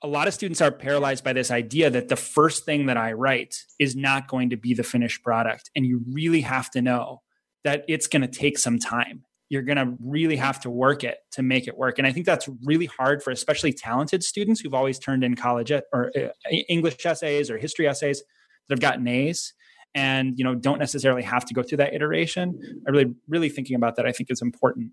a 0.03 0.07
lot 0.07 0.27
of 0.27 0.33
students 0.33 0.61
are 0.61 0.71
paralyzed 0.71 1.23
by 1.23 1.33
this 1.33 1.51
idea 1.51 1.89
that 1.89 2.09
the 2.09 2.15
first 2.15 2.65
thing 2.65 2.87
that 2.87 2.97
i 2.97 3.13
write 3.13 3.55
is 3.79 3.95
not 3.95 4.27
going 4.27 4.49
to 4.49 4.57
be 4.57 4.73
the 4.73 4.83
finished 4.83 5.23
product. 5.23 5.69
And 5.75 5.85
you 5.85 6.01
really 6.11 6.41
have 6.41 6.69
to 6.71 6.81
know 6.81 7.21
that 7.63 7.85
it's 7.87 8.07
going 8.07 8.23
to 8.23 8.27
take 8.27 8.57
some 8.57 8.79
time 8.79 9.23
you're 9.51 9.61
going 9.61 9.77
to 9.77 9.97
really 10.01 10.37
have 10.37 10.61
to 10.61 10.69
work 10.69 11.03
it 11.03 11.17
to 11.31 11.43
make 11.43 11.67
it 11.67 11.77
work. 11.77 11.99
And 11.99 12.07
i 12.07 12.11
think 12.13 12.25
that's 12.25 12.47
really 12.63 12.85
hard 12.85 13.21
for 13.21 13.31
especially 13.31 13.73
talented 13.73 14.23
students 14.23 14.61
who've 14.61 14.73
always 14.73 14.97
turned 14.97 15.23
in 15.25 15.35
college 15.35 15.71
or 15.91 16.11
uh, 16.17 16.29
english 16.69 17.05
essays 17.05 17.51
or 17.51 17.57
history 17.57 17.87
essays 17.87 18.23
that 18.67 18.75
have 18.75 18.79
gotten 18.79 19.05
a's 19.07 19.53
and 19.93 20.37
you 20.37 20.45
know 20.45 20.55
don't 20.55 20.79
necessarily 20.79 21.21
have 21.21 21.43
to 21.45 21.53
go 21.53 21.61
through 21.61 21.79
that 21.79 21.93
iteration. 21.93 22.57
I 22.87 22.91
really 22.91 23.13
really 23.27 23.49
thinking 23.49 23.75
about 23.75 23.97
that 23.97 24.05
i 24.07 24.13
think 24.13 24.31
is 24.31 24.41
important. 24.41 24.91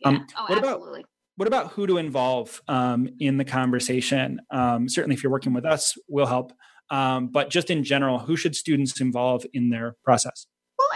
Yeah. 0.00 0.08
um, 0.08 0.26
oh, 0.36 0.42
what 0.48 0.58
absolutely. 0.58 1.00
about 1.00 1.10
what 1.36 1.46
about 1.46 1.72
who 1.72 1.86
to 1.86 1.96
involve 1.96 2.60
um, 2.68 3.08
in 3.18 3.38
the 3.38 3.44
conversation? 3.44 4.40
Um, 4.50 4.88
certainly 4.88 5.14
if 5.14 5.22
you're 5.22 5.32
working 5.32 5.54
with 5.54 5.64
us 5.64 5.96
we'll 6.08 6.26
help. 6.26 6.52
Um, 6.90 7.28
but 7.28 7.50
just 7.50 7.70
in 7.70 7.84
general 7.84 8.18
who 8.18 8.36
should 8.36 8.56
students 8.56 9.00
involve 9.00 9.46
in 9.52 9.70
their 9.70 9.94
process 10.02 10.46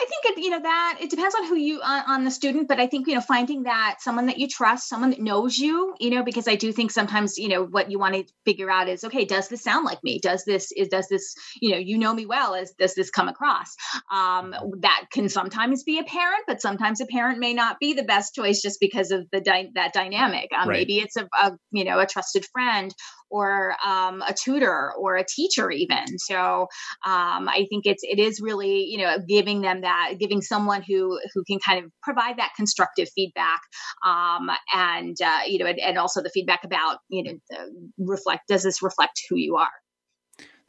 I 0.05 0.07
think 0.07 0.37
it, 0.37 0.43
you 0.45 0.51
know 0.51 0.61
that 0.61 0.99
it 1.01 1.09
depends 1.09 1.35
on 1.35 1.47
who 1.47 1.57
you 1.57 1.81
on, 1.81 2.03
on, 2.07 2.25
the 2.25 2.31
student, 2.31 2.69
but 2.69 2.79
I 2.79 2.87
think 2.87 3.07
you 3.07 3.15
know 3.15 3.23
finding 3.23 3.63
that 3.63 3.97
someone 4.01 4.27
that 4.27 4.39
you 4.39 4.49
trust, 4.49 4.87
someone 4.87 5.11
that 5.11 5.21
knows 5.21 5.57
you, 5.57 5.95
you 5.99 6.11
know, 6.11 6.23
because 6.23 6.47
I 6.47 6.57
do 6.57 6.73
think 6.73 6.91
sometimes 6.91 7.39
you 7.39 7.49
know 7.49 7.65
what 7.65 7.91
you 7.91 7.99
want 7.99 8.15
to 8.15 8.25
figure 8.45 8.71
out 8.71 8.89
is 8.89 9.05
okay, 9.05 9.25
does 9.25 9.49
this 9.49 9.63
sound 9.63 9.87
like 9.87 10.05
me? 10.05 10.19
Does 10.19 10.45
this 10.45 10.73
is 10.73 10.89
does 10.89 11.09
this 11.09 11.35
you 11.61 11.71
know 11.71 11.79
you 11.79 11.97
know 11.97 12.13
me 12.13 12.27
well? 12.27 12.55
As 12.55 12.73
does 12.79 12.95
this 12.95 13.11
come 13.11 13.29
across? 13.29 13.75
Um, 14.13 14.55
that 14.81 15.07
can 15.11 15.31
sometimes 15.31 15.85
be 15.85 15.99
a 15.99 16.05
parent, 16.05 16.43
but 16.47 16.61
sometimes 16.61 17.01
a 17.01 17.07
parent 17.07 17.39
may 17.39 17.55
not 17.55 17.79
be 17.81 17.95
the 17.95 18.05
best 18.05 18.35
choice 18.35 18.61
just 18.61 18.81
because 18.81 19.11
of 19.11 19.27
the 19.33 19.41
di- 19.41 19.71
that 19.75 19.95
dynamic. 19.95 20.51
Um, 20.53 20.69
right. 20.69 20.81
Maybe 20.81 20.99
it's 20.99 21.17
a, 21.17 21.27
a 21.41 21.53
you 21.71 21.85
know 21.85 21.99
a 21.99 22.07
trusted 22.07 22.45
friend 22.53 22.95
or 23.31 23.75
um, 23.85 24.23
a 24.23 24.33
tutor 24.33 24.93
or 24.93 25.17
a 25.17 25.25
teacher 25.25 25.71
even 25.71 26.19
so 26.19 26.69
um, 27.05 27.49
i 27.49 27.67
think 27.69 27.85
it's 27.85 28.03
it 28.05 28.19
is 28.19 28.41
really 28.41 28.85
you 28.85 28.99
know 28.99 29.17
giving 29.27 29.61
them 29.61 29.81
that 29.81 29.94
giving 30.19 30.41
someone 30.41 30.83
who 30.83 31.19
who 31.35 31.45
can 31.45 31.59
kind 31.59 31.85
of 31.85 31.91
provide 32.03 32.37
that 32.39 32.53
constructive 32.57 33.09
feedback 33.15 33.61
um, 34.05 34.51
and 34.73 35.17
uh, 35.25 35.41
you 35.47 35.59
know 35.59 35.67
and, 35.67 35.79
and, 35.81 35.99
also 35.99 36.23
the 36.23 36.31
feedback 36.31 36.65
about 36.65 36.99
you 37.09 37.23
know 37.23 37.59
reflect 37.99 38.43
does 38.49 38.63
this 38.63 38.83
reflect 38.83 39.21
who 39.29 39.37
you 39.37 39.57
are 39.57 39.71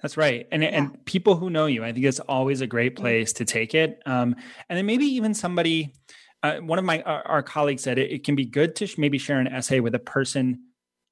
that's 0.01 0.17
right. 0.17 0.47
And, 0.51 0.61
yeah. 0.61 0.69
and 0.69 1.05
people 1.05 1.35
who 1.35 1.49
know 1.49 1.65
you, 1.65 1.83
I 1.83 1.91
think 1.91 2.05
it's 2.05 2.19
always 2.19 2.61
a 2.61 2.67
great 2.67 2.93
mm-hmm. 2.93 3.01
place 3.01 3.33
to 3.33 3.45
take 3.45 3.73
it. 3.73 4.03
Um, 4.05 4.35
and 4.69 4.77
then 4.77 4.85
maybe 4.85 5.05
even 5.05 5.33
somebody, 5.33 5.93
uh, 6.43 6.57
one 6.57 6.77
of 6.77 6.85
my, 6.85 7.01
our, 7.01 7.27
our 7.27 7.41
colleagues 7.41 7.81
said 7.81 7.97
it, 7.97 8.11
it, 8.11 8.23
can 8.23 8.35
be 8.35 8.45
good 8.45 8.75
to 8.75 8.85
sh- 8.87 8.99
maybe 8.99 9.17
share 9.17 9.39
an 9.39 9.47
essay 9.47 9.79
with 9.79 9.95
a 9.95 9.99
person 9.99 10.59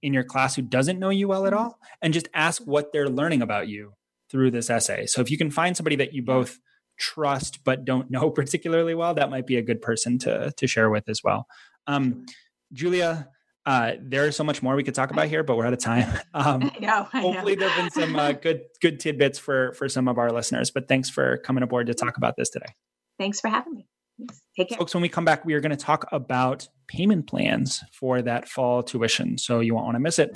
in 0.03 0.13
your 0.13 0.23
class 0.23 0.55
who 0.55 0.61
doesn't 0.61 0.99
know 0.99 1.09
you 1.09 1.27
well 1.27 1.47
at 1.47 1.53
mm-hmm. 1.53 1.63
all 1.63 1.79
and 2.03 2.13
just 2.13 2.27
ask 2.35 2.61
what 2.65 2.93
they're 2.93 3.09
learning 3.09 3.41
about 3.41 3.67
you 3.67 3.93
through 4.29 4.51
this 4.51 4.69
essay. 4.69 5.07
So 5.07 5.21
if 5.21 5.31
you 5.31 5.39
can 5.39 5.49
find 5.49 5.75
somebody 5.75 5.95
that 5.95 6.13
you 6.13 6.21
both 6.21 6.59
trust 7.03 7.63
but 7.63 7.83
don't 7.83 8.09
know 8.09 8.29
particularly 8.41 8.95
well, 8.95 9.13
that 9.13 9.29
might 9.29 9.45
be 9.45 9.57
a 9.57 9.61
good 9.61 9.81
person 9.81 10.17
to 10.19 10.51
to 10.55 10.67
share 10.67 10.89
with 10.89 11.09
as 11.09 11.21
well. 11.23 11.47
Um, 11.87 12.25
Julia, 12.71 13.27
uh, 13.65 13.93
there's 14.01 14.35
so 14.35 14.43
much 14.43 14.61
more 14.61 14.75
we 14.75 14.83
could 14.83 14.95
talk 14.95 15.11
about 15.11 15.27
here, 15.27 15.43
but 15.43 15.57
we're 15.57 15.65
out 15.65 15.73
of 15.73 15.79
time. 15.79 16.11
Um, 16.35 16.71
I 16.75 16.79
know, 16.79 17.07
I 17.13 17.21
hopefully, 17.21 17.53
there 17.53 17.69
have 17.69 17.83
been 17.83 17.91
some 17.91 18.15
uh, 18.15 18.31
good 18.31 18.61
good 18.81 18.99
tidbits 18.99 19.37
for 19.37 19.71
for 19.73 19.87
some 19.87 20.07
of 20.07 20.17
our 20.17 20.31
listeners. 20.31 20.71
But 20.71 20.87
thanks 20.87 21.07
for 21.07 21.37
coming 21.37 21.61
aboard 21.61 21.85
to 21.87 21.93
talk 21.93 22.17
about 22.17 22.35
this 22.37 22.49
today. 22.49 22.73
Thanks 23.19 23.39
for 23.39 23.49
having 23.49 23.75
me. 23.75 23.87
Take 24.57 24.69
care. 24.69 24.79
Folks, 24.79 24.95
when 24.95 25.03
we 25.03 25.09
come 25.09 25.25
back, 25.25 25.45
we 25.45 25.53
are 25.53 25.59
going 25.59 25.69
to 25.69 25.77
talk 25.77 26.07
about 26.11 26.67
payment 26.87 27.27
plans 27.27 27.83
for 27.91 28.23
that 28.23 28.49
fall 28.49 28.81
tuition. 28.81 29.37
So 29.37 29.59
you 29.59 29.75
won't 29.75 29.85
want 29.85 29.95
to 29.95 29.99
miss 29.99 30.17
it. 30.17 30.35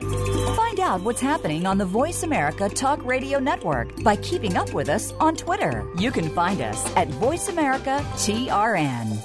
Find 0.00 0.80
out 0.80 1.02
what's 1.02 1.20
happening 1.20 1.66
on 1.66 1.78
the 1.78 1.84
Voice 1.84 2.22
America 2.22 2.68
Talk 2.68 3.04
Radio 3.04 3.38
Network 3.38 4.02
by 4.02 4.16
keeping 4.16 4.56
up 4.56 4.72
with 4.72 4.88
us 4.88 5.12
on 5.20 5.36
Twitter. 5.36 5.86
You 5.98 6.10
can 6.10 6.28
find 6.30 6.60
us 6.60 6.84
at 6.96 7.08
Voice 7.08 7.48
America 7.48 8.04
TRN. 8.14 9.20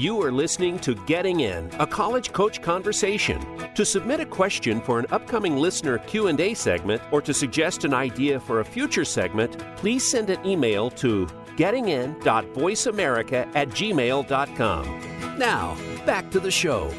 You 0.00 0.22
are 0.22 0.32
listening 0.32 0.78
to 0.78 0.94
Getting 1.04 1.40
In, 1.40 1.70
a 1.78 1.86
college 1.86 2.32
coach 2.32 2.62
conversation. 2.62 3.38
To 3.74 3.84
submit 3.84 4.18
a 4.20 4.24
question 4.24 4.80
for 4.80 4.98
an 4.98 5.04
upcoming 5.10 5.58
listener 5.58 5.98
Q&A 5.98 6.54
segment 6.54 7.02
or 7.12 7.20
to 7.20 7.34
suggest 7.34 7.84
an 7.84 7.92
idea 7.92 8.40
for 8.40 8.60
a 8.60 8.64
future 8.64 9.04
segment, 9.04 9.58
please 9.76 10.10
send 10.10 10.30
an 10.30 10.44
email 10.46 10.90
to 10.92 11.26
gettingin.voiceamerica 11.60 13.46
at 13.54 13.68
gmail.com. 13.68 15.38
Now, 15.38 15.76
back 16.06 16.30
to 16.30 16.40
the 16.40 16.50
show. 16.50 16.90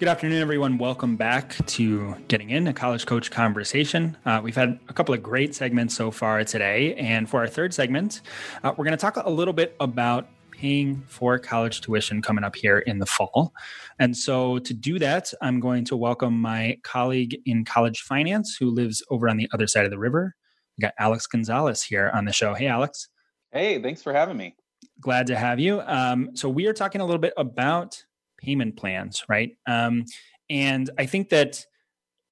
Good 0.00 0.08
afternoon, 0.08 0.40
everyone. 0.40 0.78
Welcome 0.78 1.14
back 1.16 1.54
to 1.66 2.16
Getting 2.26 2.50
In, 2.50 2.66
a 2.66 2.72
college 2.72 3.06
coach 3.06 3.30
conversation. 3.30 4.16
Uh, 4.24 4.40
we've 4.42 4.56
had 4.56 4.80
a 4.88 4.92
couple 4.92 5.14
of 5.14 5.22
great 5.22 5.54
segments 5.54 5.94
so 5.94 6.10
far 6.10 6.42
today. 6.42 6.94
And 6.94 7.28
for 7.28 7.40
our 7.40 7.46
third 7.46 7.72
segment, 7.72 8.22
uh, 8.64 8.72
we're 8.76 8.86
going 8.86 8.96
to 8.96 9.00
talk 9.00 9.16
a 9.16 9.30
little 9.30 9.52
bit 9.52 9.76
about 9.78 10.26
paying 10.60 11.02
for 11.08 11.38
college 11.38 11.80
tuition 11.80 12.20
coming 12.20 12.44
up 12.44 12.54
here 12.54 12.80
in 12.80 12.98
the 12.98 13.06
fall. 13.06 13.54
And 13.98 14.14
so 14.14 14.58
to 14.58 14.74
do 14.74 14.98
that, 14.98 15.32
I'm 15.40 15.58
going 15.58 15.86
to 15.86 15.96
welcome 15.96 16.38
my 16.38 16.76
colleague 16.84 17.34
in 17.46 17.64
college 17.64 18.02
finance 18.02 18.56
who 18.60 18.68
lives 18.70 19.02
over 19.10 19.30
on 19.30 19.38
the 19.38 19.48
other 19.54 19.66
side 19.66 19.86
of 19.86 19.90
the 19.90 19.98
river. 19.98 20.34
We 20.76 20.82
got 20.82 20.92
Alex 20.98 21.26
Gonzalez 21.26 21.82
here 21.82 22.10
on 22.12 22.26
the 22.26 22.32
show. 22.34 22.52
Hey, 22.52 22.66
Alex. 22.66 23.08
Hey, 23.52 23.80
thanks 23.80 24.02
for 24.02 24.12
having 24.12 24.36
me. 24.36 24.54
Glad 25.00 25.28
to 25.28 25.36
have 25.36 25.58
you. 25.58 25.80
Um, 25.80 26.30
so 26.34 26.50
we 26.50 26.66
are 26.66 26.74
talking 26.74 27.00
a 27.00 27.06
little 27.06 27.20
bit 27.20 27.32
about 27.38 28.04
payment 28.36 28.76
plans, 28.76 29.24
right? 29.30 29.56
Um, 29.66 30.04
and 30.50 30.90
I 30.98 31.06
think 31.06 31.30
that 31.30 31.64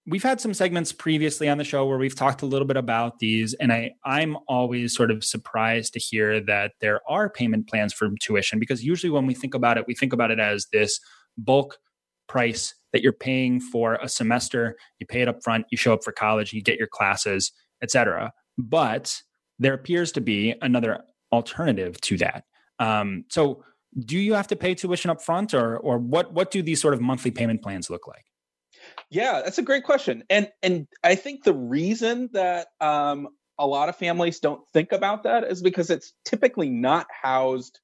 we've 0.08 0.22
had 0.22 0.40
some 0.40 0.54
segments 0.54 0.90
previously 0.90 1.48
on 1.48 1.58
the 1.58 1.64
show 1.64 1.86
where 1.86 1.98
we've 1.98 2.14
talked 2.14 2.40
a 2.42 2.46
little 2.46 2.66
bit 2.66 2.76
about 2.76 3.18
these, 3.18 3.54
and 3.54 3.72
I 3.72 3.92
I'm 4.04 4.36
always 4.48 4.94
sort 4.94 5.10
of 5.10 5.22
surprised 5.22 5.92
to 5.92 5.98
hear 5.98 6.40
that 6.40 6.72
there 6.80 7.00
are 7.08 7.28
payment 7.28 7.68
plans 7.68 7.92
for 7.92 8.08
tuition 8.20 8.58
because 8.58 8.82
usually 8.82 9.10
when 9.10 9.26
we 9.26 9.34
think 9.34 9.54
about 9.54 9.76
it, 9.76 9.86
we 9.86 9.94
think 9.94 10.12
about 10.12 10.30
it 10.30 10.40
as 10.40 10.66
this 10.72 10.98
bulk 11.36 11.78
price 12.26 12.74
that 12.92 13.02
you're 13.02 13.12
paying 13.12 13.60
for 13.60 13.94
a 13.94 14.08
semester. 14.08 14.76
You 14.98 15.06
pay 15.06 15.20
it 15.20 15.28
up 15.28 15.42
front, 15.42 15.66
you 15.70 15.76
show 15.76 15.92
up 15.92 16.02
for 16.02 16.12
college, 16.12 16.52
you 16.52 16.62
get 16.62 16.78
your 16.78 16.88
classes, 16.88 17.52
etc. 17.82 18.32
But 18.56 19.22
there 19.58 19.74
appears 19.74 20.12
to 20.12 20.20
be 20.20 20.54
another 20.62 21.00
alternative 21.32 22.00
to 22.02 22.16
that. 22.18 22.44
Um, 22.78 23.24
so, 23.28 23.64
do 23.98 24.18
you 24.18 24.34
have 24.34 24.48
to 24.48 24.56
pay 24.56 24.74
tuition 24.74 25.10
up 25.10 25.20
front 25.20 25.52
or 25.52 25.76
or 25.78 25.98
what 25.98 26.32
what 26.32 26.50
do 26.50 26.62
these 26.62 26.80
sort 26.80 26.94
of 26.94 27.00
monthly 27.00 27.30
payment 27.30 27.62
plans 27.62 27.90
look 27.90 28.06
like 28.06 28.24
yeah 29.10 29.42
that's 29.44 29.58
a 29.58 29.62
great 29.62 29.84
question. 29.84 30.24
And 30.30 30.48
and 30.62 30.86
i 31.02 31.14
think 31.14 31.44
the 31.44 31.54
reason 31.54 32.30
that 32.32 32.68
um, 32.80 33.28
a 33.58 33.66
lot 33.66 33.88
of 33.88 33.96
families 33.96 34.40
don't 34.40 34.62
think 34.72 34.92
about 34.92 35.24
that 35.24 35.44
is 35.44 35.62
because 35.62 35.90
it's 35.90 36.12
typically 36.24 36.70
not 36.70 37.06
housed 37.22 37.80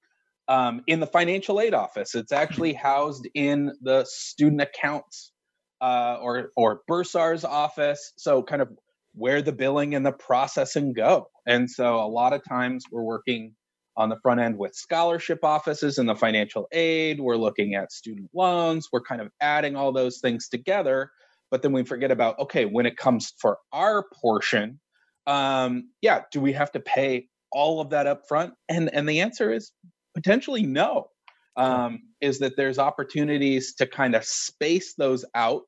um, 0.47 0.83
in 0.87 1.01
the 1.01 1.07
financial 1.07 1.61
aid 1.61 1.75
office. 1.75 2.15
It's 2.15 2.33
actually 2.33 2.73
housed 2.89 3.29
in 3.35 3.73
the 3.83 4.05
student 4.09 4.61
accounts 4.61 5.33
uh, 5.81 6.19
or 6.21 6.51
or 6.57 6.81
bursar's 6.87 7.45
office. 7.45 8.13
So 8.17 8.43
kind 8.43 8.63
of 8.63 8.69
where 9.15 9.43
the 9.43 9.53
billing 9.53 9.95
and 9.95 10.05
the 10.05 10.13
processing 10.13 10.93
go. 10.93 11.29
And 11.47 11.71
so 11.71 11.97
a 11.97 12.09
lot 12.09 12.33
of 12.33 12.43
times 12.49 12.85
we're 12.91 13.03
working 13.03 13.55
on 13.97 14.09
the 14.09 14.19
front 14.23 14.41
end 14.41 14.59
with 14.59 14.75
scholarship 14.75 15.45
offices 15.45 15.99
and 15.99 16.09
the 16.09 16.15
financial 16.15 16.67
aid. 16.73 17.21
We're 17.21 17.37
looking 17.37 17.75
at 17.75 17.93
student 17.93 18.31
loans. 18.35 18.89
We're 18.93 19.03
kind 19.03 19.21
of 19.21 19.29
adding 19.41 19.77
all 19.77 19.93
those 19.93 20.19
things 20.19 20.49
together. 20.49 21.11
But 21.51 21.63
then 21.63 21.73
we 21.73 21.85
forget 21.85 22.11
about 22.11 22.39
okay, 22.41 22.65
when 22.65 22.87
it 22.87 22.97
comes 22.97 23.33
for 23.39 23.59
our 23.73 24.05
portion, 24.13 24.81
um, 25.27 25.91
yeah, 26.01 26.23
do 26.33 26.41
we 26.41 26.53
have 26.53 26.73
to 26.73 26.81
pay 26.81 27.29
all 27.53 27.81
of 27.81 27.91
that 27.91 28.07
up 28.07 28.23
front? 28.29 28.55
And 28.69 28.93
and 28.93 29.09
the 29.09 29.21
answer 29.21 29.53
is 29.53 29.73
potentially 30.15 30.65
no. 30.65 31.09
Um, 31.57 32.01
is 32.21 32.41
that 32.41 32.57
there's 32.57 32.81
opportunities 32.81 33.75
to 33.75 33.87
kind 33.87 34.17
of 34.17 34.25
space 34.25 34.95
those 34.95 35.25
out 35.37 35.63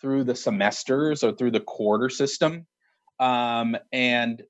through 0.00 0.24
the 0.24 0.34
semesters 0.34 1.22
or 1.22 1.32
through 1.32 1.50
the 1.50 1.60
quarter 1.60 2.08
system, 2.08 2.66
um, 3.20 3.76
and 3.92 4.42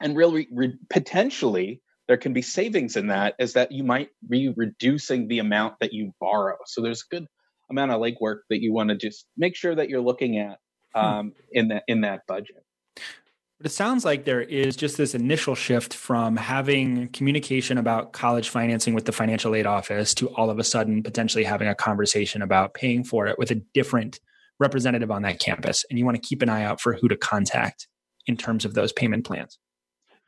and 0.00 0.16
really 0.16 0.48
re- 0.50 0.78
potentially 0.88 1.82
there 2.10 2.16
can 2.16 2.32
be 2.32 2.42
savings 2.42 2.96
in 2.96 3.06
that 3.06 3.36
is 3.38 3.52
that 3.52 3.70
you 3.70 3.84
might 3.84 4.08
be 4.28 4.48
reducing 4.48 5.28
the 5.28 5.38
amount 5.38 5.78
that 5.78 5.92
you 5.92 6.12
borrow. 6.18 6.56
So 6.66 6.82
there's 6.82 7.04
a 7.08 7.14
good 7.14 7.28
amount 7.70 7.92
of 7.92 8.00
legwork 8.00 8.38
that 8.50 8.60
you 8.60 8.72
want 8.72 8.88
to 8.88 8.96
just 8.96 9.26
make 9.36 9.54
sure 9.54 9.76
that 9.76 9.88
you're 9.88 10.00
looking 10.00 10.36
at 10.36 10.58
hmm. 10.92 11.00
um, 11.00 11.26
hmm. 11.26 11.32
in 11.52 11.68
that 11.68 11.84
in 11.86 12.00
that 12.00 12.26
budget. 12.26 12.64
But 12.96 13.66
it 13.66 13.70
sounds 13.70 14.04
like 14.04 14.24
there 14.24 14.40
is 14.40 14.74
just 14.74 14.96
this 14.96 15.14
initial 15.14 15.54
shift 15.54 15.94
from 15.94 16.36
having 16.36 17.10
communication 17.10 17.78
about 17.78 18.12
college 18.12 18.48
financing 18.48 18.92
with 18.92 19.04
the 19.04 19.12
financial 19.12 19.54
aid 19.54 19.66
office 19.66 20.12
to 20.14 20.30
all 20.30 20.50
of 20.50 20.58
a 20.58 20.64
sudden 20.64 21.04
potentially 21.04 21.44
having 21.44 21.68
a 21.68 21.76
conversation 21.76 22.42
about 22.42 22.74
paying 22.74 23.04
for 23.04 23.28
it 23.28 23.38
with 23.38 23.52
a 23.52 23.62
different 23.72 24.18
representative 24.58 25.12
on 25.12 25.22
that 25.22 25.38
campus. 25.38 25.84
And 25.88 25.96
you 25.96 26.04
want 26.04 26.20
to 26.20 26.28
keep 26.28 26.42
an 26.42 26.48
eye 26.48 26.64
out 26.64 26.80
for 26.80 26.94
who 26.94 27.06
to 27.06 27.16
contact 27.16 27.86
in 28.26 28.36
terms 28.36 28.64
of 28.64 28.74
those 28.74 28.92
payment 28.92 29.24
plans. 29.24 29.60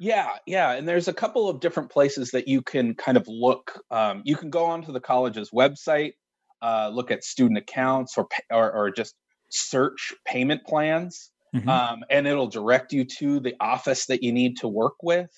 Yeah, 0.02 0.30
yeah, 0.46 0.72
and 0.72 0.88
there's 0.88 1.06
a 1.06 1.12
couple 1.12 1.48
of 1.48 1.60
different 1.60 1.88
places 1.88 2.32
that 2.32 2.48
you 2.48 2.60
can 2.60 2.96
kind 2.96 3.16
of 3.16 3.28
look. 3.28 3.84
Um, 3.88 4.22
you 4.24 4.34
can 4.34 4.50
go 4.50 4.64
onto 4.64 4.90
the 4.90 4.98
college's 4.98 5.50
website, 5.50 6.14
uh, 6.60 6.90
look 6.92 7.12
at 7.12 7.22
student 7.22 7.56
accounts, 7.58 8.18
or 8.18 8.26
or, 8.50 8.72
or 8.72 8.90
just 8.90 9.14
search 9.50 10.12
payment 10.24 10.64
plans, 10.64 11.30
mm-hmm. 11.54 11.68
um, 11.68 12.00
and 12.10 12.26
it'll 12.26 12.48
direct 12.48 12.92
you 12.92 13.04
to 13.04 13.38
the 13.38 13.54
office 13.60 14.06
that 14.06 14.24
you 14.24 14.32
need 14.32 14.56
to 14.56 14.66
work 14.66 14.96
with. 15.04 15.30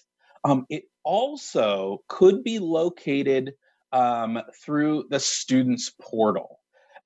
Um, 0.45 0.65
it 0.71 0.85
also 1.03 1.99
could 2.09 2.43
be 2.43 2.59
located 2.59 3.53
um, 3.93 4.41
through 4.65 5.05
the 5.11 5.21
students 5.21 5.93
portal, 6.01 6.61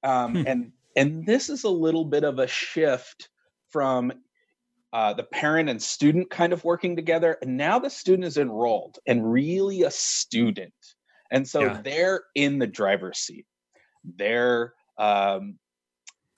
um, 0.05 0.37
hmm. 0.37 0.43
and 0.47 0.73
and 0.95 1.27
this 1.27 1.51
is 1.51 1.65
a 1.65 1.69
little 1.69 2.05
bit 2.05 2.23
of 2.23 2.39
a 2.39 2.47
shift 2.47 3.31
from 3.71 4.13
uh, 4.93 5.13
the 5.13 5.25
parent 5.25 5.69
and 5.69 5.83
student 5.83 6.31
kind 6.31 6.53
of 6.53 6.65
working 6.65 6.97
together. 6.97 7.37
And 7.43 7.57
now 7.57 7.79
the 7.79 7.91
student 7.91 8.25
is 8.25 8.39
enrolled 8.39 8.99
and 9.07 9.31
really 9.31 9.83
a 9.83 9.91
student. 9.91 10.73
And 11.31 11.47
so 11.47 11.61
yeah. 11.61 11.81
they're 11.83 12.23
in 12.35 12.59
the 12.59 12.67
driver's 12.67 13.19
seat. 13.19 13.47
They're 14.17 14.73
um, 14.97 15.59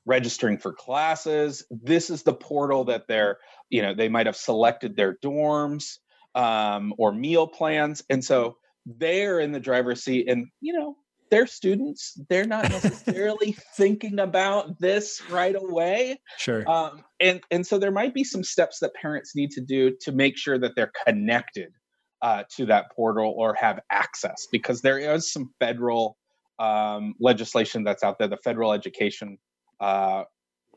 registering 0.04 0.58
for 0.58 0.72
classes. 0.72 1.64
This 1.70 2.10
is 2.10 2.22
the 2.22 2.34
portal 2.34 2.84
that 2.84 3.06
they're, 3.06 3.38
you 3.68 3.82
know, 3.82 3.94
they 3.94 4.08
might 4.08 4.26
have 4.26 4.36
selected 4.36 4.96
their 4.96 5.16
dorms 5.24 5.98
um, 6.34 6.92
or 6.98 7.12
meal 7.12 7.46
plans. 7.46 8.02
And 8.10 8.24
so 8.24 8.56
they're 8.84 9.38
in 9.38 9.52
the 9.52 9.60
driver's 9.60 10.02
seat. 10.02 10.28
And, 10.28 10.48
you 10.60 10.72
know, 10.72 10.96
they're 11.30 11.46
students. 11.46 12.18
They're 12.28 12.46
not 12.46 12.68
necessarily 12.70 13.56
thinking 13.74 14.18
about 14.18 14.78
this 14.78 15.22
right 15.30 15.56
away. 15.56 16.20
Sure. 16.38 16.68
Um, 16.70 17.04
and 17.20 17.40
and 17.50 17.66
so 17.66 17.78
there 17.78 17.92
might 17.92 18.14
be 18.14 18.24
some 18.24 18.44
steps 18.44 18.78
that 18.80 18.94
parents 18.94 19.34
need 19.34 19.50
to 19.52 19.60
do 19.60 19.96
to 20.02 20.12
make 20.12 20.36
sure 20.36 20.58
that 20.58 20.72
they're 20.76 20.92
connected 21.06 21.72
uh, 22.22 22.44
to 22.56 22.66
that 22.66 22.90
portal 22.92 23.34
or 23.36 23.54
have 23.54 23.80
access 23.90 24.46
because 24.50 24.82
there 24.82 24.98
is 24.98 25.32
some 25.32 25.50
federal 25.58 26.16
um, 26.58 27.14
legislation 27.18 27.84
that's 27.84 28.02
out 28.02 28.18
there, 28.18 28.28
the 28.28 28.36
Federal 28.36 28.72
Education 28.72 29.38
uh, 29.80 30.24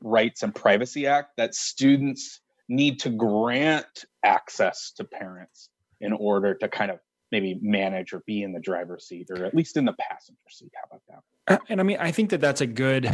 Rights 0.01 0.41
and 0.43 0.55
Privacy 0.55 1.07
Act, 1.07 1.31
that 1.37 1.53
students 1.53 2.39
need 2.69 2.99
to 3.01 3.09
grant 3.09 4.05
access 4.23 4.93
to 4.95 5.03
parents 5.03 5.69
in 5.99 6.13
order 6.13 6.55
to 6.55 6.69
kind 6.69 6.89
of 6.89 6.99
maybe 7.33 7.57
manage 7.63 8.13
or 8.13 8.21
be 8.27 8.43
in 8.43 8.53
the 8.53 8.59
driver's 8.59 9.07
seat 9.07 9.27
or 9.31 9.43
at 9.43 9.55
least 9.55 9.75
in 9.75 9.85
the 9.85 9.93
passenger 9.99 10.39
seat. 10.49 10.71
How 10.75 10.95
about 10.95 11.01
that? 11.09 11.55
Uh, 11.55 11.65
and 11.67 11.79
I 11.79 11.83
mean, 11.83 11.97
I 11.99 12.11
think 12.11 12.29
that 12.29 12.39
that's 12.39 12.61
a 12.61 12.67
good, 12.67 13.11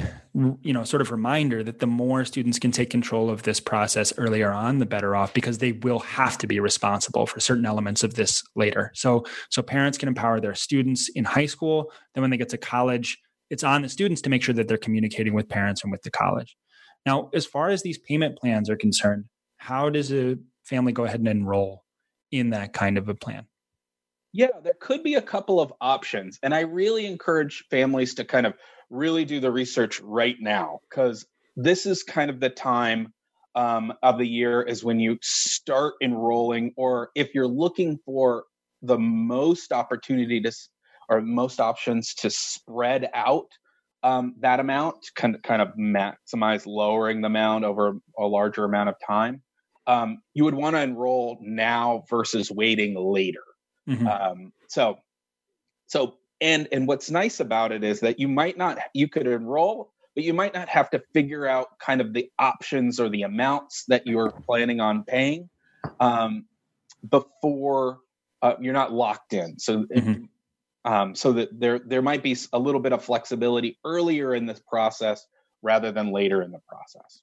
you 0.61 0.74
know, 0.74 0.84
sort 0.84 1.01
of 1.01 1.09
reminder 1.09 1.63
that 1.63 1.80
the 1.80 1.88
more 1.88 2.26
students 2.26 2.59
can 2.59 2.72
take 2.72 2.89
control 2.89 3.30
of 3.30 3.43
this 3.43 3.61
process 3.61 4.11
earlier 4.17 4.51
on, 4.51 4.80
the 4.80 4.86
better 4.86 5.15
off 5.15 5.34
because 5.34 5.59
they 5.59 5.72
will 5.72 5.99
have 5.99 6.38
to 6.39 6.47
be 6.47 6.59
responsible 6.59 7.26
for 7.26 7.39
certain 7.39 7.65
elements 7.65 8.03
of 8.03 8.15
this 8.15 8.43
later. 8.57 8.91
So, 8.93 9.26
so 9.49 9.61
parents 9.61 9.97
can 9.97 10.09
empower 10.09 10.41
their 10.41 10.53
students 10.53 11.09
in 11.15 11.24
high 11.24 11.45
school. 11.47 11.89
Then 12.13 12.22
when 12.22 12.30
they 12.30 12.38
get 12.38 12.49
to 12.49 12.57
college, 12.57 13.17
it's 13.49 13.63
on 13.63 13.82
the 13.82 13.89
students 13.89 14.22
to 14.24 14.30
make 14.30 14.43
sure 14.43 14.53
that 14.53 14.67
they're 14.67 14.78
communicating 14.78 15.34
with 15.34 15.47
parents 15.47 15.82
and 15.84 15.91
with 15.91 16.03
the 16.03 16.11
college. 16.11 16.57
Now, 17.05 17.30
as 17.34 17.45
far 17.45 17.70
as 17.70 17.84
these 17.84 17.97
payment 17.97 18.38
plans 18.38 18.70
are 18.70 18.76
concerned, 18.76 19.26
how 19.57 19.89
does 19.89 20.11
a 20.11 20.36
family 20.65 20.91
go 20.91 21.05
ahead 21.05 21.22
and 21.22 21.30
enroll 21.30 21.86
in 22.32 22.49
that 22.49 22.74
kind 22.74 22.97
of 22.97 23.07
a 23.07 23.15
plan? 23.15 23.47
Yeah, 24.32 24.49
there 24.63 24.75
could 24.80 25.03
be 25.03 25.15
a 25.15 25.21
couple 25.21 25.59
of 25.59 25.73
options. 25.82 26.39
And 26.43 26.53
I 26.53 26.61
really 26.61 27.05
encourage 27.05 27.65
families 27.71 28.13
to 28.15 28.25
kind 28.25 28.45
of 28.45 28.53
really 28.89 29.25
do 29.25 29.39
the 29.39 29.51
research 29.51 29.99
right 30.01 30.36
now 30.39 30.80
because 30.89 31.25
this 31.55 31.86
is 31.86 32.03
kind 32.03 32.30
of 32.30 32.39
the 32.39 32.49
time 32.49 33.13
um, 33.55 33.91
of 34.03 34.17
the 34.19 34.27
year 34.27 34.61
is 34.61 34.84
when 34.84 34.99
you 34.99 35.17
start 35.21 35.95
enrolling, 36.01 36.73
or 36.77 37.09
if 37.15 37.34
you're 37.34 37.47
looking 37.47 37.97
for 38.05 38.43
the 38.84 38.97
most 38.99 39.71
opportunity 39.71 40.39
to 40.41 40.51
or 41.09 41.21
most 41.21 41.59
options 41.59 42.13
to 42.13 42.30
spread 42.30 43.09
out 43.15 43.47
um, 44.03 44.36
that 44.41 44.59
amount, 44.59 44.97
kind 45.15 45.36
of, 45.36 45.41
kind 45.41 45.61
of 45.61 45.69
maximize 45.77 46.65
lowering 46.67 47.21
the 47.21 47.27
amount 47.27 47.65
over 47.65 47.93
a 48.17 48.25
larger 48.25 48.63
amount 48.63 48.89
of 48.89 48.95
time. 49.05 49.41
Um, 49.88 50.19
you 50.36 50.43
would 50.45 50.53
want 50.53 50.75
to 50.75 50.82
enroll 50.82 51.39
now 51.41 52.03
versus 52.09 52.51
waiting 52.51 52.95
later. 52.95 53.41
Mm-hmm. 53.89 54.07
Um, 54.07 54.53
so, 54.67 54.99
so 55.87 56.15
and 56.41 56.67
and 56.71 56.87
what's 56.87 57.09
nice 57.09 57.39
about 57.39 57.71
it 57.71 57.83
is 57.83 57.99
that 58.01 58.19
you 58.19 58.27
might 58.27 58.57
not 58.57 58.77
you 58.93 59.07
could 59.07 59.27
enroll, 59.27 59.91
but 60.15 60.23
you 60.23 60.33
might 60.33 60.53
not 60.53 60.69
have 60.69 60.89
to 60.91 61.01
figure 61.13 61.47
out 61.47 61.79
kind 61.79 62.01
of 62.01 62.13
the 62.13 62.29
options 62.39 62.99
or 62.99 63.09
the 63.09 63.23
amounts 63.23 63.85
that 63.87 64.05
you're 64.05 64.31
planning 64.31 64.79
on 64.79 65.03
paying 65.03 65.49
um, 65.99 66.45
before 67.09 67.99
uh, 68.41 68.53
you're 68.59 68.73
not 68.73 68.93
locked 68.93 69.33
in. 69.33 69.59
So. 69.59 69.85
Mm-hmm. 69.85 70.25
Um, 70.85 71.13
so 71.13 71.33
that 71.33 71.59
there 71.59 71.79
there 71.79 72.01
might 72.01 72.23
be 72.23 72.37
a 72.53 72.57
little 72.57 72.79
bit 72.79 72.93
of 72.93 73.03
flexibility 73.03 73.77
earlier 73.83 74.33
in 74.33 74.45
this 74.45 74.61
process 74.65 75.27
rather 75.61 75.91
than 75.91 76.13
later 76.13 76.41
in 76.41 76.51
the 76.51 76.61
process. 76.69 77.21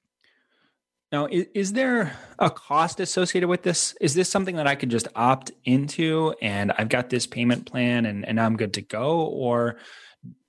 Now, 1.13 1.27
is, 1.27 1.47
is, 1.55 1.73
there 1.73 2.17
a 2.39 2.51
cost 2.51 2.99
associated 2.99 3.49
with 3.49 3.63
this? 3.63 3.95
Is 4.01 4.15
this 4.15 4.29
something 4.29 4.57
that 4.57 4.67
I 4.67 4.75
could 4.75 4.91
just 4.91 5.07
opt 5.15 5.53
into 5.65 6.35
and 6.43 6.73
I've 6.73 6.89
got 6.89 7.11
this 7.11 7.27
payment 7.27 7.65
plan 7.67 8.07
and, 8.07 8.27
and 8.27 8.41
I'm 8.41 8.57
good 8.57 8.75
to 8.75 8.83
go? 8.83 9.21
Or 9.21 9.79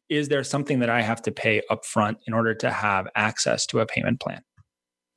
is 0.10 0.30
there 0.30 0.44
something 0.44 0.80
that 0.80 0.90
I 0.90 1.02
have 1.02 1.22
to 1.24 1.32
pay 1.32 1.62
upfront 1.70 2.18
in 2.26 2.34
order 2.34 2.56
to 2.56 2.72
have 2.72 3.08
access 3.16 3.66
to 3.68 3.82
a 3.82 3.86
payment 3.86 4.20
plan? 4.20 4.42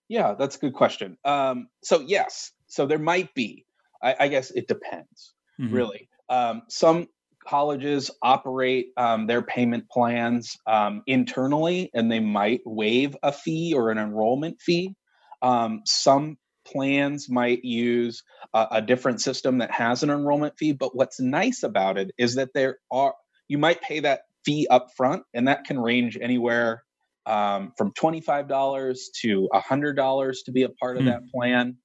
Yeah, 0.08 0.34
that's 0.38 0.56
a 0.56 0.58
good 0.58 0.74
question. 0.74 1.16
Um, 1.24 1.68
so, 1.82 2.00
yes, 2.00 2.52
so 2.66 2.84
there 2.84 2.98
might 2.98 3.32
be. 3.34 3.64
I, 4.02 4.16
I 4.20 4.28
guess 4.28 4.50
it 4.50 4.66
depends, 4.68 5.34
mm-hmm. 5.60 5.74
really. 5.74 6.08
Um, 6.28 6.62
some 6.68 7.06
colleges 7.46 8.10
operate 8.22 8.88
um, 8.96 9.26
their 9.26 9.42
payment 9.42 9.88
plans 9.88 10.56
um, 10.66 11.02
internally 11.06 11.90
and 11.94 12.12
they 12.12 12.20
might 12.20 12.60
waive 12.66 13.16
a 13.22 13.32
fee 13.32 13.72
or 13.74 13.90
an 13.90 13.98
enrollment 13.98 14.60
fee 14.60 14.94
um, 15.42 15.82
some 15.84 16.36
plans 16.66 17.28
might 17.28 17.64
use 17.64 18.22
a, 18.54 18.66
a, 18.72 18.82
different 18.82 19.20
system 19.20 19.58
that 19.58 19.70
has 19.70 20.02
an 20.02 20.10
enrollment 20.10 20.54
fee, 20.58 20.72
but 20.72 20.94
what's 20.94 21.18
nice 21.18 21.62
about 21.62 21.98
it 21.98 22.10
is 22.18 22.34
that 22.34 22.50
there 22.54 22.78
are 22.90 23.14
you 23.48 23.58
might 23.58 23.80
pay 23.80 24.00
that 24.00 24.20
fee 24.44 24.66
up 24.70 24.88
front, 24.96 25.24
and 25.34 25.48
that 25.48 25.64
can 25.64 25.78
range 25.78 26.16
anywhere 26.20 26.84
um, 27.26 27.72
from 27.76 27.92
$25 27.92 28.98
to 29.22 29.48
$100 29.52 30.36
to 30.44 30.52
be 30.52 30.62
a 30.62 30.68
part 30.68 30.96
of 30.96 31.02
mm. 31.02 31.06
that 31.06 31.22
plan. 31.34 31.76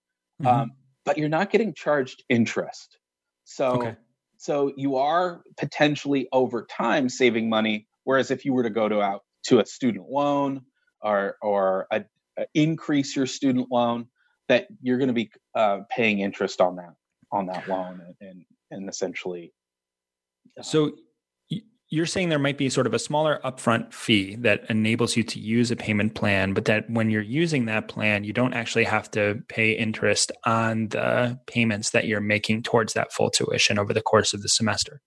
Mm-hmm. 0.41 0.47
Um, 0.47 0.71
but 1.05 1.17
you're 1.17 1.29
not 1.29 1.51
getting 1.51 1.73
charged 1.73 2.23
interest. 2.29 2.97
So, 3.43 3.69
okay. 3.71 3.95
so 4.37 4.73
you 4.75 4.97
are 4.97 5.41
potentially 5.57 6.27
over 6.31 6.65
time 6.65 7.09
saving 7.09 7.49
money. 7.49 7.87
Whereas 8.03 8.31
if 8.31 8.45
you 8.45 8.53
were 8.53 8.63
to 8.63 8.69
go 8.69 8.89
to 8.89 9.01
out 9.01 9.21
to 9.47 9.59
a 9.59 9.65
student 9.65 10.09
loan 10.09 10.61
or 11.01 11.37
or 11.41 11.87
a, 11.91 11.97
a 11.97 12.05
increase 12.53 13.15
your 13.15 13.25
student 13.25 13.67
loan, 13.71 14.07
that 14.47 14.67
you're 14.81 14.97
going 14.97 15.07
to 15.07 15.13
be 15.13 15.29
uh, 15.55 15.79
paying 15.89 16.19
interest 16.19 16.61
on 16.61 16.75
that 16.77 16.93
on 17.31 17.47
that 17.47 17.67
loan 17.67 18.01
and 18.05 18.15
and, 18.21 18.45
and 18.71 18.89
essentially. 18.89 19.53
Uh, 20.57 20.63
so 20.63 20.91
you're 21.89 22.05
saying 22.05 22.29
there 22.29 22.39
might 22.39 22.57
be 22.57 22.69
sort 22.69 22.87
of 22.87 22.93
a 22.93 22.99
smaller 22.99 23.39
upfront 23.45 23.93
fee 23.93 24.35
that 24.37 24.65
enables 24.69 25.15
you 25.15 25.23
to 25.23 25.39
use 25.39 25.69
a 25.69 25.75
payment 25.75 26.15
plan, 26.15 26.53
but 26.53 26.65
that 26.65 26.89
when 26.89 27.11
you're 27.11 27.21
using 27.21 27.65
that 27.65 27.87
plan, 27.87 28.23
you 28.23 28.33
don't 28.33 28.53
actually 28.53 28.85
have 28.85 29.09
to 29.11 29.41
pay 29.49 29.71
interest 29.71 30.31
on 30.45 30.89
the 30.89 31.39
payments 31.45 31.91
that 31.91 32.07
you're 32.07 32.21
making 32.21 32.63
towards 32.63 32.93
that 32.93 33.13
full 33.13 33.29
tuition 33.29 33.77
over 33.77 33.93
the 33.93 34.01
course 34.01 34.33
of 34.33 34.41
the 34.41 34.49
semester. 34.49 34.99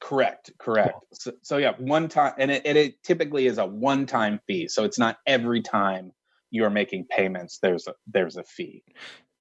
Correct, 0.00 0.52
correct. 0.58 0.92
Cool. 0.92 1.02
So, 1.12 1.32
so, 1.42 1.56
yeah, 1.58 1.72
one 1.78 2.08
time, 2.08 2.34
and 2.38 2.50
it, 2.50 2.64
it 2.64 3.02
typically 3.02 3.46
is 3.46 3.58
a 3.58 3.66
one-time 3.66 4.40
fee, 4.46 4.68
so 4.68 4.84
it's 4.84 4.98
not 4.98 5.18
every 5.26 5.60
time 5.60 6.12
you 6.52 6.64
are 6.64 6.70
making 6.70 7.06
payments. 7.10 7.58
There's 7.60 7.88
a 7.88 7.94
there's 8.06 8.36
a 8.36 8.44
fee. 8.44 8.84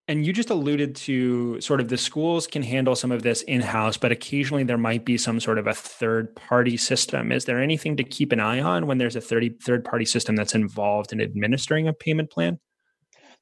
And 0.07 0.25
you 0.25 0.33
just 0.33 0.49
alluded 0.49 0.95
to 0.95 1.61
sort 1.61 1.79
of 1.79 1.87
the 1.87 1.97
schools 1.97 2.47
can 2.47 2.63
handle 2.63 2.95
some 2.95 3.11
of 3.11 3.21
this 3.21 3.43
in 3.43 3.61
house, 3.61 3.97
but 3.97 4.11
occasionally 4.11 4.63
there 4.63 4.77
might 4.77 5.05
be 5.05 5.17
some 5.17 5.39
sort 5.39 5.59
of 5.59 5.67
a 5.67 5.73
third 5.73 6.35
party 6.35 6.75
system. 6.75 7.31
Is 7.31 7.45
there 7.45 7.61
anything 7.61 7.95
to 7.97 8.03
keep 8.03 8.31
an 8.31 8.39
eye 8.39 8.59
on 8.59 8.87
when 8.87 8.97
there's 8.97 9.15
a 9.15 9.21
30, 9.21 9.57
third 9.63 9.85
party 9.85 10.05
system 10.05 10.35
that's 10.35 10.55
involved 10.55 11.13
in 11.13 11.21
administering 11.21 11.87
a 11.87 11.93
payment 11.93 12.31
plan? 12.31 12.59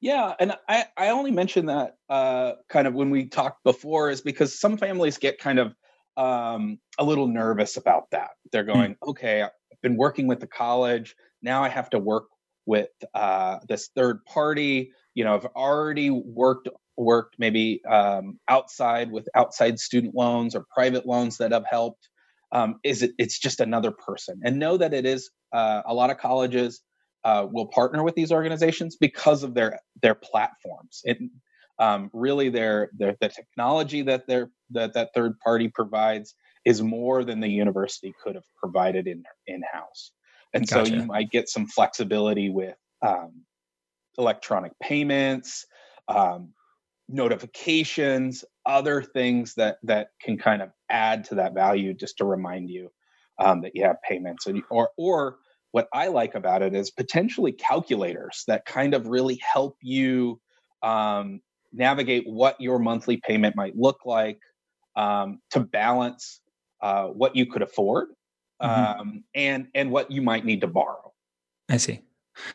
Yeah, 0.00 0.34
and 0.38 0.54
I, 0.68 0.84
I 0.96 1.08
only 1.08 1.30
mentioned 1.30 1.68
that 1.70 1.96
uh, 2.08 2.52
kind 2.68 2.86
of 2.86 2.94
when 2.94 3.10
we 3.10 3.26
talked 3.26 3.64
before 3.64 4.10
is 4.10 4.20
because 4.20 4.58
some 4.58 4.76
families 4.76 5.18
get 5.18 5.38
kind 5.38 5.58
of 5.58 5.74
um, 6.16 6.78
a 6.98 7.04
little 7.04 7.26
nervous 7.26 7.78
about 7.78 8.04
that. 8.12 8.30
They're 8.52 8.64
hmm. 8.64 8.72
going, 8.72 8.90
mm. 8.92 9.08
okay, 9.08 9.42
I've 9.42 9.50
been 9.82 9.96
working 9.96 10.26
with 10.26 10.40
the 10.40 10.46
college. 10.46 11.16
Now 11.42 11.64
I 11.64 11.68
have 11.68 11.90
to 11.90 11.98
work 11.98 12.24
with 12.66 12.90
uh, 13.14 13.58
this 13.68 13.90
third 13.94 14.24
party 14.24 14.92
you 15.14 15.24
know, 15.24 15.34
I've 15.34 15.46
already 15.56 16.10
worked 16.10 16.68
worked 16.96 17.36
maybe 17.38 17.82
um, 17.84 18.38
outside 18.48 19.10
with 19.10 19.28
outside 19.34 19.78
student 19.78 20.14
loans 20.14 20.54
or 20.54 20.64
private 20.72 21.06
loans 21.06 21.38
that 21.38 21.52
have 21.52 21.64
helped. 21.68 22.08
Um, 22.52 22.76
is 22.84 23.02
it? 23.02 23.12
It's 23.18 23.38
just 23.38 23.60
another 23.60 23.90
person, 23.90 24.40
and 24.44 24.58
know 24.58 24.76
that 24.76 24.94
it 24.94 25.06
is. 25.06 25.30
Uh, 25.52 25.82
a 25.86 25.94
lot 25.94 26.10
of 26.10 26.18
colleges 26.18 26.82
uh, 27.24 27.46
will 27.50 27.66
partner 27.66 28.02
with 28.02 28.14
these 28.14 28.32
organizations 28.32 28.96
because 28.96 29.42
of 29.42 29.54
their 29.54 29.80
their 30.02 30.14
platforms. 30.14 31.00
It, 31.04 31.18
um, 31.78 32.10
really, 32.12 32.50
their, 32.50 32.90
their 32.96 33.16
the 33.20 33.28
technology 33.28 34.02
that 34.02 34.26
their 34.26 34.50
that 34.70 34.94
that 34.94 35.10
third 35.14 35.38
party 35.40 35.68
provides 35.68 36.34
is 36.64 36.82
more 36.82 37.24
than 37.24 37.40
the 37.40 37.48
university 37.48 38.14
could 38.22 38.34
have 38.34 38.44
provided 38.58 39.06
in 39.06 39.22
in 39.46 39.62
house, 39.72 40.12
and 40.52 40.68
gotcha. 40.68 40.86
so 40.86 40.94
you 40.94 41.04
might 41.04 41.30
get 41.30 41.48
some 41.48 41.66
flexibility 41.66 42.50
with 42.50 42.76
um, 43.02 43.42
electronic 44.18 44.72
payments, 44.82 45.66
um, 46.08 46.52
notifications, 47.08 48.44
other 48.66 49.02
things 49.02 49.54
that 49.54 49.78
that 49.82 50.08
can 50.20 50.38
kind 50.38 50.62
of 50.62 50.70
add 50.88 51.24
to 51.24 51.36
that 51.36 51.54
value, 51.54 51.94
just 51.94 52.18
to 52.18 52.24
remind 52.24 52.70
you 52.70 52.90
um, 53.38 53.62
that 53.62 53.72
you 53.74 53.84
have 53.84 53.96
payments, 54.08 54.46
and 54.46 54.62
or 54.70 54.90
or 54.96 55.36
what 55.72 55.88
I 55.92 56.08
like 56.08 56.34
about 56.34 56.62
it 56.62 56.74
is 56.74 56.90
potentially 56.90 57.52
calculators 57.52 58.42
that 58.48 58.64
kind 58.66 58.92
of 58.92 59.06
really 59.06 59.40
help 59.40 59.76
you 59.80 60.40
um, 60.82 61.40
navigate 61.72 62.24
what 62.26 62.60
your 62.60 62.80
monthly 62.80 63.18
payment 63.18 63.54
might 63.54 63.76
look 63.76 64.00
like 64.04 64.40
um, 64.96 65.38
to 65.50 65.60
balance 65.60 66.40
uh, 66.82 67.06
what 67.06 67.36
you 67.36 67.46
could 67.46 67.62
afford 67.62 68.08
mm-hmm. 68.60 69.00
um, 69.00 69.24
and 69.34 69.68
and 69.74 69.90
what 69.90 70.10
you 70.10 70.22
might 70.22 70.44
need 70.44 70.60
to 70.62 70.66
borrow. 70.66 71.12
I 71.68 71.76
see. 71.76 72.00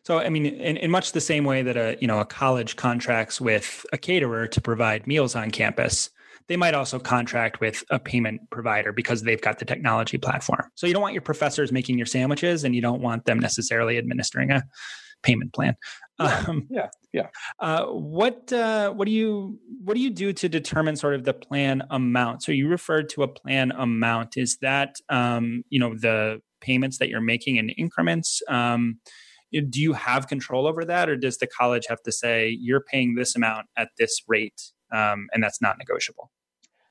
So, 0.04 0.20
I 0.20 0.30
mean, 0.30 0.46
in, 0.46 0.78
in 0.78 0.90
much 0.90 1.12
the 1.12 1.22
same 1.22 1.44
way 1.44 1.62
that 1.62 1.78
a 1.78 1.98
you 2.00 2.08
know 2.08 2.20
a 2.20 2.26
college 2.26 2.76
contracts 2.76 3.40
with 3.40 3.86
a 3.94 3.98
caterer 3.98 4.48
to 4.48 4.62
provide 4.62 5.08
meals 5.08 5.36
on 5.36 5.52
campus, 5.52 6.10
they 6.48 6.58
might 6.58 6.74
also 6.74 7.00
contract 7.00 7.60
with 7.60 7.84
a 7.90 8.00
payment 8.00 8.50
provider 8.50 8.92
because 8.92 9.24
they've 9.24 9.42
got 9.42 9.60
the 9.60 9.66
technology 9.66 10.18
platform. 10.18 10.70
So 10.76 10.88
you 10.88 10.94
don't 10.94 11.02
want 11.02 11.14
your 11.14 11.22
professors 11.22 11.72
making 11.72 11.98
your 11.98 12.08
sandwiches, 12.08 12.64
and 12.64 12.76
you 12.76 12.82
don't 12.82 13.02
want 13.02 13.26
them 13.26 13.40
necessarily 13.40 13.98
administering 13.98 14.52
a 14.52 14.64
payment 15.24 15.54
plan. 15.54 15.76
Yeah, 16.20 16.46
um, 16.48 16.68
yeah. 16.70 16.90
yeah. 17.14 17.28
Uh, 17.60 17.86
what 17.88 18.52
uh, 18.54 18.92
what 18.92 19.06
do 19.06 19.12
you 19.12 19.60
what 19.84 19.96
do 19.96 20.02
you 20.02 20.10
do 20.10 20.32
to 20.34 20.48
determine 20.48 20.96
sort 20.96 21.16
of 21.16 21.26
the 21.26 21.34
plan 21.34 21.84
amount? 21.90 22.44
So 22.44 22.52
you 22.52 22.68
referred 22.68 23.10
to 23.10 23.24
a 23.24 23.28
plan 23.28 23.72
amount. 23.72 24.38
Is 24.38 24.58
that 24.62 24.96
um, 25.10 25.64
you 25.70 25.80
know 25.80 25.94
the 25.94 26.42
payments 26.62 27.00
that 27.00 27.10
you're 27.10 27.22
making 27.22 27.58
in 27.58 27.70
increments? 27.70 28.42
Um, 28.48 29.00
do 29.62 29.82
you 29.82 29.94
have 29.94 30.28
control 30.28 30.68
over 30.68 30.84
that 30.86 31.10
or 31.10 31.16
does 31.16 31.38
the 31.38 31.48
college 31.48 31.86
have 31.88 32.02
to 32.04 32.12
say 32.12 32.50
you're 32.60 32.82
paying 32.82 33.16
this 33.16 33.36
amount 33.36 33.68
at 33.78 33.90
this 33.98 34.22
rate 34.28 34.72
um, 34.94 35.28
and 35.34 35.44
that's 35.44 35.62
not 35.62 35.78
negotiable 35.78 36.32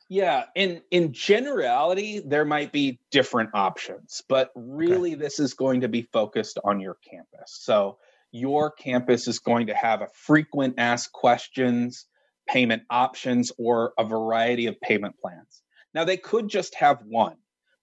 yeah 0.08 0.44
in 0.54 0.80
in 0.90 1.12
generality 1.12 2.20
there 2.20 2.44
might 2.44 2.72
be 2.72 2.98
different 3.10 3.50
options 3.54 4.22
but 4.28 4.50
really 4.54 5.12
okay. 5.12 5.20
this 5.20 5.38
is 5.38 5.54
going 5.54 5.80
to 5.80 5.88
be 5.88 6.02
focused 6.12 6.58
on 6.64 6.80
your 6.80 6.96
campus 7.08 7.58
so 7.60 7.98
your 8.34 8.70
campus 8.70 9.28
is 9.28 9.38
going 9.38 9.68
to 9.68 9.74
have 9.74 10.02
a 10.02 10.08
frequent 10.14 10.74
asked 10.78 11.12
questions 11.12 12.06
payment 12.48 12.82
options 12.90 13.52
or 13.58 13.92
a 13.98 14.04
variety 14.04 14.66
of 14.66 14.80
payment 14.80 15.14
plans 15.18 15.62
now 15.94 16.04
they 16.04 16.16
could 16.16 16.48
just 16.48 16.74
have 16.74 16.98
one 17.06 17.36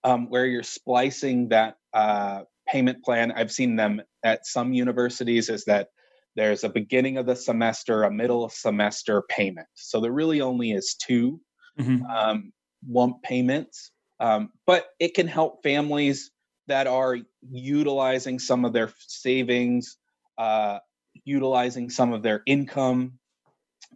um, 0.04 0.30
where 0.30 0.46
you're 0.46 0.64
splicing 0.64 1.50
that 1.50 1.78
uh, 1.94 2.42
payment 2.68 3.04
plan 3.04 3.32
I've 3.32 3.52
seen 3.52 3.76
them 3.76 4.02
at 4.24 4.46
some 4.46 4.74
universities 4.74 5.50
is 5.50 5.66
that 5.66 5.90
there's 6.36 6.64
a 6.64 6.70
beginning 6.70 7.18
of 7.18 7.26
the 7.26 7.36
semester, 7.36 8.04
a 8.04 8.12
middle 8.12 8.44
of 8.44 8.52
semester 8.54 9.24
payment. 9.28 9.68
So 9.76 10.00
there 10.00 10.12
really 10.12 10.42
only 10.42 10.72
is 10.72 10.96
2 11.06 11.40
mm-hmm. 11.80 12.06
um, 12.06 12.54
lump 12.88 13.22
payments, 13.24 13.92
um, 14.20 14.50
but 14.66 14.88
it 15.00 15.14
can 15.14 15.28
help 15.28 15.64
families 15.64 16.32
that 16.68 16.88
are 16.88 17.18
utilizing 17.50 18.40
some 18.40 18.64
of 18.64 18.72
their 18.72 18.94
savings, 19.00 19.98
uh, 20.42 20.80
utilizing 21.24 21.92
some 21.92 22.14
of 22.14 22.24
their 22.24 22.42
income, 22.48 23.20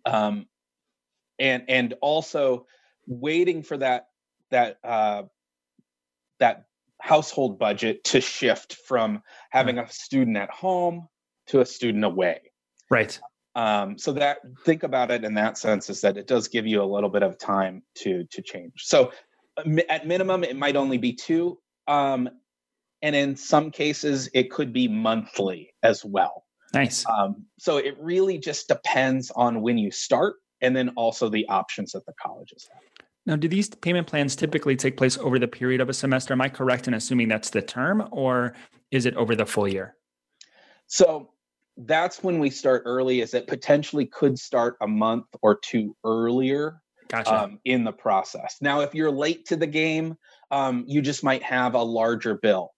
um, 0.06 0.46
and 1.40 1.64
and 1.68 1.96
also 2.02 2.68
waiting 3.08 3.64
for 3.64 3.78
that 3.78 4.10
that 4.52 4.78
uh, 4.84 5.24
that 6.40 6.66
household 7.02 7.58
budget 7.58 8.04
to 8.04 8.22
shift 8.22 8.76
from 8.88 9.24
having 9.50 9.80
a 9.80 9.90
student 9.90 10.38
at 10.38 10.52
home 10.52 11.08
to 11.48 11.62
a 11.62 11.66
student 11.66 12.04
away. 12.04 12.40
Right. 12.92 13.20
Um, 13.56 13.98
so 13.98 14.14
that 14.14 14.38
think 14.66 14.84
about 14.84 15.10
it 15.10 15.24
in 15.24 15.34
that 15.36 15.58
sense 15.58 15.90
is 15.90 16.02
that 16.02 16.16
it 16.16 16.28
does 16.28 16.48
give 16.48 16.68
you 16.68 16.84
a 16.84 16.86
little 16.96 17.10
bit 17.10 17.24
of 17.24 17.40
time 17.40 17.82
to 18.04 18.24
to 18.26 18.42
change. 18.44 18.74
So 18.84 19.12
at 19.90 20.06
minimum, 20.06 20.44
it 20.44 20.56
might 20.56 20.76
only 20.76 21.00
be 21.00 21.14
two, 21.14 21.58
um, 21.88 22.30
and 23.02 23.16
in 23.16 23.36
some 23.36 23.72
cases, 23.72 24.30
it 24.34 24.52
could 24.52 24.74
be 24.74 24.88
monthly 24.88 25.74
as 25.84 26.04
well. 26.04 26.46
Nice. 26.74 27.06
Um, 27.08 27.46
so 27.58 27.78
it 27.78 27.96
really 28.00 28.38
just 28.38 28.68
depends 28.68 29.32
on 29.32 29.62
when 29.62 29.78
you 29.78 29.92
start, 29.92 30.36
and 30.62 30.76
then 30.76 30.90
also 30.96 31.30
the 31.30 31.48
options 31.48 31.92
that 31.94 32.06
the 32.06 32.14
colleges 32.22 32.68
have. 32.74 32.82
Now, 33.26 33.36
do 33.36 33.48
these 33.48 33.70
payment 33.70 34.08
plans 34.08 34.36
typically 34.36 34.76
take 34.76 34.98
place 34.98 35.18
over 35.18 35.40
the 35.40 35.48
period 35.48 35.82
of 35.82 35.90
a 35.90 35.94
semester? 35.94 36.34
Am 36.34 36.42
I 36.42 36.50
correct 36.50 36.88
in 36.88 36.94
assuming 36.94 37.28
that's 37.28 37.50
the 37.50 37.62
term, 37.62 38.08
or 38.12 38.54
is 38.92 39.06
it 39.06 39.16
over 39.16 39.36
the 39.36 39.46
full 39.46 39.68
year? 39.68 39.96
So 40.88 41.30
that's 41.78 42.24
when 42.24 42.40
we 42.40 42.50
start 42.50 42.84
early, 42.86 43.22
is 43.22 43.34
it 43.34 43.48
potentially 43.48 44.06
could 44.06 44.38
start 44.38 44.78
a 44.82 44.88
month 44.88 45.26
or 45.42 45.58
two 45.58 45.96
earlier 46.04 46.82
gotcha. 47.08 47.44
um, 47.44 47.60
in 47.66 47.84
the 47.84 47.92
process. 47.92 48.58
Now, 48.62 48.82
if 48.82 48.94
you're 48.94 49.12
late 49.12 49.46
to 49.48 49.56
the 49.56 49.68
game, 49.68 50.16
um, 50.52 50.86
you 50.88 51.02
just 51.02 51.24
might 51.24 51.44
have 51.44 51.74
a 51.74 51.82
larger 51.82 52.36
bill. 52.36 52.75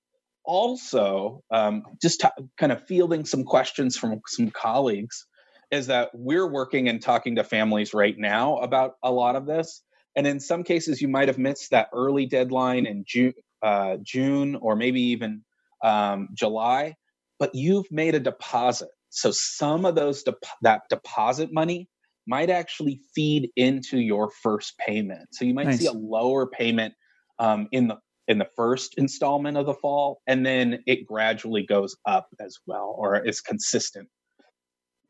Also, 0.48 1.44
um, 1.52 1.84
just 2.02 2.22
t- 2.22 2.44
kind 2.58 2.72
of 2.72 2.88
fielding 2.88 3.26
some 3.26 3.44
questions 3.44 3.98
from 3.98 4.22
some 4.28 4.50
colleagues 4.50 5.28
is 5.70 5.88
that 5.88 6.10
we're 6.14 6.48
working 6.48 6.88
and 6.88 7.02
talking 7.02 7.36
to 7.36 7.44
families 7.44 7.94
right 7.94 8.18
now 8.18 8.58
about 8.58 8.94
a 9.04 9.12
lot 9.12 9.36
of 9.36 9.46
this 9.46 9.84
and 10.18 10.26
in 10.26 10.40
some 10.40 10.64
cases, 10.64 11.00
you 11.00 11.08
might 11.08 11.28
have 11.28 11.38
missed 11.38 11.70
that 11.70 11.90
early 11.94 12.26
deadline 12.26 12.88
in 12.88 13.06
June, 13.08 13.34
uh, 13.62 13.98
June 14.02 14.56
or 14.56 14.76
maybe 14.76 15.00
even 15.00 15.44
um, 15.84 16.30
July, 16.34 16.96
but 17.38 17.54
you've 17.54 17.90
made 17.92 18.16
a 18.16 18.20
deposit. 18.20 18.90
So 19.10 19.30
some 19.32 19.86
of 19.86 19.94
those 19.94 20.24
de- 20.24 20.34
that 20.64 20.82
deposit 20.90 21.54
money 21.54 21.88
might 22.26 22.50
actually 22.50 23.00
feed 23.14 23.52
into 23.56 24.00
your 24.00 24.32
first 24.42 24.76
payment. 24.80 25.30
So 25.34 25.46
you 25.46 25.54
might 25.54 25.68
nice. 25.68 25.80
see 25.80 25.86
a 25.86 25.94
lower 25.94 26.48
payment 26.48 26.96
um, 27.38 27.68
in 27.72 27.88
the 27.88 27.98
in 28.28 28.38
the 28.38 28.48
first 28.56 28.96
installment 28.98 29.58
of 29.58 29.66
the 29.66 29.74
fall, 29.74 30.22
and 30.28 30.46
then 30.46 30.84
it 30.86 31.06
gradually 31.06 31.66
goes 31.66 31.96
up 32.06 32.28
as 32.40 32.58
well, 32.66 32.96
or 32.98 33.26
is 33.26 33.42
consistent 33.42 34.10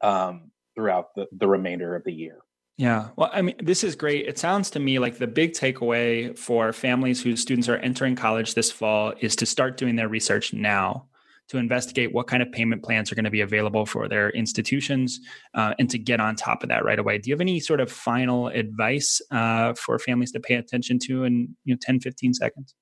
um, 0.02 0.52
throughout 0.76 1.08
the, 1.16 1.28
the 1.32 1.48
remainder 1.48 1.96
of 1.96 2.04
the 2.04 2.14
year. 2.14 2.40
Yeah. 2.78 3.10
Well, 3.16 3.32
I 3.34 3.42
mean, 3.42 3.56
this 3.60 3.84
is 3.84 3.96
great. 3.96 4.28
It 4.28 4.38
sounds 4.38 4.70
to 4.72 4.80
me 4.80 5.00
like 5.00 5.18
the 5.18 5.26
big 5.26 5.54
takeaway 5.54 6.38
for 6.38 6.72
families 6.72 7.24
whose 7.24 7.42
students 7.42 7.68
are 7.68 7.78
entering 7.78 8.16
college 8.16 8.54
this 8.54 8.72
fall 8.72 9.14
is 9.20 9.36
to 9.38 9.48
start 9.48 9.78
doing 9.78 9.96
their 9.96 10.08
research 10.08 10.54
now 10.54 11.08
to 11.50 11.58
investigate 11.58 12.14
what 12.14 12.28
kind 12.28 12.44
of 12.44 12.52
payment 12.52 12.84
plans 12.84 13.12
are 13.12 13.16
going 13.16 13.26
to 13.26 13.32
be 13.32 13.42
available 13.42 13.86
for 13.86 14.08
their 14.08 14.30
institutions 14.32 15.20
uh, 15.54 15.74
and 15.80 15.90
to 15.90 15.98
get 15.98 16.20
on 16.20 16.36
top 16.36 16.62
of 16.62 16.70
that 16.70 16.84
right 16.84 17.00
away. 17.00 17.18
Do 17.18 17.30
you 17.30 17.34
have 17.34 17.42
any 17.42 17.60
sort 17.60 17.80
of 17.80 17.92
final 17.92 18.50
advice 18.50 19.22
uh, 19.32 19.74
for 19.74 19.98
families 19.98 20.32
to 20.34 20.40
pay 20.40 20.56
attention 20.56 21.00
to 21.08 21.24
in 21.24 21.56
you 21.64 21.74
know 21.74 21.80
10, 21.82 22.02
15 22.02 22.34
seconds? 22.34 22.76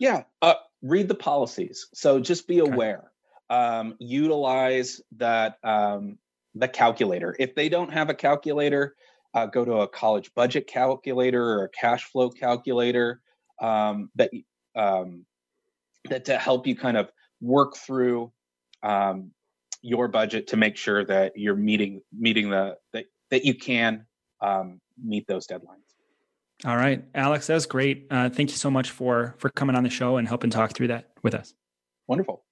Yeah. 0.00 0.24
Uh, 0.42 0.54
read 0.82 1.06
the 1.06 1.14
policies. 1.14 1.86
So 1.94 2.18
just 2.18 2.48
be 2.48 2.60
okay. 2.60 2.72
aware. 2.72 3.12
Um, 3.50 3.94
utilize 3.98 5.00
that 5.18 5.58
um, 5.62 6.18
the 6.54 6.68
calculator. 6.68 7.36
If 7.38 7.54
they 7.54 7.68
don't 7.68 7.92
have 7.92 8.08
a 8.08 8.14
calculator, 8.14 8.96
uh, 9.34 9.46
go 9.46 9.64
to 9.64 9.80
a 9.80 9.88
college 9.88 10.32
budget 10.34 10.66
calculator 10.66 11.44
or 11.44 11.64
a 11.64 11.68
cash 11.68 12.04
flow 12.04 12.30
calculator 12.30 13.20
um, 13.60 14.10
that 14.16 14.30
um, 14.74 15.26
that 16.08 16.24
to 16.24 16.38
help 16.38 16.66
you 16.66 16.74
kind 16.74 16.96
of 16.96 17.10
work 17.40 17.76
through 17.76 18.32
um, 18.82 19.32
your 19.82 20.08
budget 20.08 20.48
to 20.48 20.56
make 20.56 20.76
sure 20.76 21.04
that 21.04 21.32
you're 21.36 21.56
meeting 21.56 22.00
meeting 22.16 22.50
the 22.50 22.76
that, 22.92 23.04
that 23.30 23.44
you 23.44 23.54
can 23.54 24.06
um, 24.40 24.80
meet 25.02 25.26
those 25.26 25.46
deadlines. 25.46 25.89
All 26.64 26.76
right, 26.76 27.04
Alex, 27.14 27.46
that's 27.46 27.66
great. 27.66 28.06
Uh, 28.10 28.28
thank 28.28 28.50
you 28.50 28.56
so 28.56 28.70
much 28.70 28.90
for 28.90 29.34
for 29.38 29.48
coming 29.50 29.76
on 29.76 29.82
the 29.82 29.90
show 29.90 30.18
and 30.18 30.28
helping 30.28 30.50
talk 30.50 30.74
through 30.74 30.88
that 30.88 31.10
with 31.22 31.34
us. 31.34 31.54
Wonderful. 32.06 32.44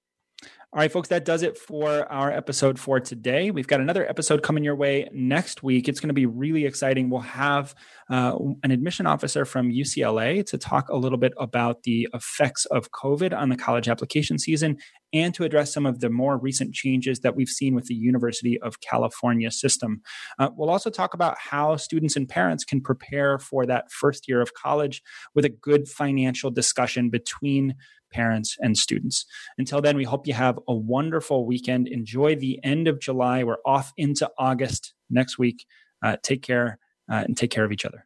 All 0.71 0.79
right, 0.79 0.91
folks, 0.91 1.09
that 1.09 1.25
does 1.25 1.41
it 1.41 1.57
for 1.57 2.05
our 2.11 2.31
episode 2.31 2.77
for 2.77 2.99
today. 2.99 3.49
We've 3.49 3.65
got 3.65 3.81
another 3.81 4.07
episode 4.07 4.43
coming 4.43 4.63
your 4.63 4.75
way 4.75 5.09
next 5.11 5.63
week. 5.63 5.89
It's 5.89 5.99
going 5.99 6.09
to 6.09 6.13
be 6.13 6.27
really 6.27 6.65
exciting. 6.65 7.09
We'll 7.09 7.21
have 7.21 7.73
uh, 8.07 8.37
an 8.61 8.69
admission 8.69 9.07
officer 9.07 9.45
from 9.45 9.71
UCLA 9.71 10.45
to 10.45 10.59
talk 10.59 10.89
a 10.89 10.95
little 10.95 11.17
bit 11.17 11.33
about 11.39 11.81
the 11.83 12.07
effects 12.13 12.65
of 12.65 12.91
COVID 12.91 13.35
on 13.35 13.49
the 13.49 13.55
college 13.55 13.89
application 13.89 14.37
season 14.37 14.77
and 15.11 15.33
to 15.33 15.43
address 15.43 15.73
some 15.73 15.87
of 15.87 16.01
the 16.01 16.09
more 16.11 16.37
recent 16.37 16.75
changes 16.75 17.21
that 17.21 17.35
we've 17.35 17.49
seen 17.49 17.73
with 17.73 17.85
the 17.85 17.95
University 17.95 18.61
of 18.61 18.79
California 18.79 19.49
system. 19.49 20.03
Uh, 20.37 20.49
we'll 20.55 20.69
also 20.69 20.91
talk 20.91 21.15
about 21.15 21.35
how 21.39 21.77
students 21.77 22.15
and 22.15 22.29
parents 22.29 22.63
can 22.63 22.79
prepare 22.79 23.39
for 23.39 23.65
that 23.65 23.91
first 23.91 24.27
year 24.27 24.39
of 24.39 24.53
college 24.53 25.01
with 25.33 25.45
a 25.45 25.49
good 25.49 25.87
financial 25.87 26.51
discussion 26.51 27.09
between 27.09 27.73
parents, 28.11 28.57
and 28.59 28.77
students. 28.77 29.25
Until 29.57 29.81
then, 29.81 29.97
we 29.97 30.03
hope 30.03 30.27
you 30.27 30.33
have 30.33 30.59
a 30.67 30.75
wonderful 30.75 31.45
weekend. 31.45 31.87
Enjoy 31.87 32.35
the 32.35 32.59
end 32.63 32.87
of 32.87 32.99
July. 32.99 33.43
We're 33.43 33.57
off 33.65 33.93
into 33.97 34.29
August 34.37 34.93
next 35.09 35.37
week. 35.37 35.65
Uh, 36.03 36.17
take 36.23 36.41
care 36.41 36.79
uh, 37.11 37.23
and 37.25 37.37
take 37.37 37.51
care 37.51 37.65
of 37.65 37.71
each 37.71 37.85
other. 37.85 38.05